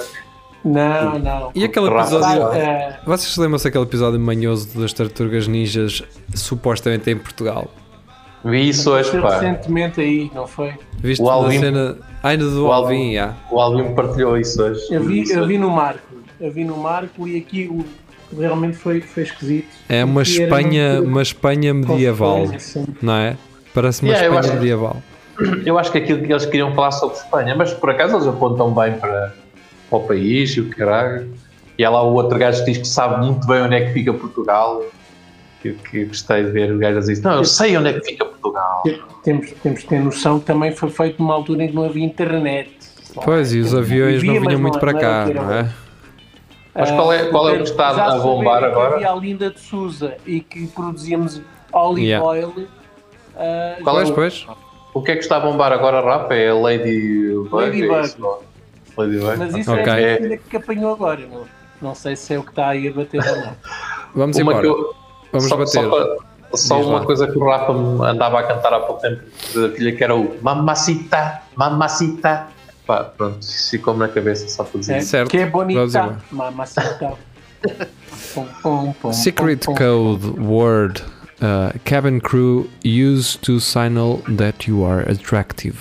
Não, 0.64 1.20
não. 1.20 1.52
E 1.54 1.64
aquele 1.64 1.88
episódio. 1.88 2.44
Ah, 2.44 2.52
ah, 2.56 3.00
Vocês 3.06 3.38
lembram-se 3.38 3.66
daquele 3.66 3.84
episódio 3.84 4.20
manhoso 4.20 4.80
das 4.80 4.92
tartarugas 4.94 5.48
ninjas 5.48 6.02
supostamente 6.34 7.10
em 7.12 7.18
Portugal? 7.18 7.68
Vi 8.44 8.70
isso 8.70 8.92
hoje, 8.92 9.10
Foi 9.12 9.22
pá. 9.22 9.40
recentemente 9.40 10.02
aí, 10.02 10.32
não 10.34 10.48
foi? 10.48 10.74
Viste 11.00 11.22
O 11.22 11.30
a 11.30 11.34
Alvin- 11.34 11.60
cena. 11.60 11.98
Ainda 12.24 12.46
do 12.50 12.66
o 12.68 12.72
Alvin, 12.72 13.14
já. 13.14 13.34
O 13.52 13.60
Alvin 13.60 13.94
partilhou 13.94 14.38
isso 14.38 14.62
hoje. 14.64 14.82
Eu 14.92 15.04
vi, 15.04 15.30
eu 15.32 15.46
vi 15.46 15.58
no 15.60 15.70
Marco. 15.70 16.16
Eu 16.42 16.52
vi 16.52 16.64
no 16.64 16.78
Marco 16.78 17.28
e 17.28 17.38
aqui 17.38 17.68
o, 17.72 17.86
realmente 18.38 18.78
foi, 18.78 19.02
foi 19.02 19.24
esquisito. 19.24 19.68
É 19.90 20.04
uma 20.04 20.22
Espanha, 20.22 20.94
muito- 20.96 21.08
uma 21.10 21.22
Espanha 21.22 21.74
medieval, 21.74 22.44
Assim. 22.56 22.86
não 23.02 23.14
é? 23.14 23.36
Parece 23.74 24.02
uma 24.02 24.12
Yeah, 24.12 24.28
eu 24.28 24.34
Espanha 24.34 24.52
acho- 24.54 24.62
medieval. 24.62 24.98
Eu 25.66 25.78
acho 25.78 25.92
que 25.92 25.98
aquilo 25.98 26.22
que 26.24 26.32
eles 26.32 26.46
queriam 26.46 26.74
falar 26.74 26.92
sobre 26.92 27.18
Espanha, 27.18 27.54
mas 27.58 27.74
por 27.74 27.90
acaso 27.90 28.16
eles 28.16 28.26
apontam 28.26 28.74
bem 28.74 28.94
para, 28.94 29.34
para 29.90 29.98
o 30.00 30.04
país 30.08 30.52
e 30.52 30.62
o 30.62 30.70
caralho. 30.70 31.30
E 31.78 31.84
há 31.84 31.90
lá 31.90 32.02
o 32.04 32.14
outro 32.14 32.40
gajo 32.40 32.60
que 32.64 32.72
diz 32.72 32.78
que 32.78 32.88
sabe 32.88 33.26
muito 33.26 33.46
bem 33.46 33.62
onde 33.64 33.76
é 33.76 33.86
que 33.86 33.92
fica 33.92 34.14
Portugal. 34.14 34.82
Que, 35.62 35.74
que 35.74 36.06
gostei 36.06 36.46
de 36.46 36.52
ver 36.52 36.72
o 36.72 36.78
gajo 36.78 36.98
a 36.98 37.02
dizer: 37.02 37.22
Não, 37.22 37.34
eu 37.34 37.44
sei 37.44 37.76
onde 37.76 37.90
é 37.90 37.94
que 38.00 38.06
fica 38.06 38.24
Portugal. 38.24 38.84
Temos, 39.24 39.52
temos 39.62 39.82
que 39.82 39.88
ter 39.88 40.00
noção 40.00 40.40
que 40.40 40.46
também 40.46 40.72
foi 40.72 40.90
feito 40.90 41.22
numa 41.22 41.34
altura 41.34 41.64
em 41.66 41.68
que 41.68 41.76
não 41.76 41.84
havia 41.84 42.06
internet. 42.06 42.70
Pois, 43.24 43.54
e 43.54 43.60
os 43.60 43.74
aviões 43.76 44.24
não 44.24 44.40
vinham 44.40 44.60
muito 44.62 44.80
para 44.80 44.94
cá, 44.94 45.26
não 45.34 45.52
é? 45.54 45.70
Mas 46.78 46.92
qual 46.92 47.14
é- 47.14 47.26
qual 47.30 47.50
é 47.50 47.54
o 47.54 47.58
que 47.58 47.64
está 47.64 47.94
já 47.94 48.06
a 48.14 48.18
bombar 48.20 48.60
que 48.60 48.66
agora? 48.66 48.96
Havia 48.96 49.12
a 49.12 49.16
Linda 49.16 49.50
de 49.50 49.60
Souza 49.62 50.18
e 50.26 50.42
que 50.42 50.68
produzíamos 50.68 51.42
olive 51.72 52.08
Yeah. 52.08 52.26
oil. 52.28 52.68
ah, 53.38 53.76
Qual 53.84 54.02
é 54.02 54.12
Pois, 54.12 54.46
o- 54.94 55.02
que 55.02 55.12
é 55.12 55.16
que 55.16 55.22
está 55.22 55.38
a 55.38 55.40
bombar 55.40 55.72
agora, 55.72 56.02
Rafa? 56.02 56.34
É 56.36 56.50
a 56.50 56.54
Lady 56.54 57.34
Ladybug. 57.50 57.94
é 57.96 58.02
isso? 58.02 58.38
Ladybug. 58.98 59.38
mas 59.38 59.56
isso 59.56 59.72
Ok. 59.74 59.84
é 59.94 60.14
a 60.14 60.18
filha 60.18 60.38
que 60.38 60.58
apanhou 60.58 60.92
agora. 60.94 61.22
Não, 61.28 61.46
não 61.82 61.96
sei 61.96 62.16
se 62.18 62.34
é 62.34 62.40
o 62.40 62.44
que 62.44 62.50
está 62.50 62.68
aí 62.70 62.88
a 62.90 62.92
bater 62.94 63.22
ou 63.26 63.36
não. 63.38 63.54
Vamos 64.14 64.38
Uma 64.38 64.52
embora. 64.52 64.68
eu- 64.68 64.94
Vamos 65.32 65.48
só, 65.50 65.58
bater. 65.58 65.72
Só, 65.72 65.90
para- 65.90 66.58
só 66.58 66.82
uma 66.82 67.00
lá. 67.00 67.06
coisa 67.06 67.28
que 67.28 67.38
o 67.38 67.46
Rafa 67.50 67.74
me 67.74 68.06
andava 68.06 68.40
a 68.40 68.44
cantar 68.44 68.74
há 68.74 68.80
pouco 68.82 69.02
tempo 69.02 69.22
da 69.54 69.70
filha 69.70 69.96
que 69.96 70.04
era 70.04 70.16
o 70.16 70.38
Mamacita, 70.42 71.42
Mamacita. 71.56 72.48
Pá, 72.86 73.04
pronto, 73.04 73.42
isso 73.42 73.72
ficou-me 73.72 74.00
na 74.00 74.08
cabeça 74.08 74.48
só 74.48 74.64
para 74.64 74.80
dizer 74.80 74.94
É. 74.96 75.02
Certo, 75.02 75.30
Que 75.30 75.38
é 75.40 75.46
bonita. 75.46 76.20
Mamacita. 76.32 77.14
Pum, 78.34 78.46
pum, 78.62 78.94
pum, 79.02 79.14
Secret 79.14 79.66
pum, 79.66 79.74
pum. 79.74 79.78
code 80.20 80.40
word 80.40 81.02
uh, 81.42 81.78
cabin 81.84 82.20
crew 82.20 82.70
use 82.84 83.38
to 83.40 83.60
signal 83.60 84.18
that 84.38 84.70
you 84.70 84.86
are 84.86 85.02
attractive. 85.10 85.76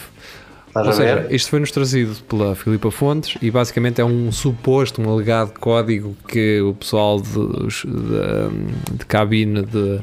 Ou 0.75 0.93
seja, 0.93 1.27
isto 1.31 1.51
foi-nos 1.51 1.71
trazido 1.71 2.17
pela 2.29 2.57
Filipa 2.57 2.91
Fontes 2.91 3.37
e 3.41 3.49
basicamente 3.49 4.01
é 4.01 4.05
um 4.05 4.33
suposto, 4.33 5.01
um 5.01 5.09
alegado 5.13 5.53
código 5.61 6.17
que 6.27 6.61
o 6.63 6.75
pessoal 6.75 7.21
de, 7.21 7.31
de, 7.31 8.97
de 8.97 9.07
cabine 9.07 9.63
de, 9.63 9.99
de 9.99 10.03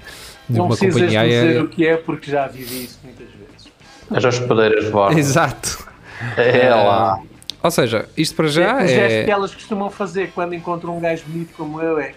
Não 0.50 0.68
uma 0.68 0.78
precisas 0.78 1.02
companhia 1.02 1.24
dizer 1.26 1.36
aérea. 1.42 1.64
o 1.64 1.68
que 1.68 1.86
é 1.86 1.98
porque 1.98 2.32
já 2.32 2.48
vivi 2.48 2.86
isso 2.86 3.00
muitas 3.04 3.28
vezes. 3.28 3.72
As 4.10 4.24
hospedeiras 4.24 4.86
de 4.86 4.92
bordo. 4.92 5.20
Exato. 5.20 5.91
É 6.38 6.70
lá. 6.74 7.20
Ou 7.64 7.70
seja, 7.72 8.10
isto 8.18 8.36
para 8.36 8.48
já 8.48 8.78
o 8.78 8.88
gesto 8.88 9.26
que 9.26 9.30
é. 9.30 9.34
elas 9.34 9.54
costumam 9.54 9.90
fazer 9.92 10.32
quando 10.34 10.56
encontram 10.56 10.98
um 10.98 11.00
gajo 11.00 11.24
bonito 11.28 11.54
como 11.56 11.80
eu 11.82 12.00
é. 12.00 12.14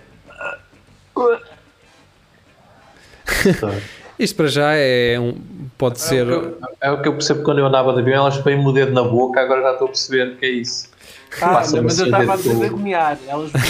Isto 4.19 4.37
para 4.37 4.47
já 4.47 4.73
é 4.75 5.19
um. 5.19 5.35
Pode 5.77 6.01
ser. 6.01 6.27
É 6.81 6.91
o 6.91 7.03
que 7.03 7.09
eu 7.09 7.13
percebo 7.15 7.43
quando 7.43 7.59
eu 7.59 7.67
andava 7.67 7.93
de 7.93 8.01
avião, 8.01 8.17
elas 8.25 8.39
põem-me 8.39 8.65
o 8.67 8.73
dedo 8.73 8.93
na 8.93 9.03
boca, 9.03 9.41
agora 9.41 9.63
já 9.63 9.73
estou 9.73 9.87
a 9.87 9.91
perceber 9.91 10.29
o 10.29 10.37
que 10.37 10.47
é 10.47 10.51
isso. 10.51 10.89
Ah, 11.43 11.49
mas 11.55 11.73
eu 11.75 11.85
assim 11.85 12.03
o 12.03 12.05
estava 12.05 12.33
a 12.33 12.37
desagoniar. 12.37 13.19
Elas. 13.27 13.51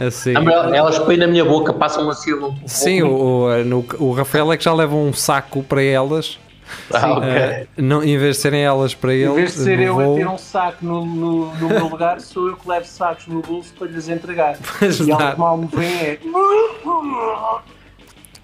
Ah, 0.00 0.06
Assim. 0.06 0.32
Não, 0.32 0.42
mas 0.44 0.72
Elas 0.72 0.98
põem 0.98 1.16
na 1.16 1.26
minha 1.28 1.44
boca, 1.44 1.72
passam 1.72 2.08
assim 2.10 2.34
um 2.34 2.56
Sim, 2.66 3.02
o, 3.02 3.44
o, 3.46 3.64
no- 3.64 3.86
o 3.98 4.12
Rafael 4.12 4.52
é 4.52 4.56
que 4.56 4.64
já 4.64 4.72
leva 4.74 4.94
um 4.96 5.12
saco 5.12 5.62
para 5.62 5.82
elas. 5.82 6.38
Ah, 6.92 7.12
ok. 7.12 7.28
eh, 7.28 7.66
não, 7.76 8.02
em 8.02 8.16
vez 8.18 8.36
de 8.36 8.42
serem 8.42 8.62
elas 8.62 8.94
para 8.94 9.12
ele, 9.14 9.30
Em 9.30 9.34
vez 9.34 9.54
de 9.54 9.60
ser 9.62 9.78
eu 9.80 9.94
voo, 9.94 10.14
a 10.14 10.18
ter 10.18 10.26
um 10.28 10.38
saco 10.38 10.84
no, 10.84 11.04
no, 11.04 11.54
no 11.56 11.68
meu 11.68 11.88
lugar, 11.88 12.20
sou 12.20 12.48
eu 12.48 12.56
que 12.56 12.68
levo 12.68 12.86
sacos 12.86 13.26
no 13.26 13.40
bolso 13.42 13.72
para 13.78 13.86
lhes 13.88 14.08
entregar. 14.08 14.56
Pois 14.78 15.00
E 15.00 15.10
elas 15.10 15.36
mal 15.36 15.56
me 15.56 15.66
veem 15.66 15.94
é. 15.94 16.18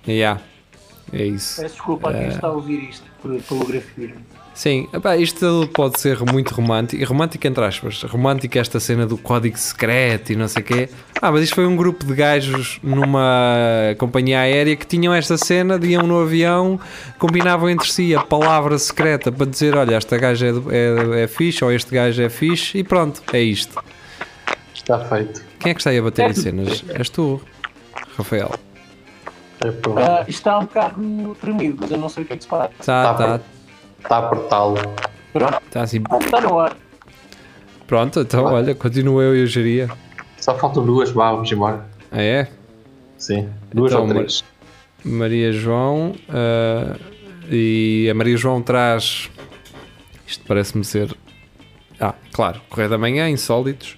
Yeah, 0.06 0.40
é 1.12 1.24
isso. 1.24 1.60
Peço 1.60 1.74
desculpa 1.74 2.10
a 2.10 2.12
quem 2.14 2.28
está 2.28 2.46
a 2.46 2.52
ouvir 2.52 2.88
isto 2.88 3.04
por, 3.20 3.40
pelo 3.42 3.66
grafismo. 3.66 4.20
Sim, 4.54 4.88
epá, 4.92 5.16
isto 5.16 5.68
pode 5.74 5.98
ser 5.98 6.20
muito 6.20 6.54
romântico, 6.54 7.02
e 7.02 7.04
romântico 7.04 7.44
entre 7.44 7.64
aspas, 7.64 8.02
romântico 8.04 8.56
esta 8.56 8.78
cena 8.78 9.04
do 9.04 9.18
código 9.18 9.58
secreto 9.58 10.32
e 10.32 10.36
não 10.36 10.46
sei 10.46 10.62
o 10.62 10.64
quê. 10.64 10.88
Ah, 11.20 11.32
mas 11.32 11.42
isto 11.42 11.56
foi 11.56 11.66
um 11.66 11.74
grupo 11.74 12.04
de 12.04 12.14
gajos 12.14 12.78
numa 12.80 13.96
companhia 13.98 14.38
aérea 14.38 14.76
que 14.76 14.86
tinham 14.86 15.12
esta 15.12 15.36
cena, 15.36 15.76
de 15.76 15.88
iam 15.88 16.06
no 16.06 16.20
avião, 16.20 16.78
combinavam 17.18 17.68
entre 17.68 17.90
si 17.90 18.14
a 18.14 18.20
palavra 18.20 18.78
secreta 18.78 19.32
para 19.32 19.44
dizer, 19.44 19.76
olha, 19.76 19.96
esta 19.96 20.16
gaja 20.16 20.46
é, 20.46 21.20
é, 21.20 21.22
é 21.24 21.26
fixe 21.26 21.64
ou 21.64 21.72
este 21.72 21.92
gajo 21.92 22.22
é 22.22 22.28
fixe 22.28 22.78
e 22.78 22.84
pronto, 22.84 23.22
é 23.32 23.40
isto. 23.40 23.82
Está 24.72 25.00
feito. 25.00 25.42
Quem 25.58 25.70
é 25.72 25.74
que 25.74 25.80
está 25.80 25.90
aí 25.90 25.98
a 25.98 26.02
bater 26.02 26.30
em 26.30 26.34
cenas? 26.34 26.84
És 26.90 27.08
tu, 27.08 27.40
Rafael. 28.16 28.52
Ah, 29.96 30.20
isto 30.22 30.30
está 30.30 30.58
um 30.58 30.64
bocado 30.64 31.36
tremido, 31.40 31.78
mas 31.80 31.90
eu 31.90 31.98
não 31.98 32.08
sei 32.08 32.24
o 32.24 32.26
que 32.26 32.32
é 32.32 32.36
que 32.36 32.42
se 32.44 32.48
passa. 32.48 32.70
Tá, 32.84 33.14
Tá, 33.14 33.14
tá, 33.14 33.40
Está 34.02 34.16
a 34.16 34.18
apertá-lo. 34.18 34.76
Pronto, 35.32 35.60
tá 35.70 35.82
assim. 35.82 36.02
está 36.20 36.40
na 36.40 36.50
hora. 36.52 36.76
Pronto, 37.86 38.20
então 38.20 38.44
olha, 38.46 38.74
continuo 38.74 39.20
eu 39.22 39.36
e 39.36 39.42
o 39.42 39.46
Geria. 39.46 39.88
Só 40.38 40.54
faltam 40.56 40.84
duas, 40.84 41.10
vá, 41.10 41.32
vamos 41.32 41.50
embora. 41.50 41.86
Ah, 42.12 42.22
é? 42.22 42.48
Sim, 43.16 43.48
duas 43.72 43.92
Então, 43.92 44.04
ou 44.06 44.08
três. 44.14 44.44
Maria 45.04 45.52
João 45.52 46.14
ah, 46.28 46.96
e 47.50 48.08
a 48.10 48.14
Maria 48.14 48.36
João 48.36 48.62
traz 48.62 49.30
isto 50.26 50.44
parece-me 50.46 50.84
ser 50.84 51.14
ah, 52.00 52.14
claro, 52.32 52.60
Correio 52.68 52.90
da 52.90 52.98
Manhã, 52.98 53.28
insólitos 53.28 53.96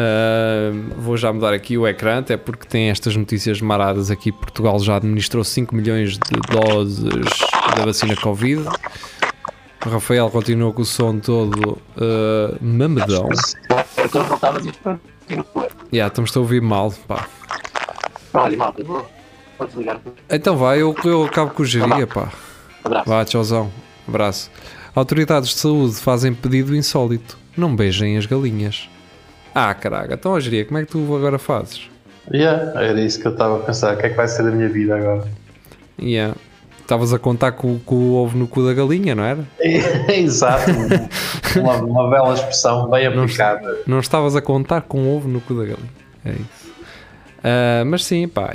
Ah, 0.00 0.70
vou 0.96 1.16
já 1.16 1.32
mudar 1.32 1.52
aqui 1.52 1.76
o 1.76 1.84
ecrã 1.84 2.18
até 2.18 2.36
porque 2.36 2.68
tem 2.68 2.88
estas 2.88 3.16
notícias 3.16 3.60
maradas 3.60 4.12
aqui 4.12 4.30
Portugal 4.30 4.78
já 4.78 4.94
administrou 4.94 5.42
5 5.42 5.74
milhões 5.74 6.12
de 6.12 6.40
doses 6.52 7.02
da 7.76 7.84
vacina 7.84 8.14
Covid 8.14 8.62
o 9.84 9.88
Rafael 9.88 10.30
continua 10.30 10.72
com 10.72 10.82
o 10.82 10.84
som 10.84 11.18
todo 11.18 11.76
ah, 11.96 12.54
mamedão 12.60 13.28
yeah, 15.92 16.06
estamos 16.06 16.36
a 16.36 16.40
ouvir 16.40 16.62
mal 16.62 16.94
pá. 17.08 17.26
Então 20.30 20.56
vai, 20.56 20.80
eu, 20.80 20.94
eu 21.04 21.24
acabo 21.24 21.50
com 21.50 21.64
o 21.64 21.66
geria 21.66 22.06
pá 22.06 22.30
Abraço. 22.84 23.08
Vá, 23.08 23.24
tchauzão. 23.24 23.72
Abraço. 24.06 24.50
Autoridades 24.94 25.50
de 25.50 25.56
saúde 25.56 25.96
fazem 25.96 26.32
pedido 26.32 26.76
insólito. 26.76 27.36
Não 27.56 27.74
beijem 27.74 28.16
as 28.16 28.26
galinhas. 28.26 28.88
Ah, 29.60 29.74
caraca. 29.74 30.14
Então, 30.14 30.36
a 30.36 30.40
geria, 30.40 30.64
como 30.64 30.78
é 30.78 30.84
que 30.84 30.92
tu 30.92 31.16
agora 31.16 31.36
fazes? 31.36 31.90
Yeah, 32.32 32.80
era 32.80 33.00
isso 33.00 33.20
que 33.20 33.26
eu 33.26 33.32
estava 33.32 33.56
a 33.56 33.58
pensar. 33.60 33.94
O 33.94 33.98
que 33.98 34.06
é 34.06 34.10
que 34.10 34.16
vai 34.16 34.28
ser 34.28 34.44
da 34.44 34.52
minha 34.52 34.68
vida 34.68 34.96
agora? 34.96 35.26
Yeah. 36.00 36.36
Estavas 36.80 37.12
a 37.12 37.18
contar 37.18 37.52
com, 37.52 37.76
com 37.80 37.96
o 37.96 38.14
ovo 38.14 38.38
no 38.38 38.46
cu 38.46 38.64
da 38.64 38.72
galinha, 38.72 39.16
não 39.16 39.24
era? 39.24 39.44
Exato. 40.08 40.70
uma, 41.56 41.74
uma 41.82 42.08
bela 42.08 42.34
expressão, 42.34 42.88
bem 42.88 43.06
aplicada. 43.06 43.78
Não 43.84 43.98
estavas 43.98 44.36
a 44.36 44.40
contar 44.40 44.82
com 44.82 45.00
o 45.00 45.16
ovo 45.16 45.28
no 45.28 45.40
cu 45.40 45.54
da 45.54 45.62
galinha. 45.62 45.90
É 46.24 46.30
isso. 46.30 46.72
Ah, 47.42 47.84
mas 47.84 48.04
sim, 48.04 48.28
pá. 48.28 48.54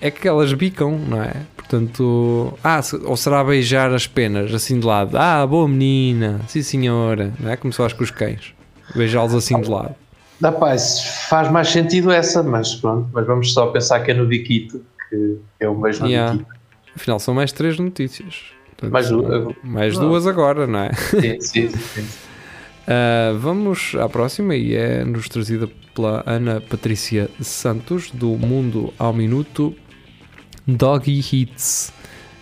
É 0.00 0.10
que 0.10 0.26
elas 0.26 0.54
bicam, 0.54 0.98
não 0.98 1.22
é? 1.22 1.34
Portanto. 1.54 2.54
Ah, 2.64 2.80
ou 3.04 3.16
será 3.16 3.44
beijar 3.44 3.92
as 3.92 4.06
penas, 4.06 4.54
assim 4.54 4.80
de 4.80 4.86
lado? 4.86 5.18
Ah, 5.18 5.46
boa 5.46 5.68
menina. 5.68 6.40
Sim, 6.48 6.62
senhora. 6.62 7.34
Não 7.38 7.50
é? 7.50 7.56
Como 7.56 7.72
se 7.72 7.76
faz 7.76 7.92
com 7.92 8.02
os 8.02 8.10
cães. 8.10 8.54
Beijá-los 8.96 9.34
assim 9.34 9.60
de 9.60 9.68
lado. 9.68 9.94
Dá 10.40 10.50
paz, 10.50 11.00
faz 11.28 11.50
mais 11.50 11.68
sentido 11.68 12.10
essa, 12.10 12.42
mas 12.42 12.74
pronto. 12.74 13.08
Mas 13.12 13.26
vamos 13.26 13.52
só 13.52 13.66
pensar 13.66 14.00
que 14.00 14.10
é 14.10 14.14
no 14.14 14.26
Biquito, 14.26 14.82
que 15.08 15.38
é 15.60 15.68
beijo 15.74 16.02
no 16.02 16.08
Yeah. 16.08 16.32
Biquito. 16.32 16.50
Afinal, 16.96 17.20
são 17.20 17.34
mais 17.34 17.52
três 17.52 17.78
notícias. 17.78 18.42
Portanto, 18.70 18.92
Mais 18.92 19.08
duas. 19.10 19.54
mais 19.62 19.98
Não. 19.98 20.08
duas 20.08 20.26
agora, 20.26 20.66
não 20.66 20.78
é? 20.80 20.92
Sim, 20.94 21.40
sim, 21.40 21.68
sim. 21.70 22.06
Ah, 22.92 23.36
vamos 23.38 23.94
à 24.00 24.08
próxima 24.08 24.56
e 24.56 24.74
é 24.74 25.04
nos 25.04 25.28
trazida 25.28 25.68
pela 25.94 26.24
Ana 26.26 26.60
Patrícia 26.60 27.30
Santos 27.40 28.10
do 28.10 28.30
Mundo 28.30 28.92
ao 28.98 29.12
Minuto 29.12 29.76
Doggy 30.66 31.20
Hits. 31.20 31.92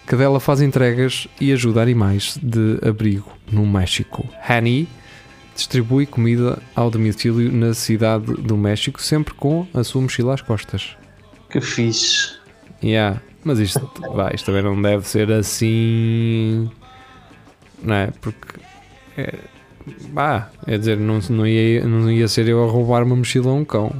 Cadela 0.07 0.41
faz 0.41 0.63
entregas 0.63 1.29
e 1.39 1.53
ajuda 1.53 1.83
animais 1.83 2.39
de 2.43 2.79
abrigo 2.87 3.31
no 3.53 3.67
México. 3.67 4.27
Honey 4.49 4.89
distribui 5.59 6.07
comida 6.07 6.59
ao 6.75 6.89
domicílio 6.89 7.53
na 7.53 7.75
cidade 7.75 8.33
do 8.35 8.57
México, 8.57 9.03
sempre 9.03 9.35
com 9.35 9.67
a 9.75 9.83
sua 9.83 10.01
mochila 10.01 10.35
às 10.35 10.41
costas. 10.41 10.97
Que 11.51 11.61
fixe. 11.61 12.37
Yeah. 12.83 13.21
Mas 13.43 13.59
isto, 13.59 13.91
vai, 14.15 14.35
isto 14.35 14.47
também 14.47 14.63
não 14.63 14.81
deve 14.81 15.07
ser 15.07 15.33
assim. 15.33 16.71
Não 17.83 17.95
é? 17.95 18.11
Porque. 18.21 18.61
É, 19.17 19.35
bah, 20.11 20.49
é 20.65 20.79
dizer, 20.79 20.97
não, 20.97 21.19
não, 21.31 21.47
ia, 21.47 21.85
não 21.85 22.11
ia 22.11 22.29
ser 22.29 22.47
eu 22.47 22.63
a 22.63 22.71
roubar 22.71 23.03
uma 23.03 23.17
mochila 23.17 23.51
a 23.51 23.55
um 23.55 23.65
cão. 23.65 23.91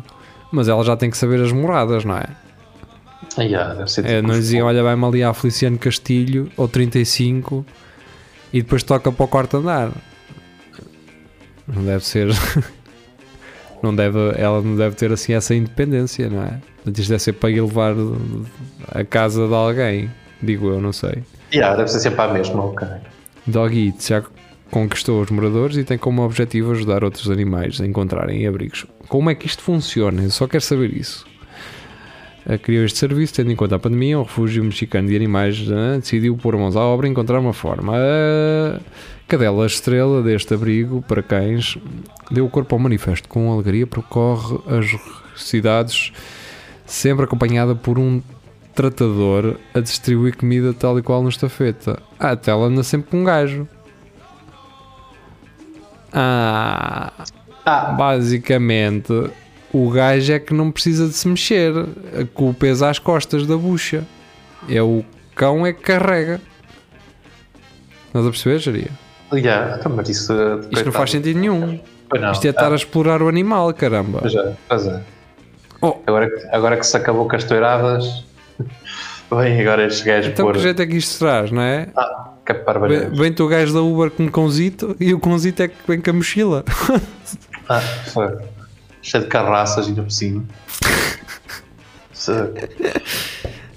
Mas 0.53 0.69
ela 0.69 0.85
já 0.85 0.97
tem 0.97 1.11
que 1.11 1.17
saber 1.17 1.43
as 1.43 1.51
moradas, 1.51 2.05
não 2.05 2.17
é? 2.17 2.27
Ah, 3.37 3.43
yeah, 3.43 3.75
deve 3.75 3.91
ser 3.91 4.05
É, 4.05 4.17
tipo 4.17 4.29
não 4.29 4.35
diziam, 4.35 4.67
olha, 4.67 4.83
vai-me 4.83 5.05
ali 5.05 5.23
a 5.23 5.35
Feliciano 5.35 5.79
Castilho, 5.79 6.51
ou 6.57 6.69
35, 6.69 7.67
e 8.53 8.63
depois 8.63 8.83
toca 8.83 9.11
para 9.11 9.25
o 9.25 9.29
quarto 9.29 9.57
andar. 9.57 9.91
Não 11.73 11.85
deve 11.85 12.05
ser. 12.05 12.29
Não 13.81 13.95
deve, 13.95 14.19
ela 14.37 14.61
não 14.61 14.75
deve 14.75 14.97
ter 14.97 15.13
assim 15.13 15.35
essa 15.35 15.55
independência, 15.55 16.29
não 16.29 16.43
é? 16.43 16.59
Portanto, 16.77 16.99
isto 16.99 17.11
deve 17.11 17.23
ser 17.23 17.35
para 17.35 17.49
ir 17.49 17.61
levar 17.61 17.95
a 18.89 19.05
casa 19.05 19.47
de 19.47 19.55
alguém, 19.55 20.11
digo 20.43 20.69
eu, 20.69 20.81
não 20.81 20.93
sei. 20.93 21.23
Yeah, 21.55 21.77
deve 21.77 21.89
ser 21.89 22.01
sempre 22.01 22.21
a 22.21 22.29
mesma, 22.33 22.65
ok. 22.65 22.89
Dog 23.47 23.87
Eats 23.87 24.09
já 24.09 24.25
conquistou 24.71 25.23
os 25.23 25.31
moradores 25.31 25.77
e 25.77 25.85
tem 25.85 25.97
como 25.97 26.23
objetivo 26.23 26.73
ajudar 26.73 27.05
outros 27.05 27.31
animais 27.31 27.81
a 27.81 27.87
encontrarem 27.87 28.47
abrigos. 28.47 28.85
Como 29.07 29.31
é 29.31 29.35
que 29.37 29.47
isto 29.47 29.63
funciona? 29.63 30.23
Eu 30.23 30.31
só 30.31 30.49
quero 30.49 30.63
saber 30.63 30.93
isso. 30.97 31.25
A 32.49 32.57
criou 32.57 32.85
este 32.85 32.99
serviço, 32.99 33.35
tendo 33.35 33.53
em 33.53 33.57
conta 33.57 33.77
a 33.77 33.79
pandemia, 33.79 34.19
o 34.19 34.23
refúgio 34.23 34.65
mexicano 34.65 35.07
de 35.09 35.15
animais 35.15 35.67
ah, 35.71 35.99
decidiu 35.99 36.35
pôr 36.37 36.57
mãos 36.57 36.77
à 36.77 36.81
obra 36.81 37.07
e 37.07 37.11
encontrar 37.11 37.39
uma 37.39 37.53
forma. 37.53 37.93
A 37.95 38.81
cadela 39.29 39.67
estrela 39.67 40.23
deste 40.23 40.55
abrigo 40.55 41.03
para 41.03 41.23
cães 41.23 41.77
deu 42.31 42.47
o 42.47 42.51
corpo 42.51 42.75
ao 42.75 42.79
manifesto. 42.79 43.29
Com 43.29 43.53
alegria 43.53 43.87
percorre 43.87 44.59
as 44.67 44.87
cidades, 45.39 46.11
sempre 46.87 47.25
acompanhada 47.27 47.75
por 47.75 47.99
um 47.99 48.23
tratador 48.75 49.57
a 49.75 49.81
distribuir 49.81 50.35
comida 50.37 50.73
tal 50.73 50.99
e 50.99 51.03
qual 51.03 51.23
no 51.23 51.29
estafeta. 51.29 52.01
Ah, 52.19 52.31
até 52.31 52.51
ela 52.51 52.67
anda 52.67 52.83
sempre 52.83 53.11
com 53.11 53.21
um 53.21 53.25
gajo. 53.25 53.69
Ah, 56.13 57.13
Ah, 57.71 57.93
basicamente, 57.93 59.13
o 59.73 59.91
gajo 59.91 60.33
é 60.33 60.39
que 60.39 60.55
não 60.55 60.71
precisa 60.71 61.07
de 61.07 61.13
se 61.15 61.29
mexer, 61.29 61.73
com 62.35 62.51
o 62.51 62.55
peso 62.55 62.85
às 62.85 62.99
costas 62.99 63.47
da 63.47 63.57
bucha. 63.57 64.05
É 64.69 64.83
o 64.83 65.05
cão 65.35 65.67
é 65.67 65.73
que 65.73 65.83
carrega. 65.83 66.41
Estás 68.09 68.27
a 68.27 68.31
perceber, 68.31 68.59
Jaria? 68.59 68.91
yeah, 69.33 69.77
então, 69.79 69.93
mas 69.95 70.09
isso. 70.09 70.33
Isto 70.71 70.87
não 70.87 70.93
faz 70.93 71.11
sentido 71.11 71.39
nenhum. 71.39 71.79
Não. 72.19 72.33
Isto 72.33 72.47
é 72.47 72.51
estar 72.51 72.73
a 72.73 72.75
explorar 72.75 73.21
o 73.23 73.29
animal, 73.29 73.73
caramba. 73.75 74.21
Pois 74.23 74.35
é, 74.35 74.55
pois 74.69 74.87
é. 74.87 75.03
Oh. 75.83 75.95
Agora, 76.07 76.29
que- 76.31 76.47
agora 76.51 76.77
que 76.79 76.87
se 76.87 76.97
acabou 76.97 77.29
com 77.29 77.37
as 77.37 77.45
toiradas, 77.45 78.25
vem 79.31 79.61
agora 79.61 79.87
estes 79.87 80.03
gajos 80.03 80.31
Então 80.33 80.47
pôr. 80.47 80.55
que 80.55 80.61
jeito 80.61 80.81
é 80.83 80.87
que 80.87 80.97
isto 80.97 81.19
traz, 81.19 81.51
não 81.51 81.61
é? 81.63 81.89
Ah, 81.95 82.31
que 82.45 82.53
Vem- 82.55 82.65
barbaridade. 82.65 83.17
Vem-te 83.19 83.43
o 83.43 83.47
gajo 83.49 83.75
da 83.75 83.83
Uber 83.83 84.11
com 84.11 84.23
um 84.25 84.29
cãozito 84.29 84.97
e 84.99 85.13
o 85.13 85.21
cãozito 85.21 85.63
é 85.63 85.69
que 85.69 85.77
vem 85.87 86.01
com 86.01 86.11
a 86.11 86.13
mochila. 86.15 86.65
Ah, 87.69 87.81
foi. 87.81 88.27
Cheio 89.03 89.25
de 89.25 89.29
carraças 89.31 89.87
ainda 89.87 90.03
por 90.03 90.11
cima. 90.11 90.45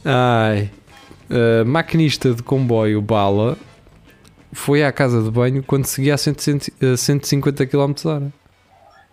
Ai. 0.03 0.69
Uh, 1.30 1.65
maquinista 1.65 2.34
de 2.34 2.43
comboio 2.43 3.01
Bala 3.01 3.57
foi 4.51 4.84
à 4.84 4.91
casa 4.91 5.22
de 5.24 5.32
banho 5.32 5.63
quando 5.63 5.86
seguia 5.86 6.15
a 6.15 6.17
100 6.17 6.36
a 6.93 6.97
150 6.97 7.65
km 7.67 7.93
hora. 8.05 8.32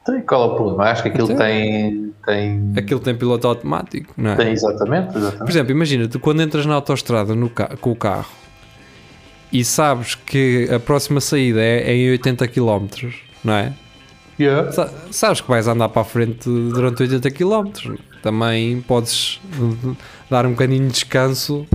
Então, 0.03 0.21
qual 0.23 0.43
é 0.43 0.53
o 0.53 0.57
problema? 0.57 0.85
Acho 0.91 1.03
que 1.03 1.09
aquilo 1.11 1.27
Então. 1.31 1.37
tem. 1.47 2.13
Tem. 2.27 2.73
Aquilo 2.77 2.99
tem 2.99 3.15
piloto 3.15 3.47
automático, 3.47 4.13
não 4.17 4.33
é? 4.33 4.37
Tem 4.37 4.53
exatamente, 4.53 5.13
Por 5.13 5.19
exatamente. 5.19 5.51
exemplo, 5.51 5.71
imagina, 5.73 6.09
tu 6.09 6.19
quando 6.19 6.43
entras 6.43 6.67
na 6.67 6.75
autostrada 6.75 7.35
no 7.35 7.49
ca- 7.49 7.77
com 7.81 7.93
o 7.93 7.97
carro 7.97 8.31
e 9.53 9.65
sabes 9.65 10.15
que 10.15 10.69
a 10.75 10.81
próxima 10.81 11.21
saída 11.21 11.61
é, 11.61 11.91
é 11.91 11.95
em 11.95 12.11
80 12.11 12.49
km, 12.49 12.87
não 13.45 13.53
é? 13.55 13.73
Yeah. 14.39 14.71
Sa- 14.73 14.91
Sabes 15.11 15.41
que 15.41 15.49
vais 15.49 15.67
andar 15.67 15.89
para 15.89 16.03
a 16.03 16.05
frente 16.05 16.45
durante 16.49 17.03
80 17.03 17.31
km. 17.31 17.97
Também 18.23 18.81
podes 18.83 19.41
dar 20.31 20.47
um 20.47 20.51
bocadinho 20.51 20.87
de 20.87 20.93
descanso 20.93 21.67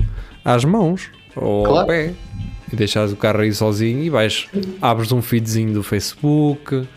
às 0.45 0.63
mãos 0.65 1.09
ou 1.35 1.65
ao 1.65 1.71
Claro. 1.71 1.87
pé 1.87 2.13
e 2.71 2.75
deixares 2.75 3.11
o 3.11 3.15
carro 3.15 3.41
aí 3.41 3.53
sozinho 3.53 4.03
e 4.03 4.09
vais, 4.09 4.47
abres 4.81 5.11
um 5.11 5.21
feedzinho 5.21 5.73
do 5.73 5.83
Facebook, 5.83 6.75
uh, 6.75 6.87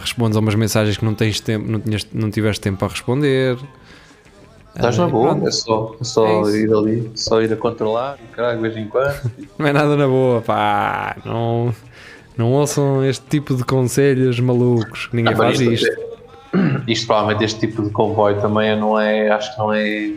respondes 0.00 0.36
a 0.36 0.40
umas 0.40 0.54
mensagens 0.54 0.96
que 0.96 1.04
não 1.04 1.14
tens 1.14 1.40
tempo, 1.40 1.66
não, 1.70 1.80
tinhas, 1.80 2.06
não 2.12 2.30
tiveste 2.30 2.60
tempo 2.60 2.78
para 2.78 2.88
responder. 2.88 3.58
Estás 4.74 4.98
Ah, 4.98 5.02
na 5.02 5.08
e 5.08 5.12
boa, 5.12 5.40
é 5.46 5.50
só, 5.50 5.96
é 6.00 6.04
só 6.04 6.26
É 6.48 6.56
ir 6.56 6.72
ali, 6.72 7.10
só 7.14 7.42
ir 7.42 7.52
a 7.52 7.56
controlar, 7.56 8.18
caralho, 8.32 8.56
de 8.56 8.62
vez 8.62 8.76
em 8.76 8.88
quando. 8.88 9.30
Não 9.58 9.66
é 9.66 9.72
nada 9.72 9.96
na 9.96 10.06
boa, 10.06 10.40
pá. 10.40 11.16
Não, 11.26 11.74
não 12.36 12.52
ouçam 12.52 13.04
este 13.04 13.24
tipo 13.26 13.54
de 13.54 13.64
conselhos 13.64 14.38
malucos. 14.40 15.06
que 15.06 15.16
Ninguém 15.16 15.32
Ah, 15.34 15.36
faz 15.36 15.60
isto. 15.60 15.86
Isto 16.86 17.06
provavelmente 17.06 17.44
este 17.44 17.60
tipo 17.60 17.82
de 17.82 17.90
comboio 17.90 18.40
também 18.40 18.78
não 18.78 18.98
é. 18.98 19.30
Acho 19.30 19.52
que 19.52 19.58
não 19.58 19.72
é. 19.72 20.12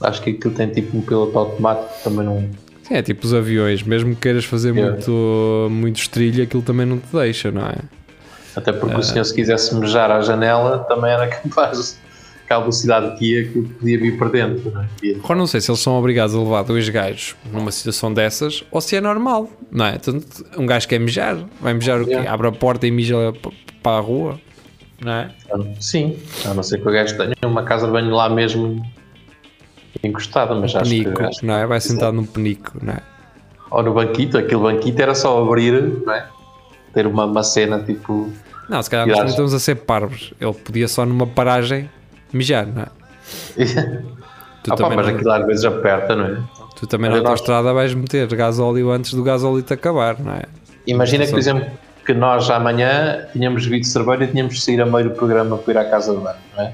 Acho 0.00 0.22
que 0.22 0.30
aquilo 0.30 0.54
tem 0.54 0.68
tipo 0.68 0.96
um 0.96 1.00
piloto 1.00 1.38
automático 1.38 1.88
também 2.04 2.24
não. 2.24 2.48
Sim, 2.84 2.94
é 2.94 3.02
tipo 3.02 3.26
os 3.26 3.34
aviões, 3.34 3.82
mesmo 3.82 4.14
que 4.14 4.20
queiras 4.22 4.44
fazer 4.44 4.70
Yeah. 4.74 4.92
muito, 4.94 5.68
muito 5.70 5.96
estrilho, 5.96 6.42
aquilo 6.44 6.62
também 6.62 6.86
não 6.86 6.98
te 6.98 7.06
deixa, 7.12 7.50
não 7.50 7.62
é? 7.66 7.74
Até 8.56 8.72
porque 8.72 8.94
Ah. 8.94 8.98
o 8.98 9.02
senhor, 9.02 9.24
se 9.24 9.34
quisesse 9.34 9.74
mejar 9.74 10.10
à 10.10 10.20
janela, 10.20 10.78
também 10.88 11.10
era 11.10 11.26
capaz. 11.28 11.98
A 12.50 12.58
velocidade 12.60 13.18
que 13.18 13.32
ia, 13.32 13.48
que 13.48 13.60
podia 13.60 13.98
vir 13.98 14.18
para 14.18 14.28
dentro. 14.28 14.70
Não 14.70 14.82
é? 14.82 14.88
Agora 15.16 15.38
não 15.38 15.46
sei 15.46 15.60
se 15.60 15.70
eles 15.70 15.80
são 15.80 15.98
obrigados 15.98 16.34
a 16.34 16.38
levar 16.38 16.62
dois 16.62 16.88
gajos 16.88 17.36
numa 17.52 17.70
situação 17.70 18.12
dessas 18.12 18.64
ou 18.70 18.80
se 18.80 18.96
é 18.96 19.00
normal, 19.00 19.50
não 19.70 19.84
é? 19.84 19.98
Um 20.56 20.66
gajo 20.66 20.88
quer 20.88 20.98
mijar, 20.98 21.36
vai 21.60 21.74
mijar 21.74 22.00
o 22.00 22.04
quê? 22.04 22.12
Yeah. 22.12 22.32
Abre 22.32 22.48
a 22.48 22.52
porta 22.52 22.86
e 22.86 22.90
mija 22.90 23.16
para 23.82 23.98
a 23.98 24.00
rua, 24.00 24.40
não 25.00 25.12
é? 25.12 25.30
Sim, 25.78 26.16
a 26.46 26.54
não 26.54 26.62
ser 26.62 26.80
que 26.80 26.88
o 26.88 26.92
gajo 26.92 27.16
tenha 27.16 27.34
uma 27.44 27.62
casa 27.64 27.86
de 27.86 27.92
banho 27.92 28.10
lá 28.10 28.28
mesmo 28.30 28.84
encostada, 30.02 30.54
mas 30.54 30.74
acho 30.74 30.90
Penico, 30.90 31.28
que. 31.30 31.46
Não 31.46 31.54
é? 31.54 31.66
Vai 31.66 31.80
sentado 31.80 32.14
num 32.14 32.24
penico, 32.24 32.72
não 32.82 32.94
é? 32.94 33.02
ou 33.70 33.82
no 33.82 33.94
banquito, 33.94 34.38
aquele 34.38 34.60
banquito 34.60 35.00
era 35.00 35.14
só 35.14 35.42
abrir, 35.42 35.82
não 36.04 36.12
é? 36.12 36.26
Ter 36.92 37.06
uma, 37.06 37.24
uma 37.24 37.42
cena 37.42 37.82
tipo. 37.82 38.32
Não, 38.68 38.82
se 38.82 38.90
calhar 38.90 39.06
nós 39.06 39.16
também 39.16 39.30
estamos 39.30 39.54
a 39.54 39.58
ser 39.58 39.76
parvos. 39.76 40.32
Ele 40.40 40.52
podia 40.52 40.88
só 40.88 41.04
numa 41.04 41.26
paragem 41.26 41.88
mijar, 42.32 42.66
não 42.66 42.82
é? 42.82 42.86
Tu 44.62 44.72
Ah, 44.72 44.76
pá, 44.76 44.82
também, 44.82 44.96
mas 44.96 45.06
não- 45.06 45.14
aquilo 45.14 45.30
às 45.32 45.46
vezes 45.46 45.64
aperta, 45.64 46.16
não 46.16 46.24
é? 46.26 46.38
tu 46.76 46.86
também 46.86 47.08
na 47.08 47.14
Olha, 47.16 47.22
nós- 47.22 47.30
autostrada 47.32 47.72
vais 47.72 47.94
meter 47.94 48.26
gasóleo 48.34 48.90
antes 48.90 49.14
do 49.14 49.22
gasóleo 49.22 49.62
te 49.62 49.72
acabar, 49.72 50.18
não 50.18 50.32
é? 50.34 50.42
Imagina 50.86 51.24
que, 51.24 51.30
por 51.30 51.38
exemplo, 51.38 51.66
que 52.04 52.12
nós 52.12 52.50
amanhã 52.50 53.26
tínhamos 53.32 53.64
bebido 53.66 53.86
cerveja 53.86 54.24
e 54.24 54.26
tínhamos 54.28 54.54
de 54.56 54.60
sair 54.62 54.80
a 54.80 54.86
meio 54.86 55.10
do 55.10 55.14
programa 55.14 55.56
para 55.58 55.72
ir 55.72 55.78
à 55.78 55.84
casa 55.88 56.12
de 56.14 56.20
banho, 56.20 56.36
não 56.56 56.64
é? 56.64 56.72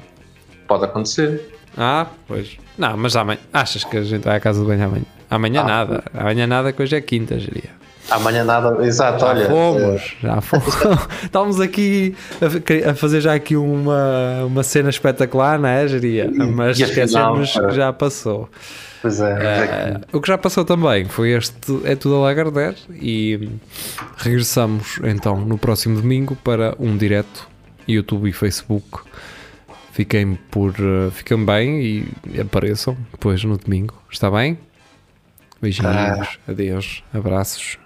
Pode 0.67 0.85
acontecer. 0.87 1.55
Ah, 1.77 2.07
pois. 2.27 2.57
Não, 2.79 2.97
mas 2.97 3.15
amanhã. 3.17 3.39
Achas 3.53 3.85
que 3.85 3.97
a 3.97 4.03
gente 4.03 4.23
vai 4.25 4.37
à 4.37 4.41
casa 4.41 4.61
de 4.61 4.67
banho 4.67 4.85
amanhã? 4.85 5.05
Amanhã 5.31 5.61
Ah, 5.61 5.65
nada. 5.65 6.05
Amanhã 6.15 6.47
nada, 6.47 6.73
que 6.73 6.83
hoje 6.83 6.97
é 6.97 7.01
quinta, 7.01 7.39
geria. 7.39 7.71
Amanhã 8.11 8.45
nada. 8.45 8.85
Exato, 8.85 9.21
Já 9.21 9.27
olha. 9.29 9.47
fomos, 9.47 10.17
já 10.21 10.41
fomos. 10.41 10.75
Estávamos 11.25 11.61
aqui 11.61 12.15
a, 12.87 12.91
a 12.91 12.95
fazer 12.95 13.21
já 13.21 13.35
aqui 13.35 13.57
uma, 13.57 14.45
uma 14.45 14.63
cena 14.63 14.91
espetacular, 14.91 15.59
não 15.59 15.69
é, 15.69 15.89
geria? 15.89 16.31
Mas 16.31 16.79
esquecemos 16.79 17.53
que 17.53 17.71
já 17.71 17.93
passou. 17.93 18.49
Pois 19.01 19.21
é, 19.21 19.33
é 19.33 19.95
Eh, 19.97 20.01
o 20.13 20.21
que 20.21 20.29
já 20.29 20.39
passou 20.39 20.65
também 20.65 21.05
foi 21.07 21.33
este 21.33 21.55
É 21.85 21.95
Tudo 21.95 22.17
a 22.17 22.21
Lagardère 22.21 22.77
e 22.91 23.51
regressamos 24.17 24.99
então 25.05 25.39
no 25.41 25.59
próximo 25.59 26.01
domingo 26.01 26.37
para 26.37 26.75
um 26.79 26.97
direto 26.97 27.47
YouTube 27.87 28.29
e 28.29 28.33
Facebook. 28.33 29.01
Fiquem 29.93 30.39
por 30.51 30.71
uh, 30.81 31.11
fiquem 31.11 31.45
bem 31.45 31.81
e 31.83 32.41
apareçam 32.41 32.97
depois 33.13 33.45
no 33.45 33.57
domingo. 33.59 33.95
Está 34.11 34.31
bem? 34.31 34.59
Beijinhos, 35.61 36.39
adeus, 36.49 37.05
abraços. 37.13 37.79